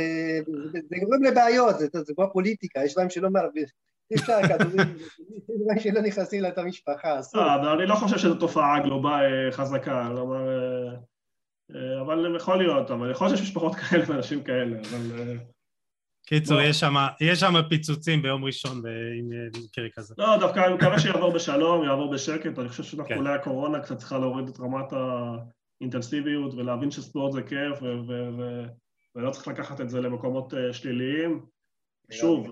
[0.90, 3.66] זה גורם לבעיות, זה כמו פוליטיקה, יש דברים שלא מערבים.
[4.12, 4.98] אי אפשר כדורים,
[5.80, 7.42] שלא נכנסים לאותה משפחה, אסור.
[7.42, 10.10] לא, אני לא חושב שזו תופעה גלובלית אה, חזקה,
[11.76, 15.38] אה, אבל יכול להיות, אבל יכול להיות שיש משפחות כאלה ואנשים כאלה, אבל...
[16.26, 16.62] קיצור,
[17.22, 18.78] יש שם פיצוצים ביום ראשון
[19.20, 19.30] עם
[19.66, 20.14] מקרה כזה.
[20.18, 23.18] לא, דווקא אני מקווה שיעבור בשלום, יעבור בשקט, אני חושב שדווקא כן.
[23.18, 24.94] אולי הקורונה קצת צריכה להוריד את רמת
[25.82, 28.66] אינטנסיביות ולהבין שספורט זה כיף ו- ו- ו-
[29.16, 31.46] ולא צריך לקחת את זה למקומות uh, שליליים.
[32.12, 32.48] שוב,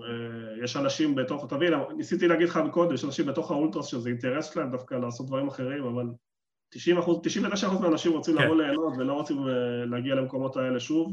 [0.62, 4.70] יש אנשים בתוך, תבין, ניסיתי להגיד לך קודם, יש אנשים בתוך האולטרס שזה אינטרס שלהם
[4.70, 6.06] דווקא לעשות דברים אחרים, אבל
[6.68, 8.44] 90 אחוז, 99 אחוז מהאנשים רוצים כן.
[8.44, 9.46] לבוא ליהנות ולא רוצים
[9.90, 11.12] להגיע למקומות האלה שוב.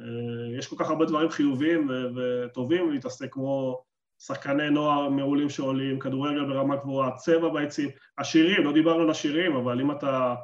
[0.00, 3.82] Uh, יש כל כך הרבה דברים חיוביים וטובים להתעסק כמו
[4.18, 9.80] שחקני נוער מעולים שעולים, כדורגל ברמה גבוהה, צבע ביציעים, השירים, לא דיברנו על השירים, אבל
[9.80, 10.34] אם אתה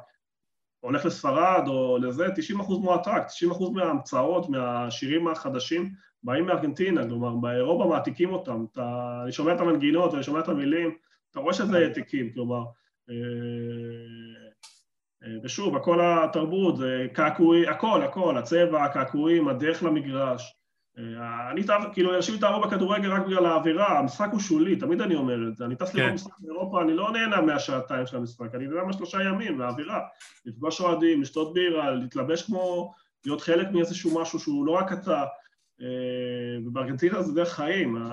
[0.79, 3.21] הולך לספרד או לזה, 90% מועתק,
[3.51, 5.93] 90% מההמצאות, מהשירים החדשים
[6.23, 10.97] באים מארגנטינה, כלומר באירופה מעתיקים אותם, אתה, אני שומע את המנגינות ואני שומע את המילים,
[11.31, 12.63] אתה רואה שזה העתיקים, כלומר,
[13.09, 14.42] אה, אה,
[15.43, 20.55] ושוב, הכל התרבות, זה קעקועי, הכל, הכל, הצבע, הקעקועים, הדרך למגרש,
[20.97, 21.63] אה, אני,
[21.93, 25.65] כאילו, אנשים התאהבו בכדורגל רק בגלל האווירה, המשחק הוא שולי, תמיד אני אומר את זה.
[25.65, 25.99] אני טס כן.
[25.99, 29.99] לראות משחק באירופה, אני לא נהנה מהשעתיים של המשחק, אני נהנה מהשלושה ימים, מהאווירה.
[30.45, 32.91] לפגוש אוהדים, לשתות בירה, להתלבש כמו,
[33.25, 35.23] להיות חלק מאיזשהו משהו שהוא לא רק אתה.
[35.81, 37.97] אה, ובארגנטינה זה דרך חיים.
[37.97, 38.03] אה,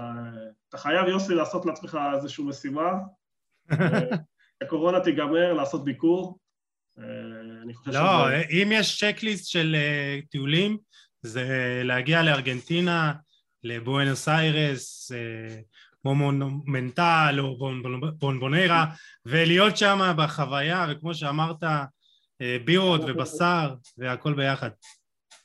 [0.69, 2.93] אתה חייב, יוסי, לעשות לעצמך איזושהי משימה.
[4.62, 6.39] הקורונה תיגמר, לעשות ביקור.
[7.62, 8.43] אני חושב לא, שזה...
[8.51, 9.77] אם יש צ'קליסט של
[10.31, 10.78] טיולים,
[11.22, 11.44] זה
[11.85, 13.12] להגיע לארגנטינה,
[13.62, 15.12] לבואנוס איירס,
[16.02, 17.59] כמו מונומנטל או
[18.18, 18.86] בונבונרה,
[19.27, 21.62] ולהיות שם בחוויה, וכמו שאמרת,
[22.43, 24.70] אה, בירות ובשר והכל ביחד.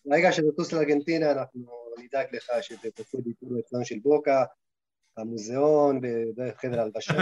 [0.06, 1.62] ברגע שתטוס לארגנטינה אנחנו
[2.04, 4.44] נדאג לך שתעשו ביקור אצלנו של בוקה,
[5.18, 6.02] המוזיאון,
[6.36, 7.14] בחדר הלבשה.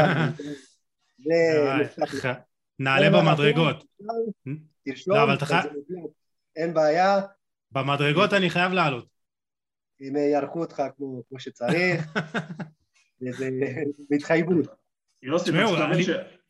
[2.80, 3.86] נעלה במדרגות.
[4.86, 5.16] תרשום,
[6.56, 7.20] אין בעיה,
[7.72, 9.06] במדרגות אני חייב לעלות.
[10.02, 12.14] אם יערכו אותך כמו, כמו שצריך,
[13.22, 13.50] וזה
[14.10, 14.66] בהתחייבות.
[15.24, 16.06] יוסי, אתה צריך להבין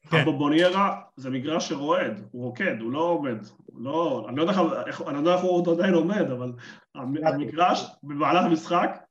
[0.10, 3.38] שהבובוניירה זה מגרש שרועד, הוא רוקד, הוא לא עומד.
[3.74, 6.54] לא, אני לא יודע איך הוא עוד עדיין עומד, אבל
[7.26, 9.04] המגרש במהלך המשחק,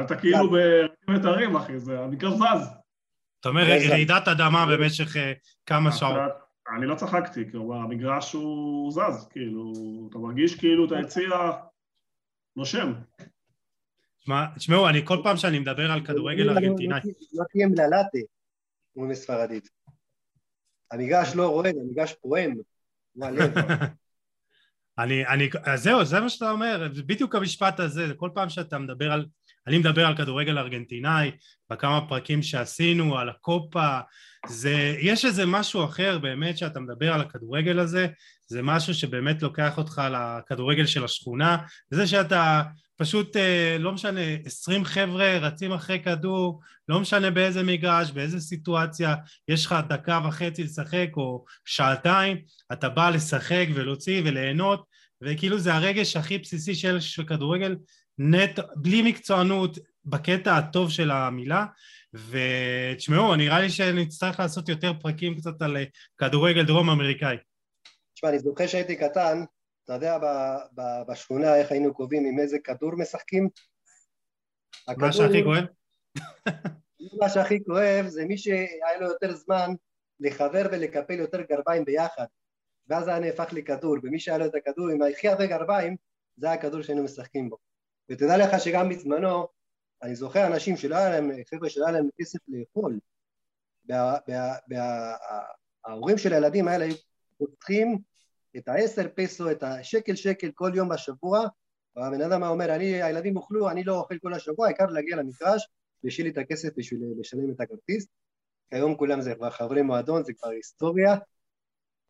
[0.00, 2.81] אתה כאילו ברכבת הרים, אחי, זה המגרש זז.
[3.42, 5.32] אתה אומר רעידת אדמה במשך אה,
[5.66, 6.18] כמה שעות.
[6.76, 9.72] אני לא צחקתי, כלומר, המגרש הוא זז, כאילו,
[10.10, 11.28] אתה מרגיש כאילו את היציע
[12.56, 12.92] נושם.
[14.56, 17.00] תשמעו, אני כל פעם שאני מדבר על כדורגל ארגנטינאי...
[17.32, 18.18] לא תהיה מללטה,
[18.96, 19.68] אומרים בספרדית.
[20.90, 22.54] המגרש לא רועד, המגרש פועם,
[23.14, 23.26] כמו.
[24.98, 29.12] אני, אני, אז זהו, זה מה שאתה אומר, בדיוק המשפט הזה, כל פעם שאתה מדבר
[29.12, 29.26] על,
[29.66, 31.30] אני מדבר על כדורגל ארגנטינאי,
[31.70, 33.98] בכמה פרקים שעשינו, על הקופה,
[34.48, 38.06] זה, יש איזה משהו אחר באמת שאתה מדבר על הכדורגל הזה,
[38.46, 41.56] זה משהו שבאמת לוקח אותך לכדורגל של השכונה,
[41.90, 42.62] זה שאתה
[42.96, 49.14] פשוט, אה, לא משנה, עשרים חבר'ה רצים אחרי כדור, לא משנה באיזה מגרש, באיזה סיטואציה,
[49.48, 52.36] יש לך דקה וחצי לשחק או שעתיים,
[52.72, 54.84] אתה בא לשחק ולהוציא וליהנות,
[55.22, 57.76] וכאילו זה הרגש הכי בסיסי של, של כדורגל,
[58.18, 61.66] נט, בלי מקצוענות, בקטע הטוב של המילה,
[62.14, 65.76] ותשמעו, נראה לי שנצטרך לעשות יותר פרקים קצת על
[66.18, 67.36] כדורגל דרום אמריקאי.
[68.14, 69.44] תשמע, אני זוכר שהייתי קטן,
[69.84, 70.18] אתה יודע
[71.08, 73.48] בשכונה איך היינו קובעים עם איזה כדור משחקים?
[74.96, 75.64] מה שהכי כואב?
[77.20, 79.70] מה שהכי כואב זה מי שהיה לו יותר זמן
[80.20, 82.26] לחבר ולקפל יותר גרביים ביחד
[82.88, 85.96] ואז היה נהפך לכדור ומי שהיה לו את הכדור עם הכי הרבה גרביים
[86.36, 87.56] זה היה הכדור שהיינו משחקים בו
[88.12, 89.46] ותדע לך שגם בזמנו
[90.02, 92.98] אני זוכר אנשים שלא היה להם, חבר'ה שלא היה להם כסף לאכול.
[95.84, 96.94] ההורים של הילדים האלה היו
[97.38, 97.98] פותחים
[98.56, 101.46] את העשר פסו, את השקל שקל כל יום בשבוע,
[101.96, 105.68] והבן אדם אומר, אני, הילדים אוכלו, אני לא אוכל כל השבוע, העיקר להגיע למגרש,
[106.04, 108.06] וישאיר לי את הכסף בשביל לשלם את הכרטיס.
[108.70, 111.16] כיום כולם זה כבר חברי מועדון, זה כבר היסטוריה,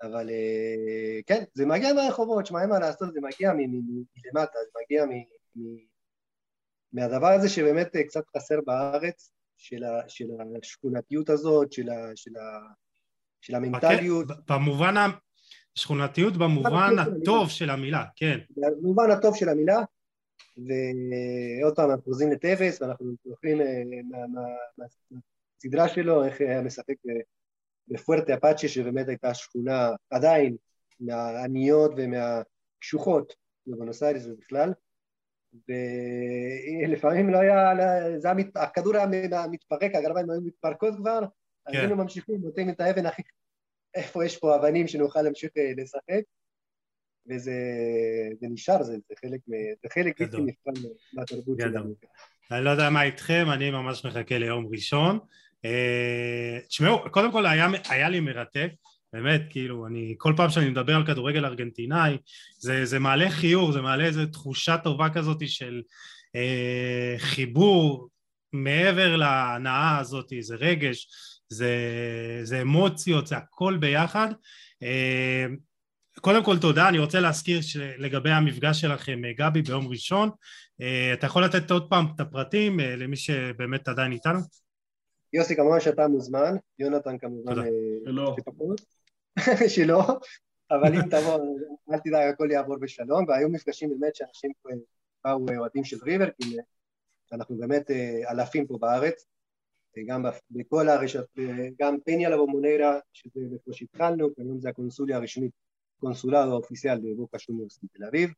[0.03, 5.05] אבל אה, כן, זה מגיע מהרחובות, שמע, אין מה לעשות, זה מגיע מלמטה, זה מגיע
[6.93, 9.85] מהדבר הזה שבאמת אה, קצת חסר בארץ, של,
[10.63, 11.73] השכונתיות הזאת,
[13.41, 14.27] של המנטליות.
[14.51, 14.95] במובן
[15.75, 18.39] שכונתיות במובן הטוב של המילה, כן.
[18.57, 19.79] במובן הטוב של המילה,
[20.57, 23.83] ועוד פעם אנחנו חוזרים לטווס ואנחנו זוכרים אה,
[24.79, 26.95] מהסדרה שלו, איך היה משחק
[27.89, 30.57] בפוארטה אפאצ'ה שבאמת הייתה שכונה עדיין
[31.01, 33.35] מהעניות ומהקשוחות
[33.67, 34.73] בבונוס איירס ובכלל
[35.69, 37.73] ולפעמים לא היה,
[38.19, 39.07] זה היה, הכדור היה
[39.51, 41.21] מתפרק, הגרביים היו מתפרקות כבר,
[41.67, 41.79] אז כן.
[41.79, 43.23] היינו ממשיכים, נותנים את האבן הכי
[43.95, 46.23] איפה יש פה אבנים שנוכל להמשיך אה, לשחק,
[47.31, 47.53] וזה
[48.41, 49.41] זה נשאר, זה, זה חלק,
[49.83, 51.95] זה חלק בלתי נפרד מהתרבות שלנו.
[52.51, 55.19] אני לא יודע מה איתכם, אני ממש מחכה ליום ראשון.
[55.65, 58.71] אה, תשמעו, קודם כל היה, היה לי מרתק,
[59.13, 62.17] באמת, כאילו, אני, כל פעם שאני מדבר על כדורגל ארגנטינאי,
[62.59, 65.83] זה, זה מעלה חיור, זה מעלה איזו תחושה טובה כזאת של
[66.37, 68.09] אה, חיבור
[68.53, 71.09] מעבר להנאה הזאת, זה רגש,
[71.49, 71.77] זה,
[72.43, 74.29] זה אמוציות, זה הכל ביחד.
[74.83, 75.47] אה,
[76.21, 77.61] קודם כל תודה, אני רוצה להזכיר
[77.99, 80.31] לגבי המפגש שלכם, אה, גבי, ביום ראשון.
[80.81, 84.39] אה, אתה יכול לתת עוד פעם את הפרטים אה, למי שבאמת עדיין איתנו?
[85.33, 87.55] יוסי, כמובן שאתה מוזמן, יונתן כמובן...
[88.05, 88.37] שלא.
[89.75, 90.01] שלא,
[90.71, 91.39] אבל אם תבוא,
[91.93, 94.51] אל תדאג, הכל יעבור בשלום, והיו מפגשים באמת שאנשים
[95.25, 96.57] באו אוהדים של ריבר, כי
[97.33, 97.91] אנחנו באמת
[98.31, 99.27] אלפים פה בארץ,
[100.07, 101.25] גם בכל הרשת,
[101.79, 105.53] גם פניה לבומונרה, שזה איפה שהתחלנו, כיום זה הקונסוליה הרשמית
[106.01, 108.31] קונסולר אופיסיאל בבוקה שוניורס בתל אביב,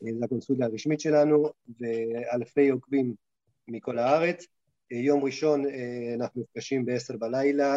[0.00, 1.48] זו הקונסוליה הרשמית שלנו
[1.80, 3.14] ואלפי עוקבים
[3.68, 4.46] מכל הארץ.
[4.90, 5.64] יום ראשון
[6.14, 7.74] אנחנו נפגשים בעשר בלילה,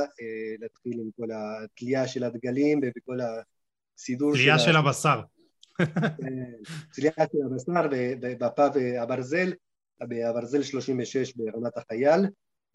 [0.60, 3.18] להתחיל עם כל התלייה של הדגלים וכל
[3.98, 4.40] הסידור של...
[4.42, 5.22] תלייה של הבשר.
[6.94, 7.88] תלייה של הבשר
[8.22, 9.54] בפאב הברזל,
[10.02, 12.26] בברזל 36 ברמת החייל,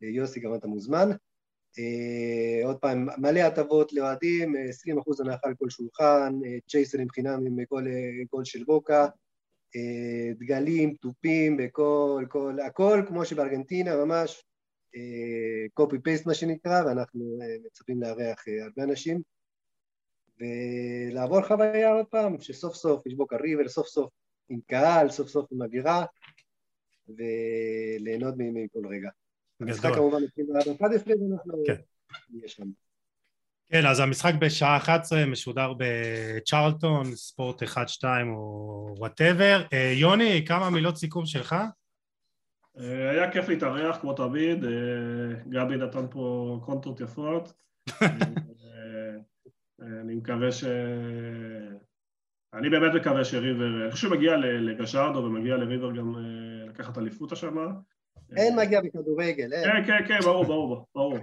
[0.00, 1.10] יוסי גם אתה מוזמן.
[1.78, 7.40] אה, עוד פעם, מלא הטבות לאוהדים, 20 אחוז הנחה על כל שולחן, אה, צ'ייסרים חינם
[7.56, 7.84] מכל
[8.32, 9.08] גול של בוקה, אה,
[10.38, 14.44] דגלים, תופים, בכל, כל, הכל כמו שבארגנטינה ממש,
[15.74, 19.22] קופי פייסט מה שנקרא, ואנחנו מצפים לארח הרבה אנשים
[20.40, 24.10] ולעבור חוויה עוד פעם, שסוף סוף יש בוקה ריבר, סוף סוף
[24.48, 26.04] עם קהל, סוף סוף עם אווירה
[27.08, 29.08] וליהנות מכל רגע.
[29.60, 31.62] המשחק כמובן התחיל עד 11 ואנחנו
[32.30, 32.70] נהיה שם.
[33.72, 38.04] כן, אז המשחק בשעה 11 משודר בצ'רלטון, ספורט 1-2
[38.34, 39.62] או וואטאבר.
[39.72, 41.56] אה, יוני, כמה מילות סיכום שלך?
[42.78, 44.64] אה, היה כיף להתארח, כמו תמיד.
[44.64, 44.70] אה,
[45.48, 47.52] גבי נתן פה קונטרות יפות.
[49.82, 50.64] אני מקווה ש...
[52.54, 56.14] אני באמת מקווה שריבר, אני חושב שמגיע לגשרדו ומגיע לריבר גם
[56.68, 57.66] לקחת אליפות השנה.
[58.36, 59.64] אין מגיע בכדורגל, אין.
[59.64, 61.18] כן, כן, כן, ברור, ברור, ברור.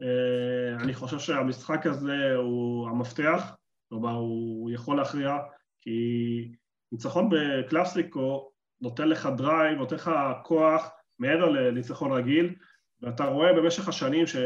[0.00, 3.56] אה, אני חושב שהמשחק הזה הוא המפתח,
[3.88, 5.38] כלומר הוא יכול להכריע,
[5.80, 6.52] כי
[6.92, 8.50] ניצחון בקלאסיקו
[8.80, 10.10] נותן לך דרייב, נותן לך
[10.42, 12.54] כוח מעבר לניצחון רגיל,
[13.00, 14.36] ואתה רואה במשך השנים ש...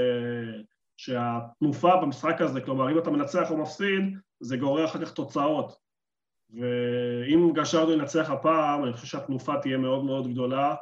[0.97, 5.77] שהתנופה במשחק הזה, כלומר אם אתה מנצח או מפסיד, זה גורר אחר כך תוצאות.
[6.51, 10.75] ואם גשרדו ינצח הפעם, אני חושב שהתנופה תהיה מאוד מאוד גדולה,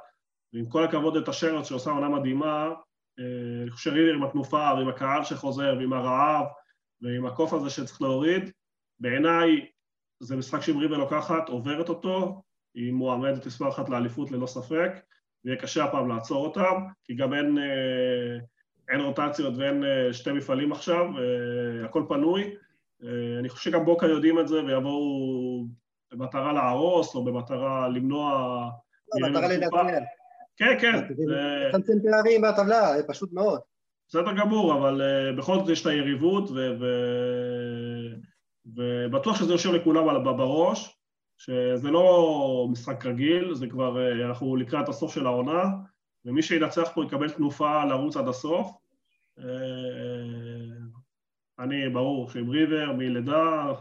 [0.53, 2.71] ועם כל הכבוד לטאז'רס שעושה עונה מדהימה,
[3.19, 6.47] אני חושב שריבר עם התנופה ועם הקהל שחוזר ועם הרעב
[7.03, 8.51] ועם הקוף הזה שצריך להוריד,
[9.01, 9.67] בעיניי
[10.21, 12.43] זה משחק שאם ריבר לוקחת, עוברת אותו,
[12.75, 14.93] היא מועמדת מספר אחת לאליפות ללא ספק,
[15.45, 18.39] ויהיה קשה הפעם לעצור אותם, כי גם אין, אה,
[18.89, 21.07] אין רוטציות ואין אה, שתי מפעלים עכשיו,
[21.85, 22.55] הכל פנוי.
[23.39, 25.67] אני חושב שגם בוקה יודעים את זה ויבואו
[26.13, 28.31] במטרה להרוס או במטרה למנוע...
[29.21, 29.69] לא, במטרה לנצח.
[30.57, 30.93] כן, כן.
[31.27, 33.61] לצמצם פערים בטבלה, פשוט מאוד.
[34.09, 36.51] בסדר גמור, אבל uh, בכל זאת יש את היריבות,
[38.67, 40.99] ובטוח שזה יושב לכולם בראש,
[41.39, 45.65] שזה לא משחק רגיל, זה כבר, uh, אנחנו לקראת הסוף של העונה,
[46.25, 48.71] ומי שינצח פה יקבל תנופה לרוץ עד הסוף.
[49.39, 49.43] Uh,
[51.59, 53.73] אני, ברור, שעם ריבר, מלידה.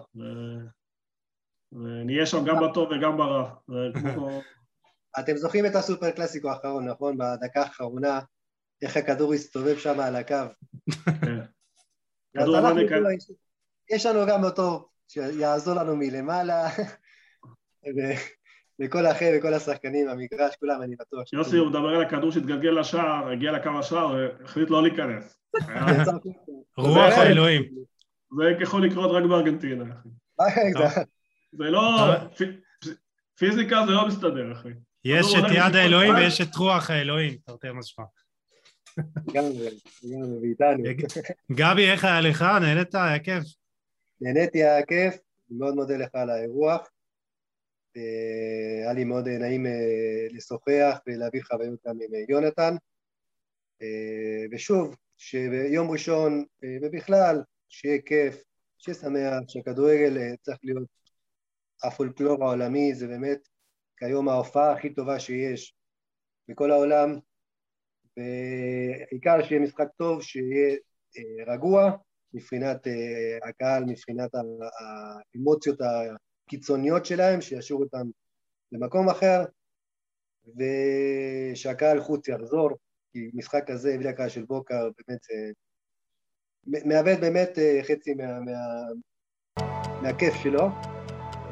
[1.72, 3.50] ונהיה שם גם בטוב וגם ברע.
[5.20, 7.18] אתם זוכרים את הסופר קלאסיקו האחרון, נכון?
[7.18, 8.20] בדקה האחרונה,
[8.82, 10.36] איך הכדור הסתובב שם על הקו.
[12.36, 12.82] אז אנחנו,
[13.92, 16.70] יש לנו גם אותו שיעזור לנו מלמעלה,
[18.82, 21.34] וכל האחר וכל השחקנים במגרש, כולם אני בטוח.
[21.34, 25.38] יוסי, הוא מדבר על הכדור שהתגלגל לשער, הגיע לקו השער והחליט לא להיכנס.
[26.78, 27.64] רוח האלוהים.
[28.38, 29.96] זה יכול לקרות רק בארגנטינה,
[30.40, 30.60] אחי.
[31.52, 31.82] זה לא...
[33.38, 34.70] פיזיקה זה לא מסתדר, אחי.
[35.06, 38.06] יש את יד האלוהים ויש את רוח האלוהים, תרתי משמע.
[39.28, 39.80] לגמרי,
[40.42, 40.84] ואיתנו.
[41.52, 42.46] גבי, איך היה לך?
[42.62, 42.96] נהנית?
[42.96, 43.44] היה כיף.
[44.22, 45.16] נהניתי, היה כיף,
[45.50, 46.90] מאוד מודה לך על האירוח.
[47.96, 52.76] היה לי מאוד נעים אה, לשוחח ולהביא חוויות גם עם אה, יונתן.
[53.82, 56.46] אה, ושוב, שביום ראשון,
[56.82, 58.44] ובכלל, שיהיה כיף,
[58.78, 60.88] שיהיה שמח, שהכדורגל צריך להיות
[61.84, 63.48] הפולקלור העולמי, זה באמת
[64.06, 65.76] כיום ההופעה הכי טובה שיש
[66.48, 67.20] בכל העולם,
[68.18, 70.76] ועיקר שיהיה משחק טוב, שיהיה
[71.18, 71.92] אה, רגוע
[72.34, 74.32] מבחינת אה, הקהל, מבחינת
[75.36, 78.08] האמוציות הקיצוניות שלהם, שישאירו אותם
[78.72, 79.44] במקום אחר,
[80.58, 82.70] ושהקהל חוץ יחזור,
[83.14, 85.52] כי משחק כזה בלי הקהל של בוקר באמת זה
[86.86, 87.50] מאבד באמת
[87.88, 88.54] חצי מה, מה,
[90.02, 90.93] מהכיף שלו,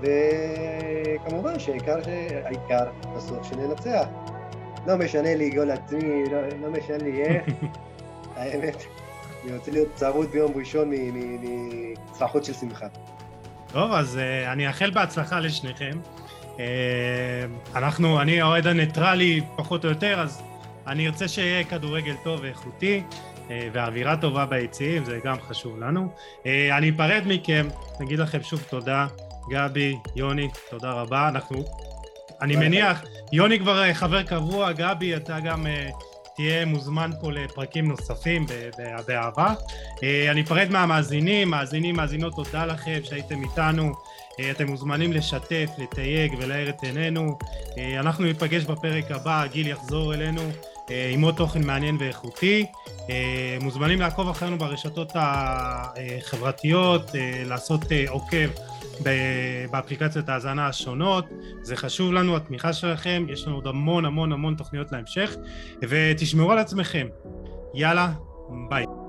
[0.02, 1.98] וכמובן שהעיקר,
[2.46, 4.08] העיקר בסוף שננצח.
[4.88, 7.44] לא משנה לי גול עצמי, לא, לא משנה לי איך,
[8.36, 8.84] האמת,
[9.44, 10.92] אני רוצה להיות צרוד ביום ראשון
[12.12, 12.88] מצרחות של שמחה.
[13.68, 16.00] טוב, אז uh, אני אאחל בהצלחה לשניכם.
[16.56, 16.60] Uh,
[17.76, 20.42] אנחנו, אני האוהד הניטרלי פחות או יותר, אז
[20.88, 23.04] אני ארצה שיהיה כדורגל טוב ואיכותי.
[23.50, 26.10] אה, ואווירה טובה ביציעים, זה גם חשוב לנו.
[26.46, 27.68] אני אפרד מכם,
[28.00, 29.08] נגיד לכם שוב תודה.
[29.50, 31.28] גבי, יוני, תודה רבה.
[31.28, 31.64] אנחנו...
[32.42, 35.66] אני מניח, יוני כבר אה, חבר קבוע, גבי, אתה גם
[36.36, 38.46] תהיה מוזמן פה לפרקים נוספים
[39.08, 39.54] באהבה.
[40.32, 43.92] אני אפרד מהמאזינים, מאזינים, מאזינות, תודה לכם שהייתם איתנו.
[44.52, 47.38] אתם מוזמנים לשתף, לתייג ולהאיר את עינינו.
[48.00, 50.42] אנחנו ניפגש בפרק הבא, גיל יחזור אלינו.
[50.92, 52.66] אה, עם עוד תוכן מעניין ואיכותי.
[53.10, 58.48] אה, מוזמנים לעקוב אחרינו ברשתות החברתיות, אה, לעשות עוקב
[59.72, 61.26] באפליקציות ההאזנה השונות.
[61.62, 65.36] זה חשוב לנו, התמיכה שלכם, יש לנו עוד המון המון המון תוכניות להמשך,
[65.90, 67.08] ותשמרו על עצמכם.
[67.74, 68.14] יאללה,
[68.70, 69.01] ביי.